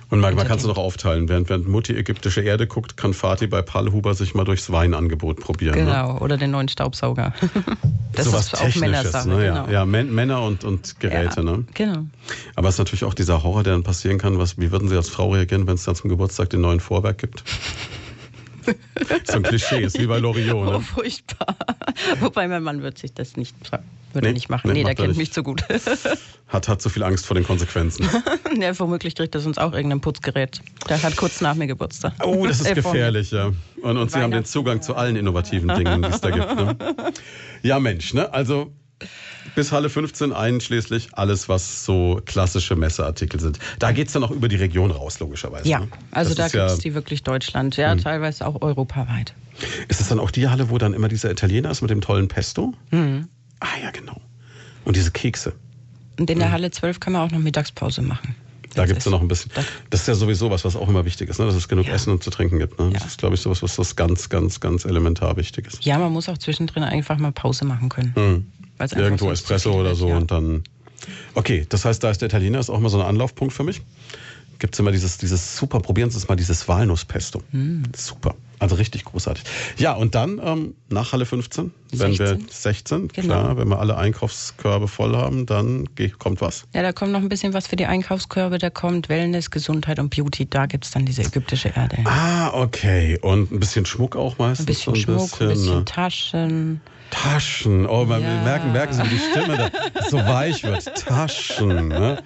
[0.10, 1.28] Und man, man kann es noch aufteilen.
[1.30, 5.40] Während, während Mutti ägyptische Erde guckt, kann Fatih bei Paul Huber sich mal durchs Weinangebot
[5.40, 5.76] probieren.
[5.76, 5.86] Ne?
[5.86, 6.20] Genau, ne?
[6.20, 7.34] oder den neuen Staubsauger.
[8.14, 9.28] das so ist auch Männersache.
[9.30, 9.46] Ne?
[9.46, 9.72] Ja, genau.
[9.72, 11.38] ja Männer und, und Geräte.
[11.38, 11.66] Ja, ne?
[11.74, 12.06] Genau.
[12.56, 14.38] Aber es ist natürlich auch dieser Horror, der dann passieren kann.
[14.38, 17.18] Was, wie würden Sie als Frau reagieren, wenn es dann zum Geburtstag den neuen Vorwerk
[17.18, 17.44] gibt?
[19.26, 20.66] so ein Klischee, ist wie bei Loriot.
[20.66, 20.76] Ne?
[20.78, 21.56] Oh, furchtbar.
[22.20, 23.56] Wobei mein Mann wird sich das nicht,
[24.14, 24.68] würde nee, nicht machen.
[24.68, 25.64] Nee, nee der kennt mich zu gut.
[26.48, 28.10] hat, hat so viel Angst vor den Konsequenzen.
[28.60, 30.62] ja, womöglich kriegt das uns auch irgendein Putzgerät.
[30.90, 32.14] Der hat kurz nach mir Geburtstag.
[32.24, 33.52] Oh, das ist äh, gefährlich, ja.
[33.82, 36.56] Und, und Sie haben den Zugang zu allen innovativen Dingen, die es da gibt.
[36.56, 36.76] Ne?
[37.62, 38.32] Ja, Mensch, ne?
[38.32, 38.72] Also
[39.54, 43.60] bis Halle 15 einschließlich alles, was so klassische Messeartikel sind.
[43.80, 45.68] Da geht es dann auch über die Region raus, logischerweise.
[45.68, 45.88] Ja, ne?
[46.12, 48.02] also das da gibt es ja, die wirklich Deutschland, ja, mhm.
[48.02, 49.34] teilweise auch europaweit.
[49.88, 52.28] Ist es dann auch die Halle, wo dann immer dieser Italiener ist mit dem tollen
[52.28, 52.74] Pesto?
[52.92, 53.28] Mhm.
[53.60, 54.20] Ah ja, genau.
[54.84, 55.54] Und diese Kekse.
[56.20, 56.54] Und in der mhm.
[56.54, 58.36] Halle 12 kann man auch noch Mittagspause machen.
[58.76, 59.52] Da gibt es ja noch ein bisschen.
[59.90, 61.46] Das ist ja sowieso was, was auch immer wichtig ist, ne?
[61.46, 61.94] dass es genug ja.
[61.94, 62.78] Essen und zu trinken gibt.
[62.78, 62.90] Ne?
[62.92, 63.08] Das ja.
[63.08, 65.86] ist, glaube ich, sowas, was das ganz, ganz, ganz elementar wichtig ist.
[65.86, 68.14] Ja, man muss auch zwischendrin einfach mal Pause machen können.
[68.16, 68.46] Mhm.
[68.96, 70.18] Irgendwo Espresso oder so ja.
[70.18, 70.64] und dann.
[71.34, 73.82] Okay, das heißt, da ist der Italiener ist auch mal so ein Anlaufpunkt für mich.
[74.60, 77.42] Gibt es immer dieses, dieses super, probieren Sie es mal, dieses Walnusspesto.
[77.52, 77.84] Mm.
[77.96, 78.36] Super.
[78.60, 79.44] Also richtig großartig.
[79.78, 82.00] Ja, und dann ähm, nach Halle 15, 16.
[82.00, 83.28] wenn wir 16, genau.
[83.28, 85.90] klar, wenn wir alle Einkaufskörbe voll haben, dann
[86.20, 86.64] kommt was.
[86.74, 90.10] Ja, da kommt noch ein bisschen was für die Einkaufskörbe, da kommt Wellness, Gesundheit und
[90.16, 91.98] Beauty, da gibt es dann diese ägyptische Erde.
[92.06, 93.20] Ah, okay.
[93.22, 94.66] Und ein bisschen Schmuck auch meistens.
[94.66, 95.86] Ein bisschen Schmuck, ein bisschen, ein bisschen ne?
[95.86, 96.82] Taschen.
[97.12, 97.86] Taschen.
[97.88, 98.20] Oh, ja.
[98.20, 99.70] merken, merken Sie, wie die Stimme da
[100.10, 100.86] so weich wird.
[100.96, 101.90] Taschen.
[101.90, 102.24] Ne?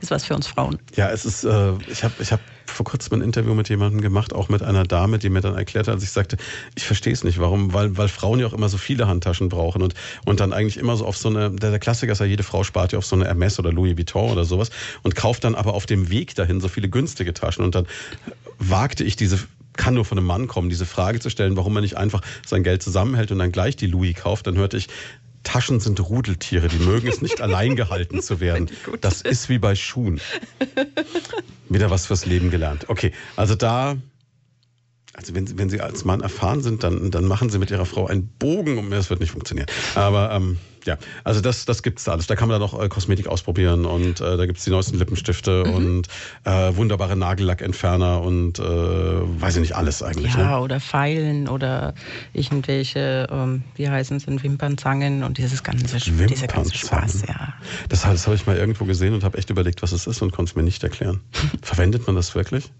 [0.00, 0.78] Ist was für uns Frauen.
[0.96, 4.32] Ja, es ist, äh, ich habe ich hab vor kurzem ein Interview mit jemandem gemacht,
[4.32, 6.36] auch mit einer Dame, die mir dann erklärt hat, als ich sagte,
[6.74, 9.82] ich verstehe es nicht, warum, weil, weil Frauen ja auch immer so viele Handtaschen brauchen
[9.82, 9.94] und,
[10.24, 12.64] und dann eigentlich immer so auf so eine, der, der Klassiker ist ja, jede Frau
[12.64, 14.70] spart ja auf so eine Hermes oder Louis Vuitton oder sowas
[15.02, 17.86] und kauft dann aber auf dem Weg dahin so viele günstige Taschen und dann
[18.58, 19.38] wagte ich diese
[19.76, 22.62] kann nur von einem Mann kommen, diese Frage zu stellen, warum er nicht einfach sein
[22.62, 24.88] Geld zusammenhält und dann gleich die Louis kauft, dann hörte ich,
[25.44, 28.70] Taschen sind Rudeltiere, die mögen es nicht allein gehalten zu werden.
[29.00, 30.20] Das ist wie bei Schuhen.
[31.68, 32.88] Wieder was fürs Leben gelernt.
[32.88, 33.96] Okay, also da
[35.14, 38.06] also wenn, wenn Sie als Mann erfahren sind, dann, dann machen Sie mit Ihrer Frau
[38.06, 39.66] einen Bogen und das wird nicht funktionieren.
[39.94, 42.26] Aber ähm, ja, also das, das gibt es da alles.
[42.26, 44.98] Da kann man dann noch äh, Kosmetik ausprobieren und äh, da gibt es die neuesten
[44.98, 45.74] Lippenstifte mhm.
[45.74, 46.08] und
[46.44, 50.34] äh, wunderbare Nagellackentferner und äh, weiß ich nicht, alles eigentlich.
[50.34, 50.60] Ja, ne?
[50.60, 51.94] oder Pfeilen oder
[52.32, 57.54] irgendwelche, ähm, wie heißen es, Wimpernzangen und dieses ganze, dieser ganze Spaß, ja.
[57.88, 60.32] Das, das habe ich mal irgendwo gesehen und habe echt überlegt, was es ist und
[60.32, 61.20] konnte es mir nicht erklären.
[61.62, 62.72] Verwendet man das wirklich?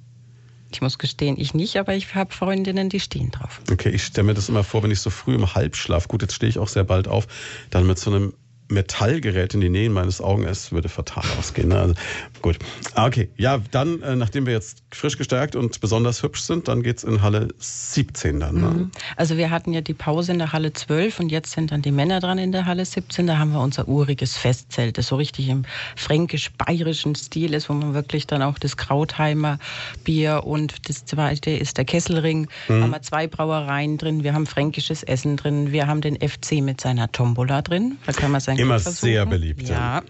[0.74, 3.60] Ich muss gestehen, ich nicht, aber ich habe Freundinnen, die stehen drauf.
[3.70, 6.34] Okay, ich stelle mir das immer vor, wenn ich so früh im Halbschlaf, gut, jetzt
[6.34, 7.28] stehe ich auch sehr bald auf,
[7.70, 8.34] dann mit so einem
[8.68, 11.68] Metallgerät in die Nähe meines Augen ist, würde fatal ausgehen.
[11.68, 11.78] Ne?
[11.78, 11.94] Also,
[12.42, 12.58] gut.
[12.94, 16.82] Ah, okay, ja, dann, äh, nachdem wir jetzt frisch gestärkt und besonders hübsch sind, dann
[16.82, 18.54] geht es in Halle 17 dann.
[18.54, 18.68] Ne?
[18.68, 18.90] Mhm.
[19.16, 21.92] Also wir hatten ja die Pause in der Halle 12 und jetzt sind dann die
[21.92, 23.26] Männer dran in der Halle 17.
[23.26, 25.64] Da haben wir unser uriges Festzelt, das so richtig im
[25.96, 29.58] fränkisch-bayerischen Stil ist, wo man wirklich dann auch das Krautheimer
[30.04, 32.48] Bier und das zweite ist der Kesselring.
[32.68, 32.82] Mhm.
[32.82, 36.80] haben wir zwei Brauereien drin, wir haben fränkisches Essen drin, wir haben den FC mit
[36.80, 37.98] seiner Tombola drin.
[38.06, 39.68] Da kann man sein Immer sehr beliebt.
[39.68, 40.02] Ja.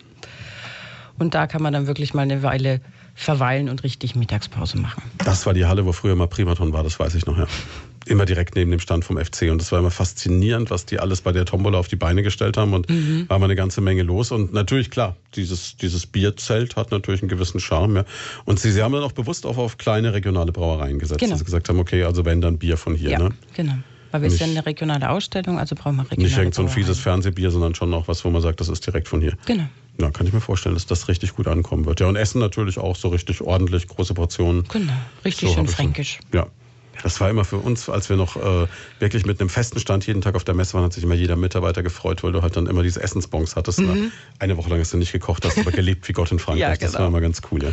[1.18, 2.80] Und da kann man dann wirklich mal eine Weile
[3.14, 5.02] verweilen und richtig Mittagspause machen.
[5.18, 7.46] Das war die Halle, wo früher mal Primaton war, das weiß ich noch, ja.
[8.06, 9.50] Immer direkt neben dem Stand vom FC.
[9.50, 12.58] Und das war immer faszinierend, was die alles bei der Tombola auf die Beine gestellt
[12.58, 12.74] haben.
[12.74, 13.24] Und mhm.
[13.28, 14.30] war mal eine ganze Menge los.
[14.30, 17.96] Und natürlich, klar, dieses, dieses Bierzelt hat natürlich einen gewissen Charme.
[17.96, 18.04] Ja.
[18.44, 21.20] Und sie, sie haben dann auch bewusst auch auf kleine regionale Brauereien gesetzt.
[21.20, 21.30] Genau.
[21.30, 23.12] Dass sie gesagt haben, okay, also wenn dann Bier von hier.
[23.12, 23.30] Ja, ne?
[23.54, 23.76] genau.
[24.10, 26.68] Weil wir sind ja eine regionale Ausstellung, also brauchen wir regionale Nicht irgend so ein
[26.68, 29.32] fieses Fernsehbier, sondern schon noch was, wo man sagt, das ist direkt von hier.
[29.46, 29.64] Genau.
[30.00, 32.00] Ja, kann ich mir vorstellen, dass das richtig gut ankommen wird.
[32.00, 34.64] Ja, und Essen natürlich auch so richtig ordentlich, große Portionen.
[34.68, 34.92] Genau,
[35.24, 36.18] richtig so schön fränkisch.
[36.32, 36.46] Ja.
[37.02, 38.66] Das war immer für uns, als wir noch äh,
[38.98, 41.36] wirklich mit einem festen Stand jeden Tag auf der Messe waren, hat sich immer jeder
[41.36, 43.80] Mitarbeiter gefreut, weil du halt dann immer diese Essensbons hattest.
[43.80, 43.94] Ne?
[43.94, 44.12] Mhm.
[44.38, 46.60] Eine Woche lang hast du nicht gekocht, hast aber gelebt wie Gott in Frankreich.
[46.60, 46.92] ja, genau.
[46.92, 47.70] Das war immer ganz cool, ja.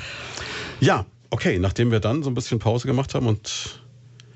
[0.79, 3.81] Ja, okay, nachdem wir dann so ein bisschen Pause gemacht haben und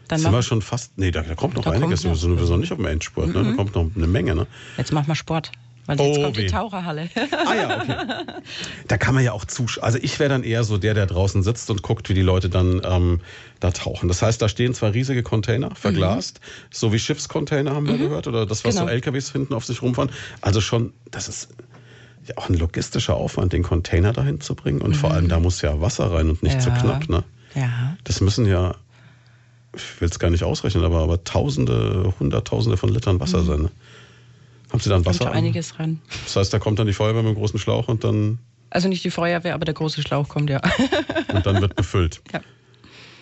[0.07, 0.97] dann sind wir schon fast.
[0.97, 2.03] Nee, da, da kommt noch da einiges.
[2.03, 2.21] Kommt noch.
[2.21, 3.27] Wir sind noch nicht auf dem Endspurt.
[3.27, 3.33] Ne?
[3.33, 3.57] Da mhm.
[3.57, 4.35] kommt noch eine Menge.
[4.35, 4.47] Ne?
[4.77, 5.51] Jetzt machen wir Sport.
[5.85, 7.09] Weil jetzt oh, kommt die Taucherhalle.
[7.31, 7.95] Ah ja, okay.
[8.87, 9.83] Da kann man ja auch zuschauen.
[9.83, 12.49] Also ich wäre dann eher so der, der draußen sitzt und guckt, wie die Leute
[12.49, 13.21] dann ähm,
[13.59, 14.07] da tauchen.
[14.07, 16.67] Das heißt, da stehen zwar riesige Container, verglast, mhm.
[16.71, 17.99] so wie Schiffscontainer haben wir mhm.
[17.99, 18.87] gehört, oder das, was genau.
[18.87, 20.11] so LKWs hinten auf sich rumfahren.
[20.41, 21.49] Also schon, das ist
[22.27, 24.81] ja auch ein logistischer Aufwand, den Container dahin zu bringen.
[24.81, 24.95] Und mhm.
[24.95, 26.59] vor allem, da muss ja Wasser rein und nicht ja.
[26.61, 27.09] zu knapp.
[27.09, 27.23] Ne?
[27.53, 27.95] Ja.
[28.03, 28.75] Das müssen ja
[29.75, 33.45] ich will es gar nicht ausrechnen, aber, aber Tausende, Hunderttausende von Litern Wasser mhm.
[33.45, 33.61] sein.
[33.63, 33.71] Ne?
[34.71, 35.25] Haben Sie dann Wasser?
[35.25, 36.01] Kommt einiges ran.
[36.23, 38.39] Das heißt, da kommt dann die Feuerwehr mit einem großen Schlauch und dann
[38.69, 40.61] Also nicht die Feuerwehr, aber der große Schlauch kommt ja.
[41.33, 42.21] Und dann wird befüllt.
[42.33, 42.41] Ja.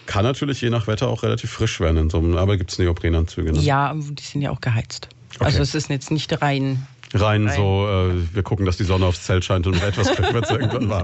[0.06, 2.80] Kann natürlich je nach Wetter auch relativ frisch werden in so einem, aber gibt es
[2.80, 3.54] Neoprenanzüge.
[3.54, 3.59] Ne?
[3.59, 5.08] Ja, die sind ja auch geheizt.
[5.36, 5.46] Okay.
[5.46, 6.86] Also es ist jetzt nicht rein.
[7.16, 7.55] Rein, Rein.
[7.55, 10.89] so, äh, wir gucken, dass die Sonne aufs Zelt scheint und etwas wird es irgendwann
[10.89, 11.04] warm.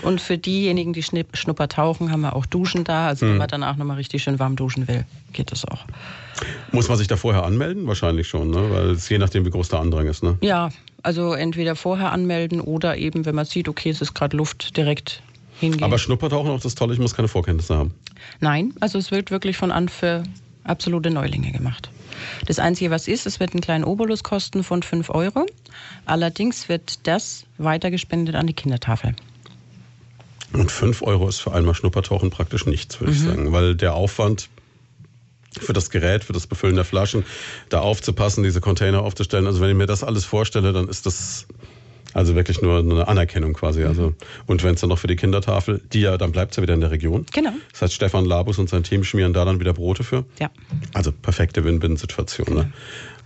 [0.00, 3.08] Und für diejenigen, die Schnupper tauchen, haben wir auch Duschen da.
[3.08, 3.32] Also Hm.
[3.32, 5.04] wenn man danach nochmal richtig schön warm duschen will,
[5.34, 5.84] geht das auch.
[6.72, 7.86] Muss man sich da vorher anmelden?
[7.86, 8.70] Wahrscheinlich schon, ne?
[8.70, 10.22] weil es je nachdem, wie groß der Andrang ist.
[10.22, 10.38] Ne?
[10.40, 10.70] Ja,
[11.02, 15.22] also entweder vorher anmelden oder eben, wenn man sieht, okay, es ist gerade Luft, direkt
[15.58, 15.82] hingehen.
[15.82, 17.94] Aber Schnuppertauchen auch das Tolle, ich muss keine Vorkenntnisse haben.
[18.40, 20.22] Nein, also es wird wirklich von an für
[20.64, 21.90] absolute Neulinge gemacht.
[22.46, 25.46] Das Einzige, was ist, es wird einen kleinen Obolus kosten von 5 Euro.
[26.04, 29.14] Allerdings wird das weitergespendet an die Kindertafel.
[30.52, 34.48] Und 5 Euro ist für einmal Schnuppertauchen praktisch nichts, würde ich sagen, weil der Aufwand
[35.58, 37.24] für das Gerät, für das Befüllen der Flaschen,
[37.68, 41.46] da aufzupassen, diese Container aufzustellen, also wenn ich mir das alles vorstelle, dann ist das
[42.12, 43.84] also wirklich nur eine Anerkennung quasi.
[43.84, 44.14] Also
[44.46, 46.74] und wenn es dann noch für die Kindertafel, die ja, dann bleibt es ja wieder
[46.74, 47.26] in der Region.
[47.32, 47.52] Genau.
[47.72, 50.24] Das heißt, Stefan Labus und sein Team schmieren da dann wieder Brote für.
[50.40, 50.50] Ja.
[50.92, 52.54] Also perfekte Win-Win-Situation.
[52.54, 52.72] Ne?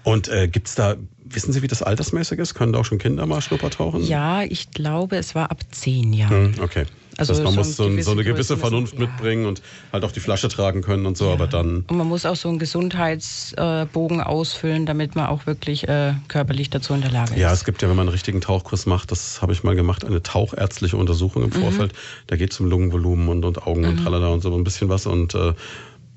[0.02, 2.54] Und äh, gibt's da, wissen Sie, wie das altersmäßig ist?
[2.54, 4.04] Können da auch schon Kinder mal Schnuppertauchen?
[4.04, 6.54] Ja, ich glaube, es war ab 10 Jahren.
[6.56, 6.84] Hm, okay.
[7.18, 9.62] Also das heißt, man muss so, ein, so eine gewisse Vernunft müssen- mitbringen und
[9.92, 11.84] halt auch die Flasche tragen können und so, aber dann.
[11.88, 16.94] Und man muss auch so einen Gesundheitsbogen ausfüllen, damit man auch wirklich äh, körperlich dazu
[16.94, 17.40] in der Lage ist.
[17.40, 20.04] Ja, es gibt ja, wenn man einen richtigen Tauchkurs macht, das habe ich mal gemacht,
[20.04, 21.92] eine tauchärztliche Untersuchung im Vorfeld.
[22.26, 25.06] Da geht es um Lungenvolumen und, und Augen und tralala und so ein bisschen was
[25.06, 25.52] und äh,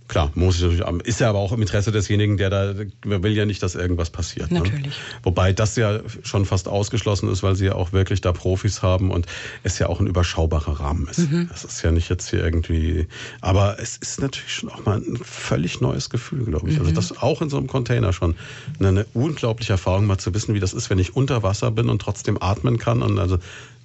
[0.08, 3.34] Klar, muss ich natürlich, ist ja aber auch im Interesse desjenigen, der da, der will
[3.34, 4.52] ja nicht, dass irgendwas passiert.
[4.52, 4.60] Ne?
[4.60, 4.98] Natürlich.
[5.24, 9.12] Wobei das ja schon fast ausgeschlossen ist, weil sie ja auch wirklich da Profis haben
[9.12, 9.26] und
[9.64, 11.28] es ja auch ein überschaubarer Rahmen ist.
[11.50, 13.08] Das ist ja nicht jetzt hier irgendwie,
[13.42, 16.80] aber es ist natürlich schon auch mal ein völlig neues Gefühl, glaube ich.
[16.80, 18.36] Also das auch in so einem Container schon
[18.80, 21.90] eine, eine unglaubliche Erfahrung, mal zu wissen, wie das ist, wenn ich unter Wasser bin
[21.90, 23.40] und trotzdem atmen kann und also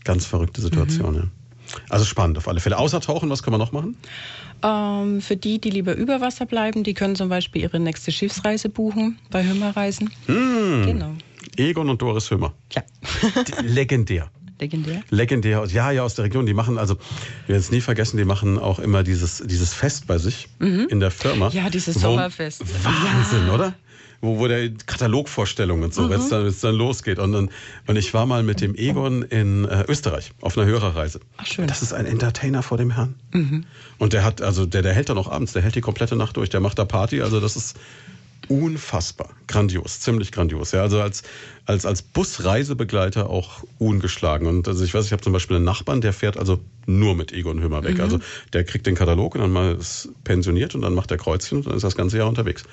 [0.05, 1.15] ganz verrückte Situation.
[1.15, 1.23] Ja.
[1.89, 2.79] Also spannend auf alle Fälle.
[2.79, 3.97] Außer Tauchen, was kann man noch machen?
[4.63, 8.69] Ähm, für die, die lieber über Wasser bleiben, die können zum Beispiel ihre nächste Schiffsreise
[8.69, 10.11] buchen bei Hümmerreisen.
[10.27, 10.83] Hm.
[10.87, 11.13] Genau.
[11.57, 12.55] Egon und Doris Hümmer.
[12.73, 12.83] Ja,
[13.63, 14.31] Legendär.
[14.61, 15.03] legendär.
[15.11, 16.47] Legendär ja, ja, aus der Region.
[16.47, 16.95] Die machen, also,
[17.47, 21.01] wir werden es nie vergessen, die machen auch immer dieses, dieses Fest bei sich in
[21.01, 21.49] der Firma.
[21.51, 22.63] Ja, dieses Sommerfest.
[22.85, 23.75] Wahnsinn, oder?
[24.23, 27.19] Wo, wo der Katalogvorstellung und so, wenn es dann, dann losgeht.
[27.19, 27.51] Und, dann,
[27.89, 31.21] und ich war mal mit dem Egon in äh, Österreich auf einer Hörerreise.
[31.37, 31.67] Ach, schön.
[31.67, 33.17] Das ist ein Entertainer vor dem Herrn.
[33.99, 36.37] Und der hat, also der, der hält dann auch abends, der hält die komplette Nacht
[36.37, 37.21] durch, der macht da Party.
[37.21, 37.77] Also das ist
[38.49, 39.31] unfassbar.
[39.47, 40.73] Grandios, ziemlich grandios.
[40.73, 41.23] Ja, also als,
[41.67, 44.47] als, als Busreisebegleiter auch ungeschlagen.
[44.47, 47.33] Und also ich weiß, ich habe zum Beispiel einen Nachbarn, der fährt also nur mit
[47.33, 48.01] Egon Hümmer weg.
[48.01, 48.19] Also
[48.53, 51.67] der kriegt den Katalog und dann mal ist pensioniert und dann macht er Kreuzchen und
[51.67, 52.65] dann ist das ganze Jahr unterwegs.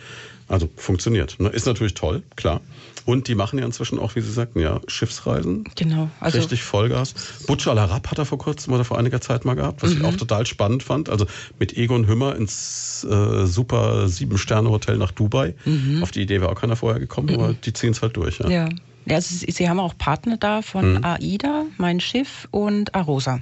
[0.50, 1.40] Also funktioniert.
[1.40, 1.50] Ne?
[1.50, 2.62] Ist natürlich toll, klar.
[3.06, 5.64] Und die machen ja inzwischen auch, wie Sie sagten, ja, Schiffsreisen.
[5.76, 6.10] Genau.
[6.20, 7.14] Also Richtig Vollgas.
[7.48, 10.04] Butch al Arab hat er vor kurzem oder vor einiger Zeit mal gehabt, was ich
[10.04, 11.10] auch total spannend fand.
[11.10, 11.26] Also
[11.60, 15.56] mit Egon Hümmer ins äh, super Sieben-Sterne-Hotel nach Dubai.
[16.02, 18.40] Auf die Idee wäre auch keiner vorher gekommen, aber die ziehen es halt durch.
[18.40, 18.50] Ja.
[18.50, 18.70] Ja.
[19.08, 23.40] Also sie sie haben auch Partner da von AIDA, Mein Schiff und Arosa.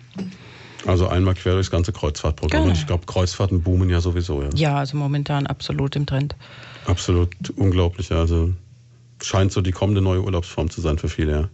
[0.86, 2.62] Also einmal quer durchs ganze Kreuzfahrtprogramm.
[2.62, 2.72] Genau.
[2.72, 4.42] Und ich glaube, Kreuzfahrten boomen ja sowieso.
[4.42, 4.50] Ja.
[4.56, 6.36] Ja, also momentan absolut im Trend.
[6.88, 8.12] Absolut unglaublich.
[8.12, 8.54] Also
[9.22, 11.32] scheint so die kommende neue Urlaubsform zu sein für viele.
[11.32, 11.50] Ja.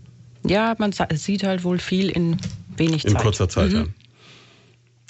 [0.46, 2.38] Ja, man sieht halt wohl viel in
[2.76, 3.22] wenig In Zeit.
[3.22, 3.86] kurzer Zeit, ja.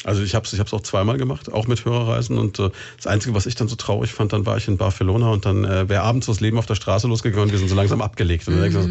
[0.03, 2.38] Also ich habe es ich hab's auch zweimal gemacht, auch mit Hörerreisen.
[2.38, 5.31] Und äh, das Einzige, was ich dann so traurig fand, dann war ich in Barcelona
[5.31, 7.75] und dann äh, wäre abends das Leben auf der Straße losgegangen und wir sind so
[7.75, 8.47] langsam abgelegt.
[8.47, 8.89] Ich so,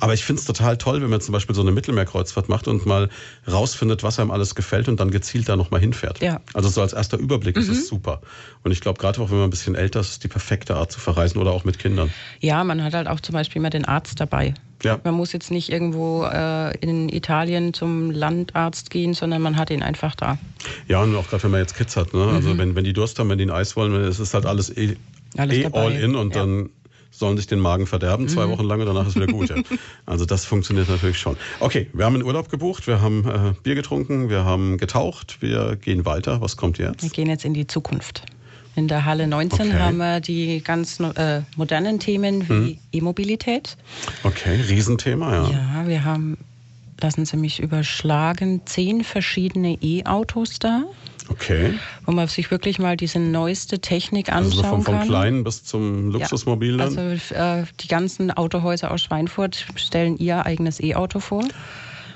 [0.00, 2.86] aber ich finde es total toll, wenn man zum Beispiel so eine Mittelmeerkreuzfahrt macht und
[2.86, 3.08] mal
[3.50, 6.20] rausfindet, was einem alles gefällt und dann gezielt da nochmal hinfährt.
[6.20, 6.40] Ja.
[6.54, 8.20] Also so als erster Überblick ist es super.
[8.62, 10.90] Und ich glaube, gerade auch wenn man ein bisschen älter ist, ist die perfekte Art
[10.90, 12.10] zu verreisen oder auch mit Kindern.
[12.40, 14.54] Ja, man hat halt auch zum Beispiel immer den Arzt dabei.
[14.84, 15.00] Ja.
[15.02, 19.82] Man muss jetzt nicht irgendwo äh, in Italien zum Landarzt gehen, sondern man hat ihn
[19.82, 20.38] einfach da.
[20.88, 22.26] Ja, und auch gerade wenn man jetzt Kids hat, ne?
[22.26, 24.70] Also wenn, wenn die Durst haben, wenn die ein Eis wollen, es ist halt alles
[24.76, 24.96] eh,
[25.36, 26.42] Alles eh all in und Ja.
[26.42, 26.70] dann
[27.10, 29.48] sollen sich den Magen verderben, zwei Wochen lang und danach ist wieder gut.
[29.48, 29.56] Ja.
[30.06, 31.36] Also das funktioniert natürlich schon.
[31.60, 35.76] Okay, wir haben einen Urlaub gebucht, wir haben äh, Bier getrunken, wir haben getaucht, wir
[35.76, 36.40] gehen weiter.
[36.40, 37.12] Was kommt Wir jetzt?
[37.12, 38.22] gehen jetzt in die Zukunft.
[38.76, 39.78] In der Halle 19 Okay.
[39.78, 43.76] haben wir die ganz äh, modernen Themen wie E-Mobilität.
[44.24, 45.50] Okay, Riesenthema, ja.
[45.50, 46.36] Ja, wir haben,
[47.00, 50.82] lassen Sie mich überschlagen, zehn verschiedene E-Autos da,
[51.28, 51.74] Okay.
[52.04, 55.06] wo man sich wirklich mal diese neueste Technik Also anschauen so vom, vom kann.
[55.08, 56.98] Kleinen bis zum Luxusmobil dann.
[56.98, 61.44] Also äh, die ganzen Autohäuser aus Schweinfurt stellen ihr eigenes E-Auto vor.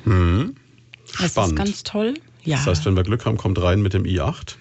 [0.05, 1.57] Das ist Spannend.
[1.57, 2.15] ganz toll.
[2.45, 2.57] Ja.
[2.57, 4.57] Das heißt, wenn wir Glück haben, kommt rein mit dem i8.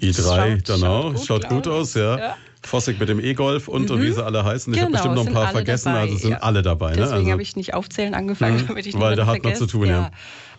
[0.00, 2.18] I3, Schaut- genau, schaut gut schaut gut aus, ja.
[2.18, 2.36] Ja.
[2.62, 4.74] Fossig mit dem E-Golf und, und wie sie alle heißen.
[4.74, 6.38] Ich habe Genau, bestimmt noch ein paar vergessen, dabei, also sind ja.
[6.38, 6.90] alle dabei.
[6.90, 6.96] Ne?
[6.96, 9.54] Deswegen Also, habe ich nicht aufzählen angefangen, Mhm, damit ich weil niemanden da hat man
[9.54, 10.10] zu tun, ja.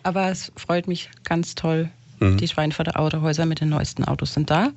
[0.04, 1.90] Aber es freut mich ganz toll.
[2.20, 2.38] Mhm.
[2.38, 4.70] Die Schweinfurter Autohäuser mit den neuesten Autos sind da.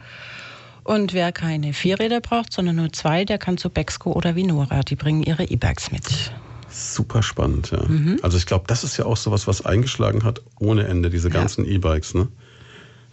[0.84, 4.82] Und wer keine Vierräder braucht, sondern nur zwei, der kann zu Bexco oder Vinora.
[4.82, 6.04] Die bringen ihre E-Bikes mit.
[6.70, 7.84] super spannend, ja.
[7.88, 8.20] Mhm.
[8.24, 11.66] Also ich glaube, das ist ja auch sowas, was eingeschlagen hat ohne Ende, diese ganzen
[11.66, 12.28] E-Bikes, ne?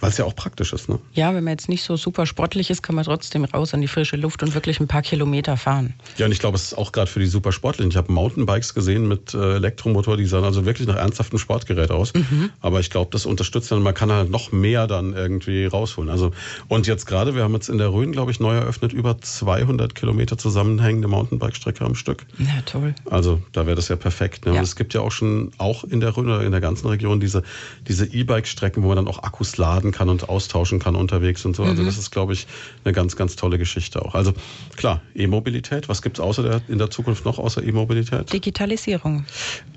[0.00, 0.98] Weil es ja auch praktisch ist, ne?
[1.12, 3.88] Ja, wenn man jetzt nicht so super sportlich ist, kann man trotzdem raus an die
[3.88, 5.94] frische Luft und wirklich ein paar Kilometer fahren.
[6.18, 7.90] Ja, und ich glaube, es ist auch gerade für die Supersportlichen.
[7.90, 12.14] Ich habe Mountainbikes gesehen mit äh, Elektromotor, die sahen also wirklich nach ernsthaftem Sportgerät aus.
[12.14, 12.50] Mhm.
[12.60, 16.10] Aber ich glaube, das unterstützt dann, man kann halt noch mehr dann irgendwie rausholen.
[16.10, 16.30] Also,
[16.68, 19.94] und jetzt gerade, wir haben jetzt in der Rhön, glaube ich, neu eröffnet, über 200
[19.94, 22.24] Kilometer zusammenhängende Mountainbike-Strecke am Stück.
[22.38, 22.94] Ja, toll.
[23.10, 24.46] Also da wäre das ja perfekt.
[24.46, 24.52] Ne?
[24.52, 24.58] Ja.
[24.58, 27.20] Und es gibt ja auch schon, auch in der Rhön oder in der ganzen Region,
[27.20, 27.42] diese,
[27.88, 31.64] diese E-Bike-Strecken, wo man dann auch Akkus laden kann und austauschen kann unterwegs und so.
[31.64, 32.46] Also das ist, glaube ich,
[32.84, 34.14] eine ganz, ganz tolle Geschichte auch.
[34.14, 34.32] Also
[34.76, 35.88] klar, E-Mobilität.
[35.88, 38.32] Was gibt's außer der, in der Zukunft noch außer E-Mobilität?
[38.32, 39.24] Digitalisierung.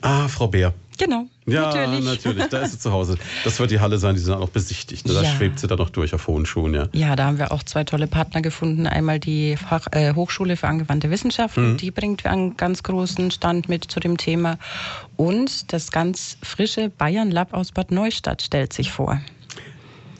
[0.01, 0.73] Ah, Frau Bär.
[0.97, 1.25] Genau.
[1.47, 2.05] Ja, natürlich.
[2.05, 2.45] natürlich.
[2.49, 3.17] Da ist sie zu Hause.
[3.43, 5.07] Das wird die Halle sein, die sie dann auch besichtigt.
[5.07, 5.13] Ne?
[5.13, 5.29] Da Ja.
[5.31, 6.89] schwebt sie dann noch durch auf hohen Schuhen, ja.
[6.93, 8.85] Ja, da haben wir auch zwei tolle Partner gefunden.
[8.85, 13.85] Einmal die Fach, äh, Hochschule für angewandte Wissenschaften, die bringt einen ganz großen Stand mit
[13.85, 14.59] zu dem Thema.
[15.17, 19.19] Und das ganz frische Bayern Lab aus Bad Neustadt stellt sich vor.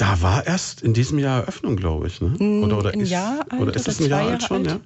[0.02, 2.22] Da war erst in diesem Jahr Eröffnung, glaube ich.
[2.22, 2.34] Ne?
[2.64, 4.68] Oder, oder ein ist, Jahr alt oder ist es ein Jahr alt schon, alt?
[4.68, 4.80] ja?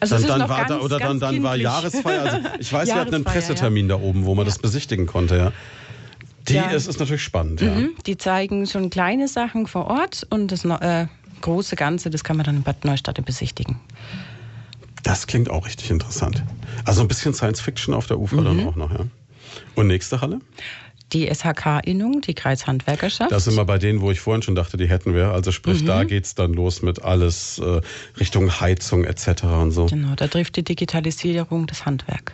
[0.00, 1.56] Also dann, dann war ganz, da, oder dann, dann war.
[1.56, 2.20] Jahresfeier.
[2.20, 5.52] Also ich weiß, wir hatten einen Pressetermin da oben, wo man das besichtigen konnte, ja.
[6.48, 6.66] Die Ja.
[6.72, 7.70] ist, ist natürlich spannend, ja.
[7.70, 11.06] Mhm, Die zeigen schon kleine Sachen vor Ort und das äh,
[11.40, 13.80] große Ganze, das kann man dann in Bad Neustadt besichtigen.
[15.04, 16.42] Das klingt auch richtig interessant.
[16.84, 18.44] Also ein bisschen Science Fiction auf der Ufer Mhm.
[18.44, 19.06] dann auch noch, ja.
[19.74, 20.40] Und nächste Halle?
[21.12, 23.32] Die SHK-Innung, die Kreishandwerkerschaft.
[23.32, 25.32] Da sind wir bei denen, wo ich vorhin schon dachte, die hätten wir.
[25.32, 25.86] Also sprich, Mhm.
[25.86, 27.80] da geht's dann los mit alles äh,
[28.18, 29.42] Richtung Heizung etc.
[29.44, 29.86] und so.
[29.86, 32.32] Genau, da trifft die Digitalisierung das Handwerk.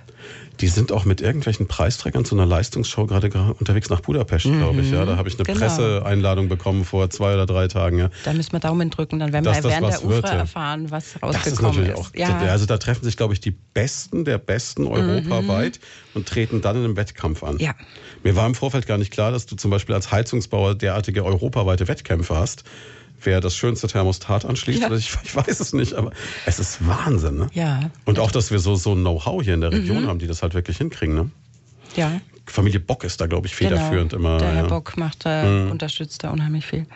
[0.60, 4.90] Die sind auch mit irgendwelchen Preisträgern zu einer Leistungsshow gerade unterwegs nach Budapest, glaube ich.
[4.90, 5.58] Ja, da habe ich eine genau.
[5.58, 7.98] Presseeinladung bekommen vor zwei oder drei Tagen.
[7.98, 8.10] Ja.
[8.24, 11.22] Da müssen wir Daumen drücken, dann werden wir das während der UFRA erfahren, was Das
[11.22, 12.10] rausgekommen ist natürlich auch.
[12.14, 15.80] Ja, Also da treffen sich, glaube ich, die Besten der Besten europaweit
[16.14, 17.54] und treten dann in einem Wettkampf an.
[17.54, 17.60] Mhm.
[17.60, 17.74] Ja.
[18.22, 21.88] Mir war im Vorfeld gar nicht klar, dass du zum Beispiel als Heizungsbauer derartige europaweite
[21.88, 22.64] Wettkämpfe hast.
[23.22, 24.92] Wer das schönste Thermostat anschließt, Ja.
[24.92, 26.10] ich, ich weiß es nicht, aber
[26.44, 27.38] es ist Wahnsinn.
[27.38, 27.46] Ne?
[27.54, 30.06] ja, Und auch, dass wir so, so ein Know-how hier in der Region Mhm.
[30.08, 31.14] haben, die das halt wirklich hinkriegen.
[31.14, 31.30] Ne?
[31.96, 32.20] ja.
[32.48, 33.70] Familie Bock ist da, glaube ich, Genau.
[33.70, 34.38] federführend immer.
[34.38, 34.62] Der Herr ja.
[34.64, 34.68] Mhm.
[34.68, 36.86] Bock macht da, unterstützt da unheimlich viel.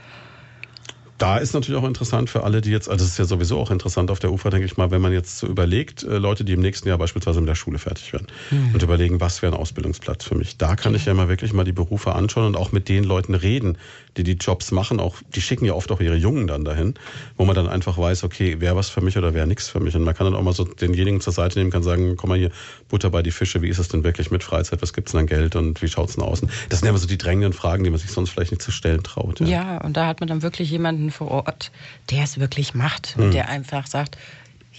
[1.18, 3.70] Da ist natürlich auch interessant für alle, die jetzt, also es ist ja sowieso auch
[3.70, 6.54] interessant auf der Ufer, denke ich mal, wenn man jetzt so überlegt, äh, Leute, die
[6.54, 8.70] im nächsten Jahr beispielsweise mit der Schule fertig werden Mhm.
[8.72, 10.56] und überlegen, was wäre ein Ausbildungsplatz für mich.
[10.56, 13.34] Da kann ich ja mal wirklich mal die Berufe anschauen und auch mit den Leuten
[13.34, 13.76] reden,
[14.16, 15.00] die die Jobs machen.
[15.00, 16.94] Auch die schicken ja oft auch ihre Jungen dann dahin,
[17.36, 19.94] wo man dann einfach weiß, okay, wäre was für mich oder wäre nichts für mich.
[19.94, 22.38] Und man kann dann auch mal so denjenigen zur Seite nehmen, kann sagen, komm mal
[22.38, 22.50] hier,
[22.88, 25.26] Butter bei die Fische, wie ist es denn wirklich mit Freizeit, was gibt's denn an
[25.26, 26.40] Geld und wie schaut's denn aus?
[26.68, 28.72] Das sind ja immer so die drängenden Fragen, die man sich sonst vielleicht nicht zu
[28.72, 29.40] stellen traut.
[29.40, 29.78] Ja.
[29.78, 31.70] und da hat man dann wirklich jemanden vor Ort,
[32.10, 34.16] der es wirklich macht und der einfach sagt,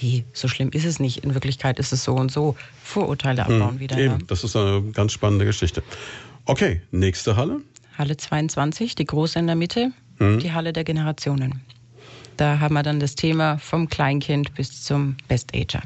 [0.02, 2.56] hey, so schlimm ist es nicht, in Wirklichkeit ist es so und so.
[2.84, 3.98] Vorurteile abbauen wieder.
[3.98, 4.10] Ja.
[4.10, 4.16] Mhm.
[4.16, 5.84] Eben, das ist eine ganz spannende Geschichte.
[6.46, 7.62] Okay, nächste Halle.
[7.98, 10.40] Halle 22, die große in der Mitte, Mhm.
[10.40, 11.62] die Halle der Generationen.
[12.38, 15.82] Da haben wir dann das Thema vom Kleinkind bis zum Best-Ager.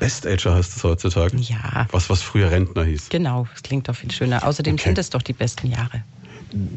[0.00, 1.36] Best Ager heißt es heutzutage.
[1.38, 1.86] Ja.
[1.90, 3.08] Was, was früher Rentner hieß.
[3.08, 4.46] Genau, das klingt doch viel schöner.
[4.46, 4.84] Außerdem Okay.
[4.84, 6.02] sind es doch die besten Jahre.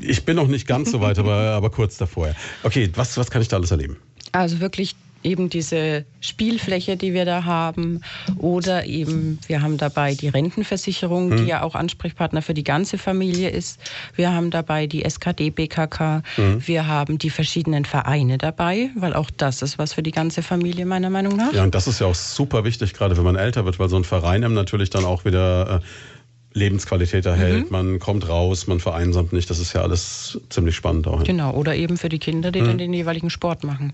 [0.02, 2.34] Ich bin noch nicht ganz so weit, aber, aber kurz davor.
[2.64, 3.98] Okay, was, was kann ich da alles erleben?
[4.32, 8.02] Also wirklich eben diese Spielfläche, die wir da haben.
[8.38, 13.50] Oder eben, wir haben dabei die Rentenversicherung, die ja auch Ansprechpartner für die ganze Familie
[13.50, 13.80] ist.
[14.16, 16.24] Wir haben dabei die SKD BKK.
[16.60, 20.86] Wir haben die verschiedenen Vereine dabei, weil auch das ist was für die ganze Familie
[20.86, 21.54] meiner Meinung nach.
[21.54, 23.96] Ja, und das ist ja auch super wichtig, gerade wenn man älter wird, weil so
[23.96, 27.72] ein Verein einem natürlich dann auch wieder äh, Lebensqualität erhält.
[27.72, 29.50] Man kommt raus, man vereinsamt nicht.
[29.50, 31.24] Das ist ja alles ziemlich spannend auch.
[31.24, 33.94] Genau, oder eben für die Kinder, die dann den jeweiligen Sport machen.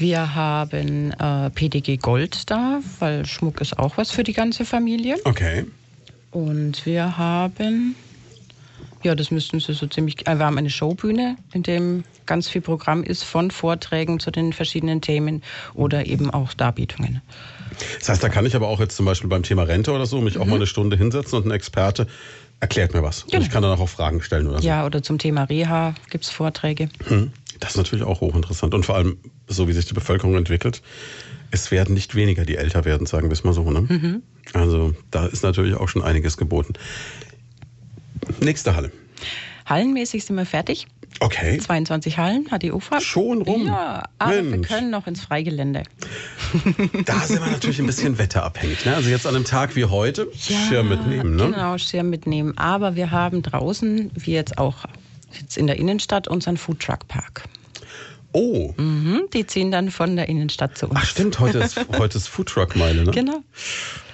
[0.00, 5.16] Wir haben äh, PDG Gold da, weil Schmuck ist auch was für die ganze Familie.
[5.24, 5.66] Okay.
[6.30, 7.94] Und wir haben,
[9.02, 12.62] ja, das müssten Sie so ziemlich, äh, wir haben eine Showbühne, in dem ganz viel
[12.62, 15.42] Programm ist von Vorträgen zu den verschiedenen Themen
[15.74, 17.20] oder eben auch Darbietungen.
[17.98, 20.22] Das heißt, da kann ich aber auch jetzt zum Beispiel beim Thema Rente oder so
[20.22, 22.06] mich auch mal eine Stunde hinsetzen und ein Experte
[22.60, 23.24] erklärt mir was.
[23.24, 23.42] Und Genau.
[23.44, 24.68] ich kann dann auch Fragen stellen oder so.
[24.68, 26.88] Ja, oder zum Thema Reha gibt es Vorträge.
[27.06, 27.32] Hm.
[27.60, 28.74] Das ist natürlich auch hochinteressant.
[28.74, 30.82] Und vor allem, so wie sich die Bevölkerung entwickelt,
[31.50, 33.70] es werden nicht weniger, die älter werden, sagen wir es mal so.
[33.70, 33.82] Ne?
[33.82, 34.22] Mhm.
[34.54, 36.74] Also da ist natürlich auch schon einiges geboten.
[38.40, 38.90] Nächste Halle.
[39.66, 40.86] Hallenmäßig sind wir fertig.
[41.18, 41.58] Okay.
[41.58, 43.00] 22 Hallen hat die UFA.
[43.00, 43.66] Schon rum?
[43.66, 44.68] Ja, aber Mensch.
[44.68, 45.82] wir können noch ins Freigelände.
[47.04, 48.84] Da sind wir natürlich ein bisschen wetterabhängig.
[48.84, 48.96] Ne?
[48.96, 51.36] Also jetzt an einem Tag wie heute, Schirm mitnehmen.
[51.36, 51.50] Ne?
[51.50, 52.56] Genau, Schirm mitnehmen.
[52.58, 54.84] Aber wir haben draußen, wie jetzt auch
[55.38, 57.44] jetzt in der Innenstadt, unseren Foodtruck-Park.
[58.32, 60.94] Oh, Mhm, die ziehen dann von der Innenstadt zu uns.
[60.96, 63.04] ach stimmt, heute ist, heute ist Foodtruck-Meile.
[63.04, 63.10] Ne?
[63.10, 63.42] Genau.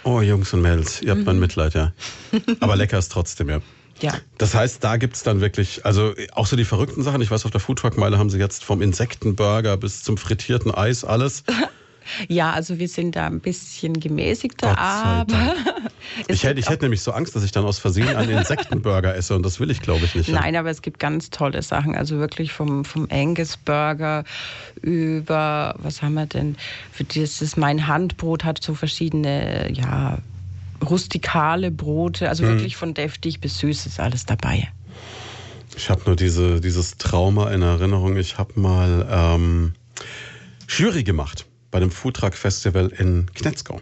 [0.04, 1.92] Oh, Jungs und Mädels, ihr habt mein Mitleid, ja.
[2.60, 3.60] Aber lecker ist trotzdem, ja.
[4.00, 4.12] Ja.
[4.36, 7.22] Das heißt, da gibt's dann wirklich, also auch so die verrückten Sachen.
[7.22, 11.44] Ich weiß, auf der Foodtruck-Meile haben sie jetzt vom Insektenburger bis zum frittierten Eis alles.
[12.28, 15.54] Ja, also wir sind da ein bisschen gemäßigter, aber
[16.28, 19.34] Ich hätte, ich hätte nämlich so Angst, dass ich dann aus Versehen einen Insektenburger esse
[19.34, 20.28] und das will ich, glaube ich, nicht.
[20.28, 20.40] ja.
[20.40, 21.94] Nein, aber es gibt ganz tolle Sachen.
[21.94, 24.24] Also wirklich vom, vom Angus Burger
[24.82, 26.56] über, was haben wir denn?
[26.92, 30.18] Für dieses, mein Handbrot hat so verschiedene, ja,
[30.88, 32.28] rustikale Brote.
[32.28, 34.68] Also wirklich von deftig bis süß ist alles dabei.
[35.76, 38.16] Ich habe nur diese, dieses Trauma in Erinnerung.
[38.16, 39.74] Ich habe mal ähm,
[40.68, 43.80] Jury gemacht bei dem Foodtruck Festival in Knetzgau.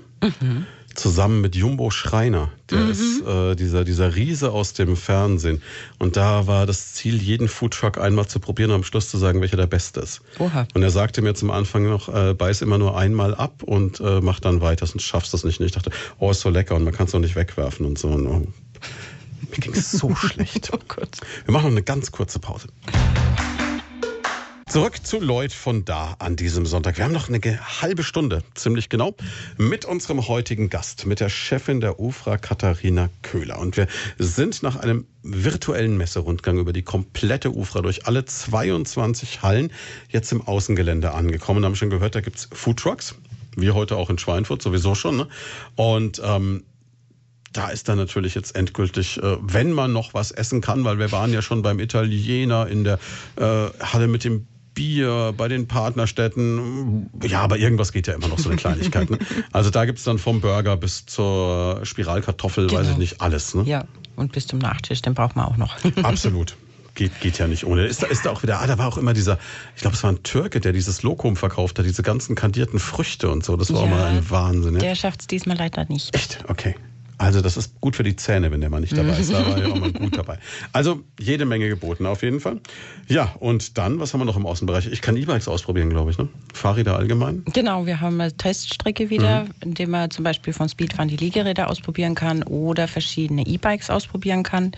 [0.95, 2.53] Zusammen mit Jumbo Schreiner.
[2.71, 5.61] Der ist äh, dieser, dieser Riese aus dem Fernsehen.
[5.99, 9.41] Und da war das Ziel, jeden Foodtruck einmal zu probieren und am Schluss zu sagen,
[9.41, 10.21] welcher der beste ist.
[10.39, 10.69] Oha.
[10.73, 14.21] Und er sagte mir zum Anfang noch, äh, beiß immer nur einmal ab und äh,
[14.21, 15.59] mach dann weiter, sonst schaffst du es nicht.
[15.59, 15.91] Und ich dachte,
[16.21, 18.09] oh, ist so lecker und man kann es auch nicht wegwerfen und so.
[18.09, 18.47] Und, oh,
[19.51, 20.71] mir ging es so schlecht.
[20.73, 20.79] Oh.
[20.79, 22.69] Wir machen noch eine ganz kurze Pause.
[24.75, 26.97] Zurück zu Lloyd von da an diesem Sonntag.
[26.99, 27.41] Wir haben noch eine
[27.81, 29.15] halbe Stunde, ziemlich genau,
[29.57, 33.61] mit unserem heutigen Gast, mit der Chefin der UFRA, Katharina Köhler.
[33.61, 33.87] Und wir
[34.19, 39.73] sind nach einem virtuellen Messerundgang über die komplette UFRA durch alle 22 Hallen
[40.09, 41.61] jetzt im Außengelände angekommen.
[41.61, 43.15] Wir haben schon gehört, da gibt's Foodtrucks,
[43.55, 45.19] wie heute auch in Schweinfurt sowieso schon.
[45.19, 45.29] Ne?
[45.77, 46.65] Und ähm,
[47.53, 51.13] da ist dann natürlich jetzt endgültig, äh, wenn man noch was essen kann, weil wir
[51.13, 52.99] waren ja schon beim Italiener in der
[53.37, 57.11] äh, Halle mit dem Bier, bei den Partnerstädten.
[57.23, 59.11] Ja, aber irgendwas geht ja immer noch so eine Kleinigkeit.
[59.11, 59.19] Ne?
[59.53, 62.99] Also da gibt's dann vom Burger bis zur Spiralkartoffel, weiß ich Genau.
[62.99, 63.55] nicht, alles.
[63.55, 63.63] Ne?
[63.65, 63.85] Ja,
[64.17, 65.77] und bis zum Nachtisch, den braucht man auch noch.
[66.03, 66.57] Absolut.
[66.97, 67.87] Geht, geht ja nicht ohne.
[67.87, 69.39] Ist da, ist da auch wieder, ah, da war auch immer dieser,
[69.75, 73.31] ich glaube, es war ein Türke, der dieses Lokum verkauft hat, diese ganzen kandierten Früchte
[73.31, 73.57] und so.
[73.57, 74.75] Das war auch Ja, mal ein Wahnsinn.
[74.75, 74.81] Ja?
[74.81, 76.15] Der schafft es diesmal leider nicht.
[76.15, 76.45] Echt?
[76.47, 76.77] Okay.
[77.17, 79.33] Also das ist gut für die Zähne, wenn der mal nicht dabei ist.
[79.33, 80.39] Da war ja auch mal gut dabei.
[80.73, 82.61] Also jede Menge geboten auf jeden Fall.
[83.07, 84.87] Ja, und dann, was haben wir noch im Außenbereich?
[84.89, 86.19] Ich kann E-Bikes ausprobieren, glaube ich.
[86.19, 86.29] Ne?
[86.53, 87.45] Fahrräder allgemein.
[87.53, 89.51] Genau, wir haben eine Teststrecke wieder, Mhm.
[89.61, 94.73] indem man zum Beispiel von Speedfun die Liegeräder ausprobieren kann oder verschiedene E-Bikes ausprobieren kann.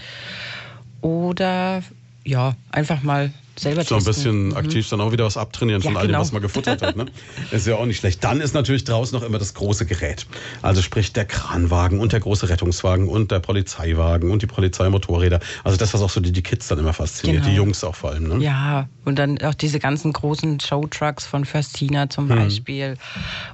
[1.00, 1.82] Oder
[2.27, 5.97] ja, einfach mal selber So ein bisschen aktiv dann auch wieder was abtrainieren Ja, von
[5.97, 6.20] all dem, genau.
[6.20, 6.94] was man gefuttert hat.
[6.94, 7.07] Ne?
[7.53, 8.23] Ist ja auch nicht schlecht.
[8.23, 10.27] Dann ist natürlich draußen noch immer das große Gerät.
[10.61, 15.40] Also sprich der Kranwagen und der große Rettungswagen und der Polizeiwagen und die Polizeimotorräder.
[15.65, 17.44] Also das, was auch so die, die Kids dann immer fasziniert.
[17.44, 17.48] Genau.
[17.51, 18.28] Die Jungs auch vor allem.
[18.28, 18.44] Ne?
[18.44, 22.11] Ja, und dann auch diese ganzen großen Showtrucks von Föstina Mhm.
[22.11, 22.98] zum Beispiel.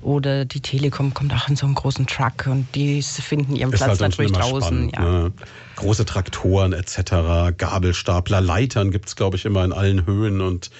[0.01, 3.79] Oder die Telekom kommt auch in so einen großen Truck und die finden ihren Ist
[3.79, 4.91] Platz halt natürlich draußen.
[4.91, 4.93] spannend.
[4.97, 5.03] ja.
[5.29, 5.33] Ne?
[5.77, 10.71] Große Traktoren etc., Gabelstapler, Leitern gibt's glaube ich, immer in allen Höhen und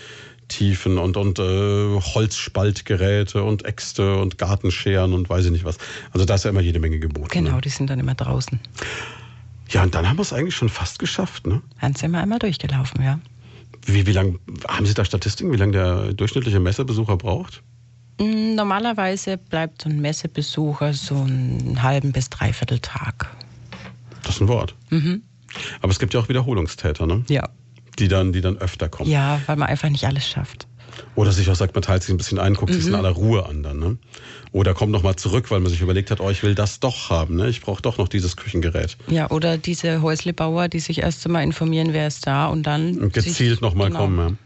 [0.49, 1.43] Tiefen und, und äh,
[2.01, 5.79] Holzspaltgeräte und Äxte und Gartenscheren und weiß ich nicht was.
[6.13, 7.29] Also da ist ja immer jede Menge geboten.
[7.31, 7.61] Genau, Ne?
[7.63, 8.61] die sind dann immer draußen.
[9.71, 11.47] Ja, und dann haben wir es eigentlich schon fast geschafft.
[11.47, 11.63] Ne?
[11.81, 13.19] Dann sind wir einmal durchgelaufen, ja.
[13.87, 14.39] Wie, wie lang,
[14.69, 17.63] haben Sie da Statistiken, wie lange der durchschnittliche Messebesucher braucht?
[18.21, 23.31] Mm, Normalerweise bleibt so ein Messebesucher so einen halben bis dreiviertel Tag.
[24.23, 24.75] Das ist ein Wort.
[25.81, 27.25] Aber es gibt ja auch Wiederholungstäter, ne?
[27.29, 27.49] Ja.
[27.99, 29.11] die, dann, die dann öfter kommen.
[29.11, 30.67] Ja, weil man einfach nicht alles schafft.
[31.15, 33.47] Oder sich auch sagt, man teilt sich ein bisschen ein, guckt sich in aller Ruhe
[33.47, 33.79] an dann.
[33.79, 33.99] Ne?
[34.53, 37.37] Oder kommt nochmal zurück, weil man sich überlegt hat, oh, ich will das doch haben.
[37.37, 37.49] Ne?
[37.49, 38.97] Ich brauche doch noch dieses Küchengerät.
[39.09, 42.99] Ja, oder diese Häuslebauer, die sich erst einmal informieren, wer ist da und dann.
[42.99, 44.01] Und gezielt nochmal genau.
[44.01, 44.19] kommen.
[44.19, 44.37] Ja.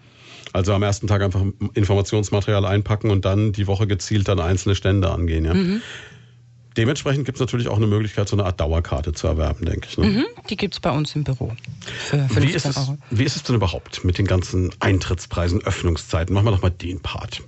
[0.52, 1.42] Also am ersten Tag einfach
[1.74, 5.44] Informationsmaterial einpacken und dann die Woche gezielt dann einzelne Stände angehen.
[5.44, 5.54] Ja.
[5.54, 5.82] Mhm.
[6.76, 9.96] Dementsprechend gibt es natürlich auch eine Möglichkeit, so eine Art Dauerkarte zu erwerben, denke ich.
[9.96, 10.06] Ne?
[10.06, 11.52] Mhm, die gibt es bei uns im Büro.
[11.80, 16.34] Für 15 Wie, ist es, wie ist es denn überhaupt mit den ganzen Eintrittspreisen, Öffnungszeiten?
[16.34, 17.42] Machen wir doch mal den Part.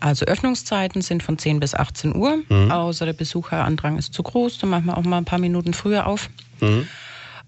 [0.00, 2.42] Also Öffnungszeiten sind von 10 bis 18 Uhr.
[2.48, 2.70] Mhm.
[2.70, 6.06] Außer der Besucherandrang ist zu groß, dann machen wir auch mal ein paar Minuten früher
[6.06, 6.30] auf.
[6.60, 6.88] Mhm.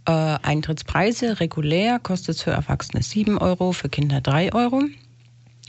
[0.04, 4.82] Äh, Eintrittspreise regulär kostet es für Erwachsene 7 Euro, für Kinder 3 Euro.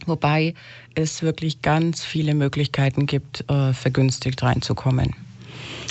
[0.05, 0.53] Wobei
[0.95, 5.15] es wirklich ganz viele Möglichkeiten gibt, äh, vergünstigt reinzukommen.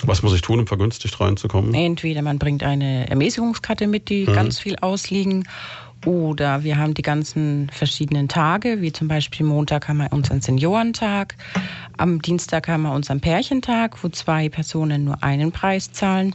[0.05, 1.73] Was muss ich tun, um vergünstigt reinzukommen?
[1.75, 4.33] Entweder man bringt eine Ermäßigungskarte mit, die Mhm.
[4.33, 5.49] ganz viel ausliegen,
[6.05, 11.37] oder wir haben die ganzen verschiedenen Tage, wie zum Beispiel Montag haben wir unseren Seniorentag,
[11.97, 16.35] am Dienstag haben wir unseren Pärchentag, wo zwei Personen nur einen Preis zahlen.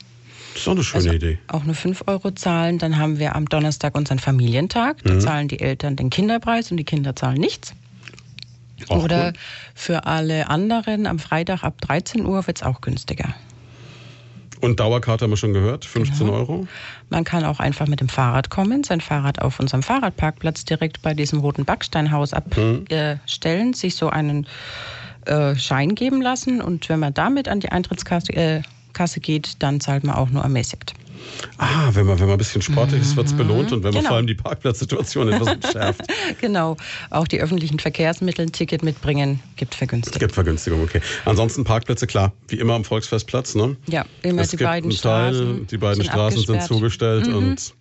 [0.54, 1.38] Das ist doch eine schöne also Idee.
[1.50, 2.78] Auch nur 5 Euro zahlen.
[2.80, 5.04] Dann haben wir am Donnerstag unseren Familientag.
[5.04, 5.20] Da Mhm.
[5.20, 7.74] zahlen die Eltern den Kinderpreis und die Kinder zahlen nichts.
[8.90, 9.34] Auch Oder cool.
[9.76, 13.36] für alle anderen am Freitag ab 13 Uhr wird es auch günstiger.
[14.62, 16.38] Und Dauerkarte haben wir schon gehört, 15 Genau.
[16.40, 16.68] Euro.
[17.10, 21.14] Man kann auch einfach mit dem Fahrrad kommen, sein Fahrrad auf unserem Fahrradparkplatz direkt bei
[21.14, 24.48] diesem roten Backsteinhaus abstellen, sich so einen
[25.26, 28.62] äh, Schein geben lassen und wenn man damit an die Eintrittskasse äh,
[29.22, 30.94] geht, dann zahlt man auch nur ermäßigt.
[31.58, 34.00] Ah, wenn man, wenn man ein bisschen sportlich ist, wird es belohnt und wenn man
[34.02, 34.08] Genau.
[34.10, 36.02] vor allem die Parkplatzsituation etwas entschärft,
[36.40, 36.78] Genau,
[37.10, 40.20] auch die öffentlichen Verkehrsmittel ein Ticket mitbringen, gibt Vergünstigung.
[40.20, 41.02] gibt Vergünstigung, okay.
[41.26, 43.76] Ansonsten Parkplätze, klar, wie immer am Volksfestplatz, ne?
[43.90, 45.68] Ja, immer es die gibt beiden einen Teil, Straßen.
[45.68, 46.70] die beiden sind Straßen sind abgesperrt.
[46.72, 46.76] Mhm.
[46.76, 47.74] zugestellt und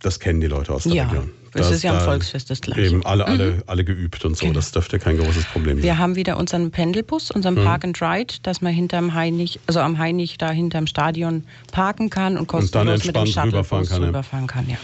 [0.00, 1.30] das kennen die Leute aus der Ja, Region.
[1.60, 2.80] Es ist ja am da Volksfest das Gleiche.
[2.80, 2.86] Mhm.
[2.86, 4.44] Eben alle, alle, alle geübt und so.
[4.44, 4.54] Genau.
[4.54, 5.82] Das dürfte kein großes Problem sein.
[5.82, 7.64] Wir haben wieder unseren Pendelbus, unseren Mhm.
[7.64, 12.36] Park and Ride, dass man hinterm Heinig, also am Heinig da hinterm Stadion parken kann
[12.36, 14.68] und kostenlos mit dem entspannt Shuttlebus rüberfahren kann, rüberfahren kann.
[14.68, 14.76] Ja.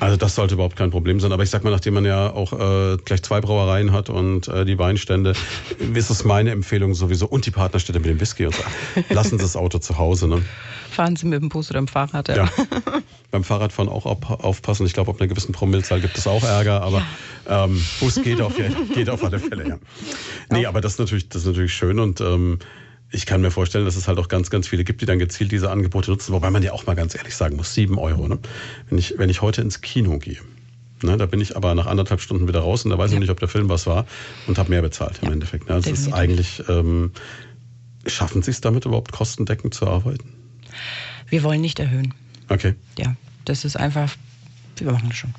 [0.00, 1.32] Also das sollte überhaupt kein Problem sein.
[1.32, 4.64] Aber ich sag mal, nachdem man ja auch äh, gleich zwei Brauereien hat und äh,
[4.64, 5.34] die Weinstände,
[5.94, 8.62] ist es meine Empfehlung sowieso und die Partnerstätte mit dem Whisky und so.
[9.10, 10.28] Lassen Sie das Auto zu Hause.
[10.28, 10.42] Ne?
[10.90, 12.28] Fahren Sie mit dem Bus oder dem Fahrrad.
[12.28, 12.48] Ja.
[13.30, 14.86] Beim Fahrradfahren auch auf- aufpassen.
[14.86, 17.02] Ich glaube, ab einer gewissen Promillzahl gibt es auch Ärger, aber
[17.48, 18.54] ähm, Bus geht auf,
[18.94, 19.78] geht auf alle Fälle, ja.
[20.50, 22.58] Nee, aber das ist natürlich, das ist natürlich schön und ähm,
[23.14, 25.52] ich kann mir vorstellen, dass es halt auch ganz, ganz viele gibt, die dann gezielt
[25.52, 28.28] diese Angebote nutzen, wobei man ja auch mal ganz ehrlich sagen muss, sieben Euro.
[28.28, 28.38] Ne?
[28.90, 30.38] Wenn, ich, wenn ich heute ins Kino gehe,
[31.02, 33.20] ne, da bin ich aber nach anderthalb Stunden wieder raus und da weiß ich Ja.
[33.20, 34.06] nicht, ob der Film was war
[34.46, 35.68] und habe mehr bezahlt im Endeffekt.
[35.68, 35.74] Ne?
[35.74, 37.12] Also es ist eigentlich, ähm,
[38.06, 40.28] schaffen Sie es damit überhaupt kostendeckend zu arbeiten?
[41.28, 42.12] Wir wollen nicht erhöhen.
[42.48, 42.74] Okay.
[42.98, 43.14] Ja,
[43.44, 44.14] das ist einfach,
[44.76, 45.34] wir machen das schon.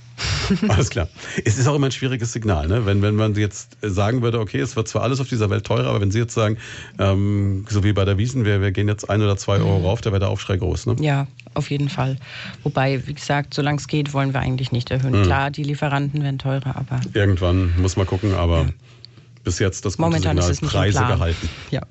[0.68, 1.08] Alles klar.
[1.44, 2.86] Es ist auch immer ein schwieriges Signal, ne?
[2.86, 5.90] wenn, wenn man jetzt sagen würde, okay, es wird zwar alles auf dieser Welt teurer,
[5.90, 6.58] aber wenn Sie jetzt sagen,
[7.00, 10.02] ähm, so wie bei der Wiesen, wir, wir gehen jetzt ein oder zwei Euro rauf,
[10.02, 10.88] da wäre der Aufschrei groß.
[10.88, 10.96] Ne?
[11.00, 12.18] Ja, auf jeden Fall.
[12.64, 15.24] Wobei, wie gesagt, solange es geht, wollen wir eigentlich nicht erhöhen.
[15.24, 18.68] Klar, die Lieferanten werden teurer, aber Irgendwann muss man gucken, aber
[19.44, 21.50] bis jetzt das gute momentan Signal ist es Preise gehalten.
[21.72, 21.82] Ja.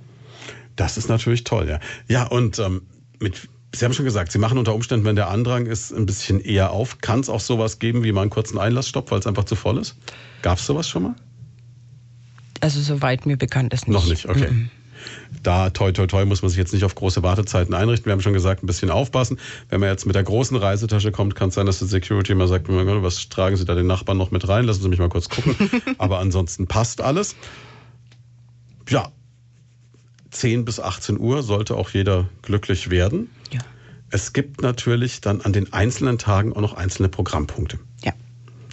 [0.77, 1.79] Das ist natürlich toll, ja.
[2.09, 2.83] Ja, und ähm,
[3.21, 6.41] mit, Sie haben schon gesagt, Sie machen unter Umständen, wenn der Andrang ist, ein bisschen
[6.41, 6.99] eher auf.
[7.01, 9.79] Kann es auch sowas geben wie mal einen kurzen Einlassstopp, weil es einfach zu voll
[9.79, 9.97] ist?
[10.43, 11.15] Gab es sowas schon mal?
[12.61, 13.95] Also soweit mir bekannt ist nicht.
[13.95, 14.51] Noch nicht, okay.
[14.51, 14.71] Mhm.
[15.43, 18.07] Da, toi, toi, toi, muss man sich jetzt nicht auf große Wartezeiten einrichten.
[18.07, 19.39] Wir haben schon gesagt, ein bisschen aufpassen.
[19.69, 22.49] Wenn man jetzt mit der großen Reisetasche kommt, kann es sein, dass die Security immer
[22.49, 24.65] sagt, was tragen Sie da den Nachbarn noch mit rein?
[24.65, 25.55] Lassen Sie mich mal kurz gucken.
[25.99, 27.37] Aber ansonsten passt alles.
[28.89, 29.13] Ja,
[30.35, 33.31] 10 bis 18 Uhr sollte auch jeder glücklich werden.
[33.51, 33.61] Ja.
[34.11, 37.79] Es gibt natürlich dann an den einzelnen Tagen auch noch einzelne Programmpunkte.
[38.03, 38.13] Ja.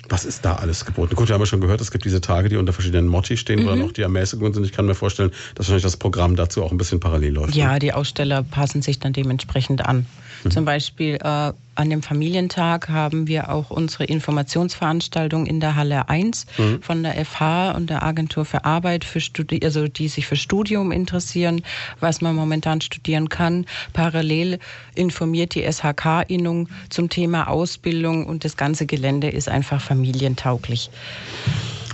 [0.10, 1.16] Was ist da alles geboten?
[1.16, 3.64] Gut, wir haben ja schon gehört, es gibt diese Tage, die unter verschiedenen Motti stehen,
[3.64, 4.66] wo dann auch die Ermäßigungen sind.
[4.66, 7.56] Ich kann mir vorstellen, dass wahrscheinlich das Programm dazu auch ein bisschen parallel läuft.
[7.56, 10.06] Ja, die Aussteller passen sich dann dementsprechend an.
[10.50, 16.46] Zum Beispiel äh, an dem Familientag haben wir auch unsere Informationsveranstaltung in der Halle 1
[16.82, 20.92] von der FH und der Agentur für Arbeit, für Studi also die sich für Studium
[20.92, 21.64] interessieren,
[22.00, 23.66] was man momentan studieren kann.
[23.94, 24.60] Parallel
[24.96, 30.90] informiert die SHK-Innung zum Thema Ausbildung und das ganze Gelände ist einfach familientauglich.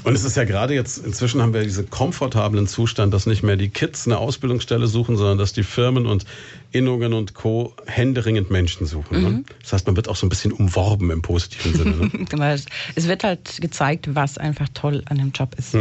[0.07, 3.57] Und es ist ja gerade jetzt, inzwischen haben wir diesen komfortablen Zustand, dass nicht mehr
[3.57, 6.23] die Kids eine Ausbildungsstelle suchen, sondern dass die Firmen und
[6.71, 7.73] Innungen und Co.
[7.87, 9.21] händeringend Menschen suchen.
[9.21, 9.43] Ne?
[9.61, 11.95] Das heißt, man wird auch so ein bisschen umworben im positiven Sinne.
[11.97, 12.25] Ne?
[12.31, 15.75] Weil es, es wird halt gezeigt, was einfach toll an dem Job ist.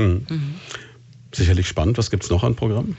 [1.30, 1.96] Sicherlich spannend.
[1.96, 2.96] Was gibt's noch an Programmen?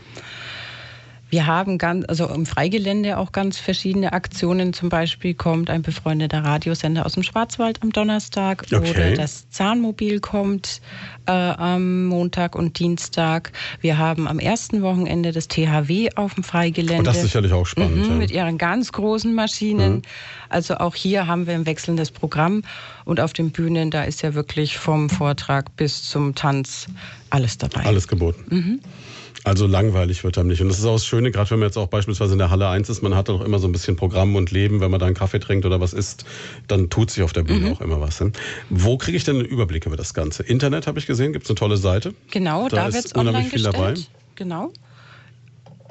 [1.30, 4.74] Wir haben ganz, also im Freigelände auch ganz verschiedene Aktionen.
[4.74, 8.90] Zum Beispiel kommt ein befreundeter Radiosender aus dem Schwarzwald am Donnerstag Okay.
[8.90, 10.82] oder das Zahnmobil kommt
[11.26, 13.52] äh, am Montag und Dienstag.
[13.82, 17.00] Wir haben am ersten Wochenende das THW auf dem Freigelände.
[17.00, 17.98] Und das ist sicherlich auch spannend.
[17.98, 18.10] Mhm, ja.
[18.12, 18.18] Mhm.
[18.18, 20.04] Mit ihren ganz großen Maschinen.
[20.50, 22.64] Also auch hier haben wir ein wechselndes Programm.
[23.04, 26.88] Und auf den Bühnen, da ist ja wirklich vom Vortrag bis zum Tanz
[27.30, 27.86] alles dabei.
[27.86, 28.44] Alles geboten.
[28.50, 28.80] Mhm.
[29.48, 30.62] Also langweilig wird einem nicht.
[30.62, 32.68] Und das ist auch das Schöne, gerade wenn man jetzt auch beispielsweise in der Halle
[32.68, 34.82] 1 ist, man hat auch immer so ein bisschen Programm und Leben.
[34.82, 36.26] Wenn man da einen Kaffee trinkt oder was isst,
[36.68, 37.48] dann tut sich auf der Mhm.
[37.48, 38.20] Bühne auch immer was.
[38.20, 38.32] Ne?
[38.70, 40.44] Wo kriege ich denn einen Überblick über das Ganze?
[40.44, 42.14] Internet habe ich gesehen, gibt es eine tolle Seite.
[42.32, 43.76] Genau, Da da, wird es online viel gestellt.
[43.76, 43.94] dabei.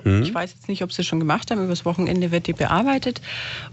[0.07, 0.23] Hm?
[0.23, 1.63] Ich weiß jetzt nicht, ob sie es schon gemacht haben.
[1.65, 3.21] Übers Wochenende wird die bearbeitet.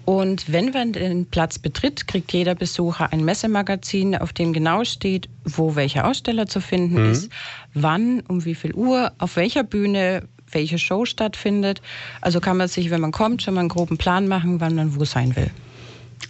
[0.03, 5.29] Und wenn man den Platz betritt, kriegt jeder Besucher ein Messemagazin, auf dem genau steht,
[5.45, 7.11] wo welcher Aussteller zu finden Hm?
[7.11, 7.29] ist,
[7.75, 11.81] wann, um wie viel Uhr, auf welcher Bühne welche Show stattfindet.
[12.21, 14.95] Also kann man sich, wenn man kommt, schon mal einen groben Plan machen, wann man
[14.95, 15.49] wo sein will.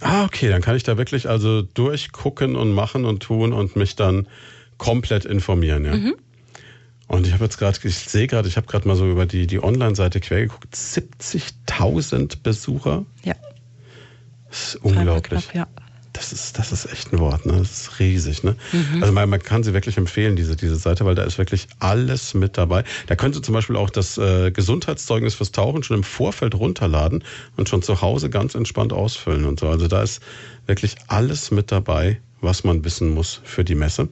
[0.00, 3.96] Ah, okay, dann kann ich da wirklich also durchgucken und machen und tun und mich
[3.96, 4.26] dann
[4.76, 5.94] komplett informieren, ja.
[5.94, 6.14] Mhm.
[7.06, 9.46] Und ich habe jetzt gerade, ich sehe gerade, ich habe gerade mal so über die,
[9.46, 13.04] die Online-Seite quer geguckt, 70.000 1000 Besucher.
[13.24, 13.34] Ja.
[14.48, 15.48] Das ist unglaublich.
[15.48, 15.84] Knapp, ja.
[16.12, 17.54] Das ist, das ist echt ein Wort, ne?
[17.58, 18.54] Das ist riesig, ne?
[18.70, 19.02] Mhm.
[19.02, 22.34] Also man, man kann sie wirklich empfehlen, diese, diese Seite, weil da ist wirklich alles
[22.34, 22.84] mit dabei.
[23.08, 27.24] Da können Sie zum Beispiel auch das äh, Gesundheitszeugnis fürs Tauchen schon im Vorfeld runterladen
[27.56, 29.68] und schon zu Hause ganz entspannt ausfüllen und so.
[29.68, 30.22] Also da ist
[30.66, 34.08] wirklich alles mit dabei, was man wissen muss für die Messe.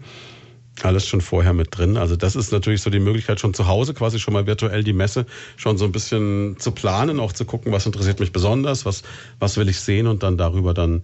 [0.82, 1.96] Alles schon vorher mit drin.
[1.96, 4.94] Also das ist natürlich so die Möglichkeit, schon zu Hause quasi schon mal virtuell die
[4.94, 5.26] Messe
[5.56, 9.02] schon so ein bisschen zu planen, auch zu gucken, was interessiert mich besonders, was,
[9.38, 11.02] was will ich sehen und dann darüber dann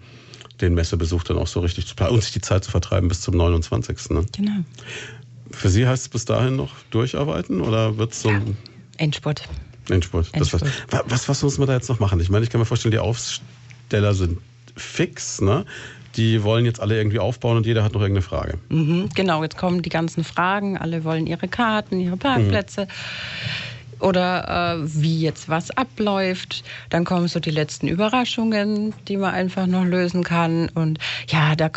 [0.61, 3.20] den Messebesuch dann auch so richtig zu planen und sich die Zeit zu vertreiben bis
[3.20, 4.11] zum 29.
[4.11, 4.24] Ne?
[4.36, 4.65] Genau.
[5.51, 8.57] Für Sie heißt es bis dahin noch durcharbeiten oder wird es so ein
[8.97, 9.49] Endspurt.
[9.89, 10.31] Endspurt?
[10.32, 11.05] Das was, Endspurt.
[11.09, 12.20] was, was muss man da jetzt noch machen?
[12.20, 14.39] Ich meine, ich kann mir vorstellen, die Aufsteller sind
[14.77, 15.65] fix, ne?
[16.19, 18.59] Die wollen jetzt alle irgendwie aufbauen und jeder hat noch irgendeine Frage.
[18.70, 20.77] Mhm, genau, jetzt kommen die ganzen Fragen.
[20.77, 22.89] Alle wollen ihre Karten, ihre Parkplätze.
[24.01, 26.65] Oder äh, wie jetzt was abläuft.
[26.90, 30.69] Dann kommen so die letzten Überraschungen, die man einfach noch lösen kann.
[30.70, 31.70] Und ja, da,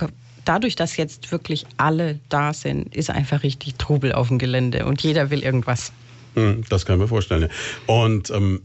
[0.43, 5.01] dadurch, dass jetzt wirklich alle da sind, ist einfach richtig Trubel auf dem Gelände und
[5.01, 5.91] jeder will irgendwas.
[6.33, 7.49] Hm, Das kann ich mir vorstellen.
[7.85, 8.61] Und ähm,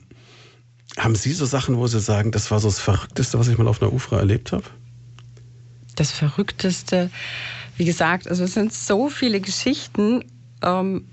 [0.97, 3.69] haben Sie so Sachen, wo Sie sagen, das war so das Verrückteste, was ich mal
[3.69, 4.65] auf einer UFRA erlebt habe?
[5.97, 7.10] Das Verrückteste,
[7.77, 10.24] wie gesagt, also es sind so viele Geschichten.
[10.62, 11.05] Ähm,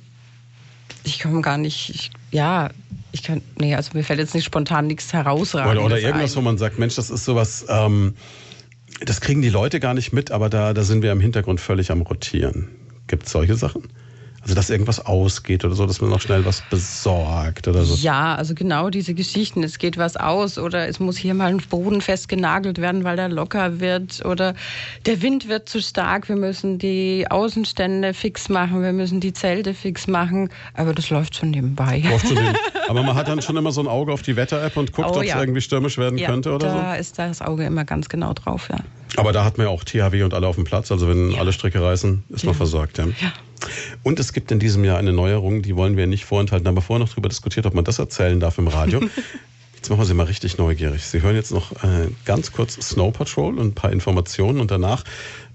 [1.03, 2.69] ich komme gar nicht, ich, ja,
[3.11, 6.39] ich kann, nee, also mir fällt jetzt nicht spontan nichts herausragendes Oder, oder irgendwas, wo
[6.39, 6.45] ein.
[6.45, 8.15] man sagt, Mensch, das ist sowas, ähm,
[9.01, 11.91] das kriegen die Leute gar nicht mit, aber da, da sind wir im Hintergrund völlig
[11.91, 12.69] am Rotieren.
[13.07, 13.83] Gibt es solche Sachen?
[14.43, 17.95] Also, dass irgendwas ausgeht oder so, dass man noch schnell was besorgt oder so.
[17.95, 19.63] Ja, also genau diese Geschichten.
[19.63, 23.29] Es geht was aus oder es muss hier mal ein Boden festgenagelt werden, weil der
[23.29, 24.53] locker wird oder
[25.05, 26.27] der Wind wird zu stark.
[26.27, 30.49] Wir müssen die Außenstände fix machen, wir müssen die Zelte fix machen.
[30.73, 32.03] Aber das läuft schon nebenbei.
[32.05, 32.37] Läuft schon.
[32.89, 35.15] Aber man hat dann schon immer so ein Auge auf die Wetter-App und guckt, Oh,
[35.17, 35.39] ob es ja.
[35.39, 38.77] irgendwie stürmisch werden Ja, könnte oder da ist das Auge immer ganz genau drauf, ja.
[39.13, 39.21] so.
[39.21, 40.91] Aber da hat man ja auch THW und alle auf dem Platz.
[40.91, 42.97] Also wenn alle Stricke reißen, ist man versorgt.
[42.97, 43.05] Ja.
[44.03, 46.65] Und es gibt in diesem Jahr eine Neuerung, die wollen wir nicht vorenthalten.
[46.65, 49.01] Da haben wir vorher noch darüber diskutiert, ob man das erzählen darf im Radio.
[49.75, 51.03] Jetzt machen wir Sie mal richtig neugierig.
[51.03, 55.03] Sie hören jetzt noch äh, ganz kurz Snow Patrol und ein paar Informationen und danach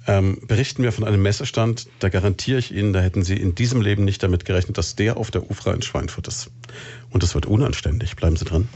[0.06, 1.88] ähm, berichten wir von einem Messestand.
[2.00, 5.16] Da garantiere ich Ihnen, da hätten Sie in diesem Leben nicht damit gerechnet, dass der
[5.16, 6.50] auf der UFRA in Schweinfurt ist.
[7.08, 8.16] Und es wird unanständig.
[8.16, 8.68] Bleiben Sie dran.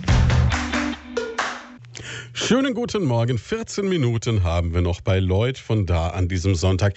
[2.33, 3.37] Schönen guten Morgen.
[3.37, 6.95] 14 Minuten haben wir noch bei Lloyd von da an diesem Sonntag.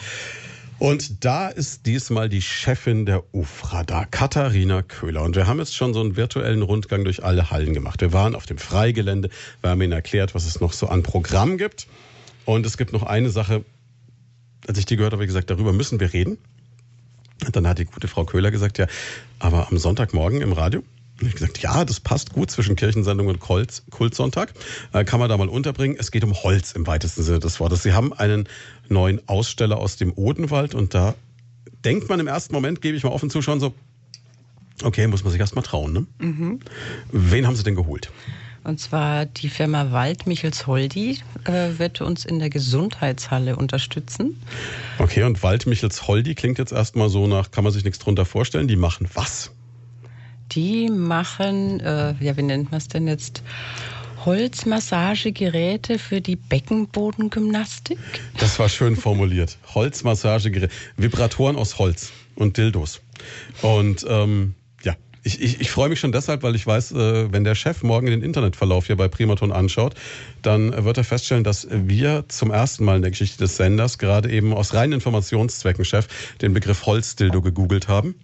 [0.78, 5.24] Und da ist diesmal die Chefin der UFRA da, Katharina Köhler.
[5.24, 8.02] Und wir haben jetzt schon so einen virtuellen Rundgang durch alle Hallen gemacht.
[8.02, 9.30] Wir waren auf dem Freigelände,
[9.62, 11.88] wir haben Ihnen erklärt, was es noch so an Programm gibt.
[12.44, 13.64] Und es gibt noch eine Sache,
[14.68, 16.38] als ich die gehört habe, habe ich gesagt, darüber müssen wir reden.
[17.46, 18.88] Und dann hat die gute Frau Köhler gesagt, ja,
[19.40, 20.84] aber am Sonntagmorgen im Radio?
[21.22, 24.54] Und ich gesagt, ja, das passt gut zwischen Kirchensendung und Kult, Kultsonntag.
[24.92, 25.96] Äh, kann man da mal unterbringen.
[25.98, 27.84] Es geht um Holz im weitesten Sinne des Wortes.
[27.84, 28.50] Sie haben einen
[28.90, 31.16] neuen Aussteller aus dem Odenwald und da
[31.84, 33.74] denkt man im ersten Moment, gebe ich mal offen zuschauen, so,
[34.84, 35.94] okay, muss man sich erst mal trauen.
[35.94, 36.06] Ne?
[37.12, 38.12] Wen haben Sie denn geholt?
[38.66, 44.42] Und zwar die Firma Waldmichels-Holdi äh, wird uns in der Gesundheitshalle unterstützen.
[44.98, 48.68] Okay, und Waldmichels Holdi klingt jetzt erstmal so nach, kann man sich nichts drunter vorstellen.
[48.68, 49.52] Die machen was?
[50.52, 53.44] Die machen, äh, ja, wie nennt man es denn jetzt?
[54.26, 58.00] Holzmassagegeräte für die Beckenbodengymnastik.
[58.40, 59.58] Das war schön formuliert.
[59.74, 63.02] Holzmassagegerät, Vibratoren aus Holz und Dildos.
[63.62, 67.44] Und ähm, ja, ich, ich, ich freue mich schon deshalb, weil ich weiß, äh, wenn
[67.44, 69.94] der Chef morgen den Internetverlauf hier bei Primaton anschaut,
[70.42, 74.32] dann wird er feststellen, dass wir zum ersten Mal in der Geschichte des Senders gerade
[74.32, 76.08] eben aus reinen Informationszwecken, Chef,
[76.42, 78.16] den Begriff Holzdildo gegoogelt haben.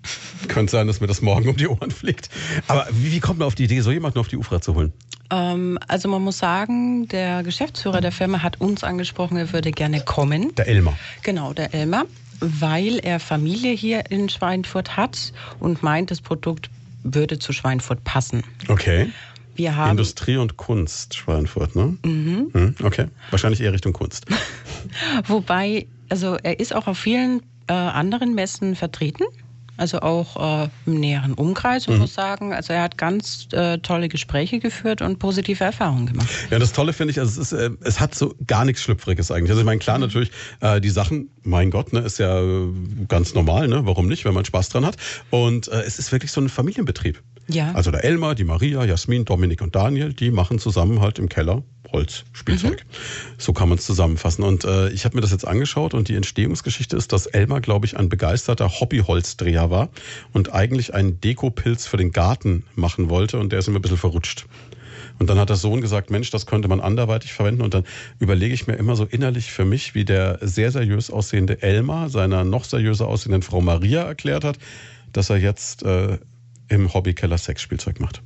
[0.47, 2.29] Könnte sein, dass mir das morgen um die Ohren fliegt.
[2.67, 4.93] Aber wie, wie kommt man auf die Idee, so jemanden auf die UFRA zu holen?
[5.31, 10.01] Ähm, also man muss sagen, der Geschäftsführer der Firma hat uns angesprochen, er würde gerne
[10.01, 10.53] kommen.
[10.55, 10.97] Der Elmar.
[11.23, 12.05] Genau, der Elmar,
[12.39, 16.69] weil er Familie hier in Schweinfurt hat und meint, das Produkt
[17.03, 18.43] würde zu Schweinfurt passen.
[18.67, 19.11] Okay.
[19.55, 21.97] Wir haben Industrie und Kunst, Schweinfurt, ne?
[22.03, 22.75] Mhm.
[22.83, 23.07] Okay.
[23.31, 24.25] Wahrscheinlich eher Richtung Kunst.
[25.27, 29.23] Wobei, also er ist auch auf vielen äh, anderen Messen vertreten.
[29.81, 31.93] Also auch äh, im näheren Umkreis, Mhm.
[31.93, 32.53] man muss sagen.
[32.53, 36.29] Also er hat ganz äh, tolle Gespräche geführt und positive Erfahrungen gemacht.
[36.51, 39.31] Ja, das Tolle finde ich, also es, ist, äh, es hat so gar nichts Schlüpfriges
[39.31, 39.49] eigentlich.
[39.49, 40.29] Also ich meine, klar natürlich,
[40.59, 42.67] äh, die Sachen, mein Gott, ne, ist ja äh,
[43.07, 43.81] ganz normal, ne?
[43.87, 44.97] Warum nicht, wenn man Spaß dran hat.
[45.31, 47.19] Und äh, es ist wirklich so ein Familienbetrieb.
[47.47, 47.71] Ja.
[47.73, 51.63] Also der Elmar, die Maria, Jasmin, Dominik und Daniel, die machen zusammen halt im Keller
[51.91, 52.85] Holzspielzeug.
[53.37, 54.43] So kann man es zusammenfassen.
[54.43, 57.85] Und äh, ich habe mir das jetzt angeschaut und die Entstehungsgeschichte ist, dass Elmar, glaube
[57.85, 59.89] ich, ein begeisterter Hobbyholzdreher war
[60.33, 63.97] und eigentlich einen Dekopilz für den Garten machen wollte und der ist immer ein bisschen
[63.97, 64.45] verrutscht.
[65.19, 67.61] Und dann hat der Sohn gesagt, Mensch, das könnte man anderweitig verwenden.
[67.61, 67.83] Und dann
[68.17, 72.43] überlege ich mir immer so innerlich für mich, wie der sehr seriös aussehende Elmar seiner
[72.43, 74.57] noch seriöser aussehenden Frau Maria erklärt hat,
[75.13, 76.17] dass er jetzt äh,
[76.69, 78.23] im Hobbykeller Sexspielzeug macht.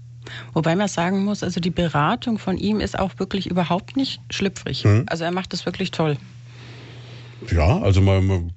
[0.54, 4.84] Wobei man sagen muss, also die Beratung von ihm ist auch wirklich überhaupt nicht schlüpfrig.
[4.86, 5.06] Mhm.
[5.08, 6.18] Also er macht das wirklich toll.
[7.52, 8.52] Ja, also man,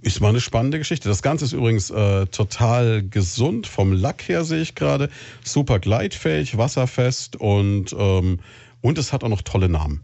[0.00, 1.08] ist mal eine spannende Geschichte.
[1.08, 3.66] Das Ganze ist übrigens äh, total gesund.
[3.66, 5.10] Vom Lack her sehe ich gerade.
[5.44, 8.40] Super gleitfähig, wasserfest und, ähm,
[8.80, 10.02] und es hat auch noch tolle Namen.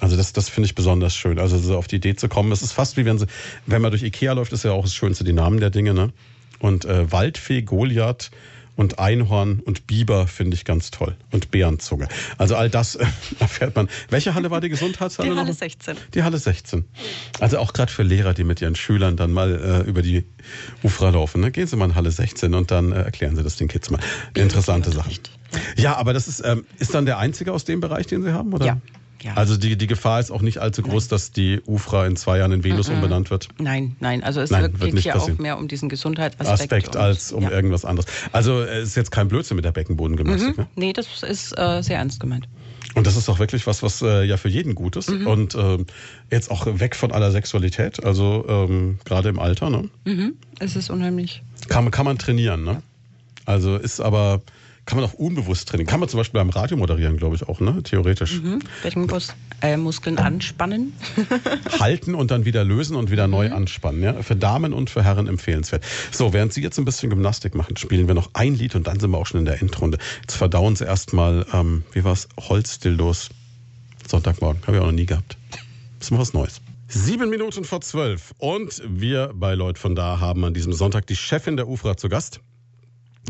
[0.00, 1.38] Also das, das finde ich besonders schön.
[1.38, 2.50] Also so auf die Idee zu kommen.
[2.50, 3.26] Es ist fast wie wenn sie,
[3.66, 5.94] wenn man durch Ikea läuft, ist ja auch das Schönste, die Namen der Dinge.
[5.94, 6.12] Ne?
[6.58, 8.30] Und äh, Waldfee, Goliath,
[8.76, 11.16] und Einhorn und Biber finde ich ganz toll.
[11.30, 12.08] Und Bärenzunge.
[12.38, 13.06] Also all das äh,
[13.38, 13.88] erfährt man.
[14.10, 15.30] Welche Halle war die Gesundheitshalle?
[15.30, 15.96] Die Halle 16.
[16.14, 16.84] Die Halle 16.
[17.40, 20.24] Also auch gerade für Lehrer, die mit ihren Schülern dann mal äh, über die
[20.82, 21.40] Ufra laufen.
[21.40, 21.50] Ne?
[21.50, 24.00] Gehen Sie mal in Halle 16 und dann äh, erklären Sie das den Kids mal.
[24.34, 25.10] Interessante Sache.
[25.76, 28.52] Ja, aber das ist, ähm, ist dann der einzige aus dem Bereich, den Sie haben?
[28.52, 28.66] Oder?
[28.66, 28.80] Ja.
[29.24, 29.34] Ja.
[29.34, 31.08] Also die, die Gefahr ist auch nicht allzu groß, nein.
[31.10, 32.96] dass die UFRA in zwei Jahren in Venus mhm.
[32.96, 33.48] umbenannt wird?
[33.58, 34.22] Nein, nein.
[34.22, 35.36] Also es nein, geht hier passieren.
[35.36, 36.72] auch mehr um diesen Gesundheitsaspekt.
[36.72, 37.50] Aspekt als um ja.
[37.50, 38.06] irgendwas anderes.
[38.32, 40.58] Also es ist jetzt kein Blödsinn mit der Beckenbodengymnastik.
[40.58, 40.62] Mhm.
[40.64, 40.68] Ne?
[40.76, 42.46] Nee, das ist äh, sehr ernst gemeint.
[42.94, 45.10] Und das ist auch wirklich was, was äh, ja für jeden gut ist.
[45.10, 45.26] Mhm.
[45.26, 45.78] Und äh,
[46.30, 49.70] jetzt auch weg von aller Sexualität, also ähm, gerade im Alter.
[49.70, 49.88] Ne?
[50.04, 50.34] Mhm.
[50.58, 51.42] Es ist unheimlich.
[51.68, 52.82] Kann, kann man trainieren, ne?
[53.46, 54.42] Also ist aber
[54.86, 55.86] kann man auch unbewusst trainieren.
[55.86, 57.82] Kann man zum Beispiel beim Radio moderieren, glaube ich auch, ne?
[57.82, 58.40] Theoretisch.
[58.40, 58.60] Mhm.
[58.82, 60.92] Beckenmuskeln äh, anspannen.
[61.80, 63.32] Halten und dann wieder lösen und wieder mhm.
[63.32, 64.02] neu anspannen.
[64.02, 64.22] Ja?
[64.22, 65.84] Für Damen und für Herren empfehlenswert.
[66.10, 69.00] So, während Sie jetzt ein bisschen Gymnastik machen, spielen wir noch ein Lied und dann
[69.00, 69.98] sind wir auch schon in der Endrunde.
[70.22, 72.28] Jetzt verdauen Sie erstmal, ähm, wie war's?
[72.38, 73.30] Holzdildos.
[74.06, 74.60] Sonntagmorgen.
[74.66, 75.38] Habe ich auch noch nie gehabt.
[75.98, 76.60] Das ist mal was Neues.
[76.88, 78.34] Sieben Minuten vor zwölf.
[78.38, 82.10] Und wir bei Leut von da haben an diesem Sonntag die Chefin der UFRA zu
[82.10, 82.40] Gast,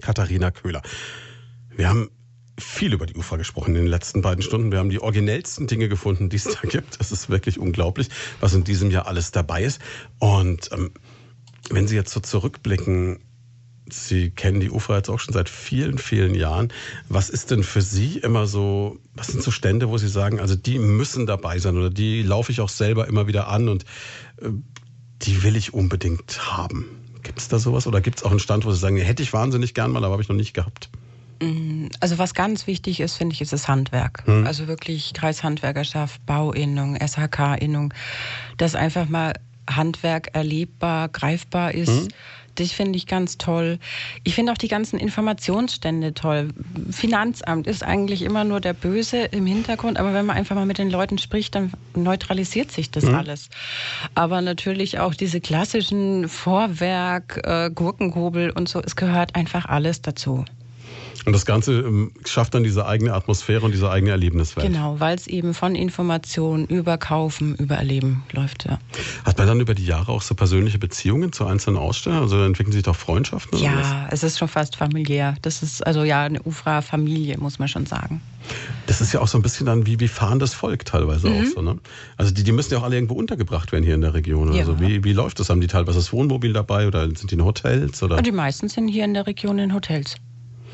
[0.02, 0.82] Katharina Köhler.
[1.76, 2.10] Wir haben
[2.58, 4.70] viel über die UFA gesprochen in den letzten beiden Stunden.
[4.70, 7.00] Wir haben die originellsten Dinge gefunden, die es da gibt.
[7.00, 8.08] Das ist wirklich unglaublich,
[8.40, 9.80] was in diesem Jahr alles dabei ist.
[10.18, 10.92] Und ähm,
[11.70, 13.18] wenn Sie jetzt so zurückblicken,
[13.90, 16.72] Sie kennen die UFA jetzt auch schon seit vielen, vielen Jahren.
[17.08, 20.54] Was ist denn für Sie immer so, was sind so Stände, wo Sie sagen, also
[20.56, 23.84] die müssen dabei sein oder die laufe ich auch selber immer wieder an und
[24.40, 24.48] äh,
[25.22, 26.86] die will ich unbedingt haben?
[27.22, 29.32] Gibt es da sowas oder gibt es auch einen Stand, wo Sie sagen, hätte ich
[29.32, 30.88] wahnsinnig gern mal, aber habe ich noch nicht gehabt?
[31.44, 34.22] Mm, also was ganz wichtig ist, finde ich, ist das Handwerk.
[34.26, 34.46] Hm.
[34.46, 37.92] Also wirklich Kreishandwerkerschaft, Bauinnung, SHK-Innung,
[38.56, 39.34] dass einfach mal
[39.68, 41.88] Handwerk erlebbar, greifbar ist.
[41.88, 42.08] Hm.
[42.56, 43.78] Das finde ich ganz toll.
[44.22, 46.50] Ich finde auch die ganzen Informationsstände toll.
[46.90, 50.78] Finanzamt ist eigentlich immer nur der Böse im Hintergrund, aber wenn man einfach mal mit
[50.78, 53.16] den Leuten spricht, dann neutralisiert sich das mhm.
[53.16, 53.48] alles.
[54.14, 60.44] Aber natürlich auch diese klassischen Vorwerk, äh, Gurkenhobel und so, es gehört einfach alles dazu.
[61.24, 64.66] Und das Ganze ähm, schafft dann diese eigene Atmosphäre und diese eigene Erlebniswelt.
[64.66, 68.66] Genau, weil es eben von Informationen über Kaufen, über Erleben läuft.
[68.66, 68.78] Ja.
[69.24, 72.22] Hat man dann über die Jahre auch so persönliche Beziehungen zu einzelnen Ausstellern?
[72.22, 73.58] Also entwickeln sich doch Freundschaften?
[73.58, 75.36] Ja, es ist schon fast familiär.
[75.42, 78.20] Das ist also ja eine UFRA-Familie, muss man schon sagen.
[78.86, 81.40] Das ist ja auch so ein bisschen dann wie, wie fahrendes Volk teilweise mhm.
[81.40, 81.78] auch so, ne?
[82.18, 84.52] Also die, die müssen ja auch alle irgendwo untergebracht werden hier in der Region.
[84.52, 84.60] Ja.
[84.60, 85.48] Also wie, wie läuft das?
[85.48, 88.02] Haben die teilweise das Wohnmobil dabei oder sind die in Hotels?
[88.02, 88.20] Oder?
[88.20, 90.16] Die meisten sind hier in der Region in Hotels.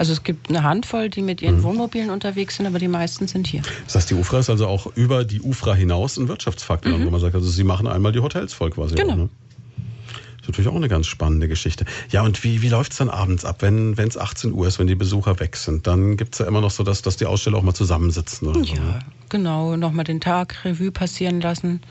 [0.01, 1.63] Also es gibt eine Handvoll, die mit ihren mhm.
[1.63, 3.61] Wohnmobilen unterwegs sind, aber die meisten sind hier.
[3.85, 7.05] Das heißt, die UFRA ist also auch über die UFRA hinaus ein Wirtschaftsfaktor, mhm.
[7.05, 8.95] wo man sagt, also sie machen einmal die Hotels voll quasi.
[8.95, 9.13] Genau.
[9.13, 9.29] Auch, ne?
[9.77, 11.85] Das ist natürlich auch eine ganz spannende Geschichte.
[12.09, 14.87] Ja, und wie, wie läuft es dann abends ab, wenn es 18 Uhr ist, wenn
[14.87, 15.87] die Besucher weg sind?
[15.87, 18.49] Dann gibt es ja immer noch so, dass, dass die Aussteller auch mal zusammensitzen.
[18.49, 18.99] Oder ja, so, ne?
[19.29, 19.77] genau.
[19.77, 21.83] Nochmal den Tag Revue passieren lassen.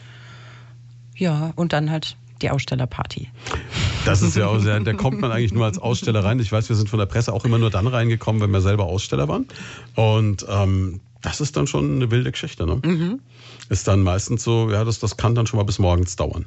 [1.16, 3.30] Ja, und dann halt die Ausstellerparty.
[4.06, 6.40] Das ist ja auch sehr, da kommt man eigentlich nur als Aussteller rein.
[6.40, 8.86] Ich weiß, wir sind von der Presse auch immer nur dann reingekommen, wenn wir selber
[8.86, 9.46] Aussteller waren.
[9.96, 12.66] Und ähm, das ist dann schon eine wilde Geschichte.
[12.66, 12.80] Ne?
[12.84, 13.20] Mhm.
[13.70, 16.46] Ist dann meistens so, ja, das, das kann dann schon mal bis morgens dauern.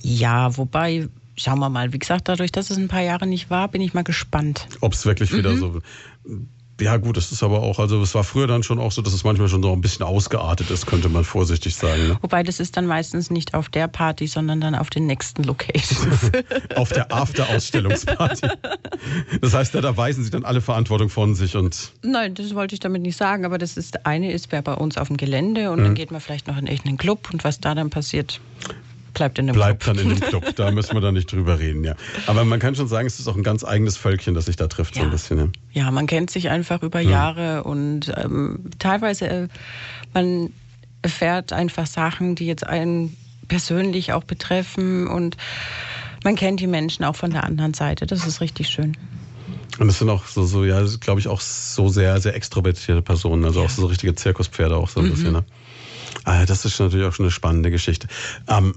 [0.00, 1.92] Ja, wobei schauen wir mal.
[1.92, 4.66] Wie gesagt, dadurch, dass es ein paar Jahre nicht war, bin ich mal gespannt.
[4.80, 5.58] Ob es wirklich wieder mhm.
[5.58, 5.80] so
[6.80, 9.12] ja, gut, das ist aber auch, also es war früher dann schon auch so, dass
[9.12, 12.08] es manchmal schon so ein bisschen ausgeartet ist, könnte man vorsichtig sagen.
[12.08, 12.18] Ne?
[12.20, 16.30] Wobei das ist dann meistens nicht auf der Party, sondern dann auf den nächsten Locations.
[16.76, 18.48] auf der After-Ausstellungsparty.
[19.40, 21.92] Das heißt, da, da weisen Sie dann alle Verantwortung von sich und.
[22.02, 24.96] Nein, das wollte ich damit nicht sagen, aber das ist, eine ist, wer bei uns
[24.96, 25.84] auf dem Gelände und mhm.
[25.84, 28.40] dann geht man vielleicht noch in einen Club und was da dann passiert,
[29.20, 29.96] bleibt in dem bleibt Club.
[29.96, 30.56] dann in dem Club.
[30.56, 31.94] Da müssen wir dann nicht drüber reden, ja.
[32.26, 34.66] Aber man kann schon sagen, es ist auch ein ganz eigenes Völkchen, das sich da
[34.66, 35.02] trifft, ja.
[35.02, 35.38] so ein bisschen.
[35.38, 35.84] Ja.
[35.84, 37.60] ja, man kennt sich einfach über Jahre ja.
[37.60, 39.48] und ähm, teilweise äh,
[40.14, 40.54] man
[41.02, 43.14] erfährt einfach Sachen, die jetzt einen
[43.48, 45.36] persönlich auch betreffen und
[46.24, 48.06] man kennt die Menschen auch von der anderen Seite.
[48.06, 48.96] Das ist richtig schön.
[49.78, 53.44] Und das sind auch so, so ja, glaube ich, auch so sehr, sehr extrovertierte Personen,
[53.44, 53.66] also ja.
[53.66, 55.10] auch so richtige Zirkuspferde auch so ein mhm.
[55.10, 55.32] bisschen.
[55.32, 55.44] Ne?
[56.24, 58.08] Ah, das ist natürlich auch schon eine spannende Geschichte.
[58.48, 58.74] Ähm,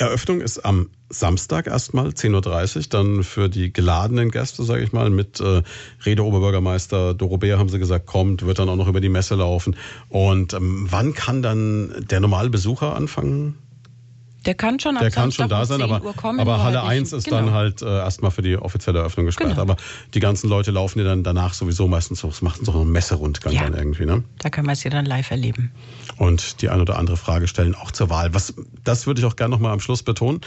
[0.00, 5.10] Eröffnung ist am Samstag erstmal, 10.30 Uhr, dann für die geladenen Gäste, sage ich mal,
[5.10, 5.62] mit äh,
[6.06, 9.34] Rede Oberbürgermeister Doro Beer, haben sie gesagt, kommt, wird dann auch noch über die Messe
[9.34, 9.76] laufen.
[10.08, 13.58] Und ähm, wann kann dann der normale Besucher anfangen?
[14.46, 17.38] Der kann schon, der kann schon da sein, aber, kommen, aber Halle 1 ist genau.
[17.38, 19.50] dann halt äh, erstmal für die offizielle Eröffnung gesperrt.
[19.50, 19.60] Genau.
[19.60, 19.76] Aber
[20.14, 23.64] die ganzen Leute laufen ja dann danach sowieso meistens so, machen so einen Messerundgang ja.
[23.64, 24.06] dann irgendwie.
[24.06, 24.24] Ne?
[24.38, 25.72] Da kann man es ja dann live erleben.
[26.16, 28.32] Und die eine oder andere Frage stellen, auch zur Wahl.
[28.32, 30.40] Was, das würde ich auch gerne nochmal am Schluss betonen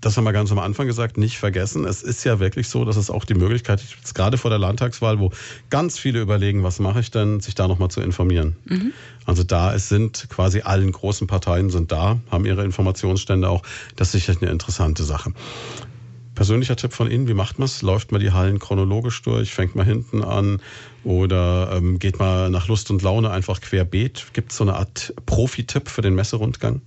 [0.00, 1.84] das haben wir ganz am Anfang gesagt, nicht vergessen.
[1.84, 5.18] Es ist ja wirklich so, dass es auch die Möglichkeit gibt, gerade vor der Landtagswahl,
[5.18, 5.30] wo
[5.70, 8.56] ganz viele überlegen, was mache ich denn, sich da nochmal zu informieren.
[8.66, 8.92] Mhm.
[9.24, 13.62] Also da, es sind quasi allen großen Parteien sind da, haben ihre Informationsstände auch.
[13.96, 15.32] Das ist sicherlich eine interessante Sache.
[16.34, 17.80] Persönlicher Tipp von Ihnen, wie macht man es?
[17.80, 20.60] Läuft man die Hallen chronologisch durch, fängt man hinten an
[21.02, 24.26] oder ähm, geht man nach Lust und Laune einfach querbeet?
[24.34, 26.82] Gibt es so eine Art Profi-Tipp für den Messerundgang?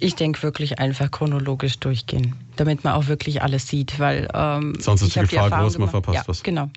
[0.00, 5.02] Ich denke wirklich einfach chronologisch durchgehen, damit man auch wirklich alles sieht, weil ähm, sonst
[5.02, 6.42] ist die Gefahr groß, man verpasst ja, was.
[6.42, 6.70] Genau.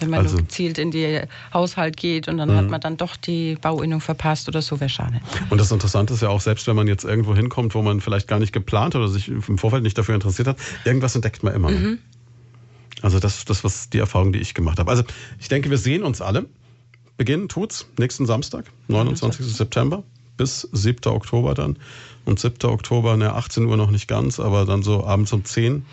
[0.00, 1.22] Wenn man also, gezielt in die
[1.54, 2.56] Haushalt geht und dann mhm.
[2.56, 5.20] hat man dann doch die Bauinnung verpasst oder so, wäre schade.
[5.48, 8.28] Und das Interessante ist ja auch, selbst wenn man jetzt irgendwo hinkommt, wo man vielleicht
[8.28, 11.70] gar nicht geplant oder sich im Vorfeld nicht dafür interessiert hat, irgendwas entdeckt man immer.
[11.70, 11.98] Mhm.
[13.02, 14.90] Also das ist das, was die Erfahrung, die ich gemacht habe.
[14.90, 15.02] Also
[15.38, 16.46] ich denke, wir sehen uns alle.
[17.16, 19.46] Beginnen tut's nächsten Samstag, 29.
[19.46, 20.02] September
[20.36, 21.10] bis 7.
[21.10, 21.78] Oktober dann.
[22.26, 22.68] Und 7.
[22.68, 25.86] Oktober, ne, 18 Uhr noch nicht ganz, aber dann so abends um 10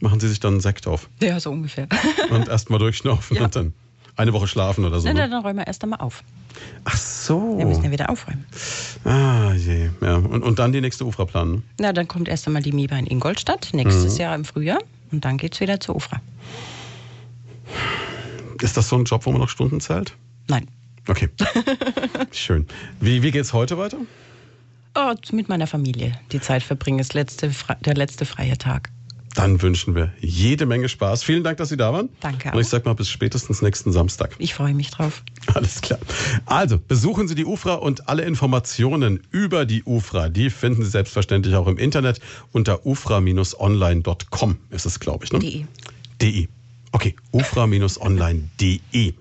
[0.00, 1.08] machen sie sich dann einen Sekt auf.
[1.20, 1.86] Ja, so ungefähr.
[2.30, 3.44] und erstmal durchschnaufen ja.
[3.44, 3.74] und dann
[4.16, 5.06] eine Woche schlafen oder so.
[5.06, 5.28] Nein, ne?
[5.28, 6.24] dann räumen wir erst einmal auf.
[6.84, 7.58] Ach so.
[7.58, 8.44] Wir müssen ja wieder aufräumen.
[9.04, 9.90] Ah, je.
[10.00, 10.16] Ja.
[10.16, 11.62] Und, und dann die nächste UFRA planen?
[11.78, 14.20] Na, dann kommt erst einmal die MIBA in Ingolstadt, nächstes mhm.
[14.20, 14.80] Jahr im Frühjahr.
[15.12, 16.20] Und dann geht es wieder zur UFRA.
[18.60, 20.14] Ist das so ein Job, wo man noch Stunden zählt?
[20.48, 20.68] Nein.
[21.08, 21.28] Okay.
[22.30, 22.66] Schön.
[23.00, 23.98] Wie, wie geht es heute weiter?
[24.94, 26.98] Oh, mit meiner Familie die Zeit verbringen.
[26.98, 27.50] Ist letzte,
[27.84, 28.90] der letzte freie Tag.
[29.34, 31.22] Dann wünschen wir jede Menge Spaß.
[31.22, 32.08] Vielen Dank, dass Sie da waren.
[32.20, 32.48] Danke.
[32.50, 32.54] Auch.
[32.54, 34.34] Und ich sage mal bis spätestens nächsten Samstag.
[34.38, 35.22] Ich freue mich drauf.
[35.54, 36.00] Alles klar.
[36.46, 41.54] Also besuchen Sie die UFRA und alle Informationen über die UFRA, die finden Sie selbstverständlich
[41.54, 45.32] auch im Internet unter ufra-online.com ist es, glaube ich.
[45.32, 45.38] Ne?
[45.38, 45.64] De.
[46.20, 46.48] De.
[46.90, 49.14] Okay, ufra-online.de.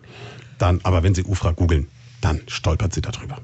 [0.57, 1.87] Dann, aber wenn Sie UFRA googeln,
[2.21, 3.37] dann stolpert Sie darüber.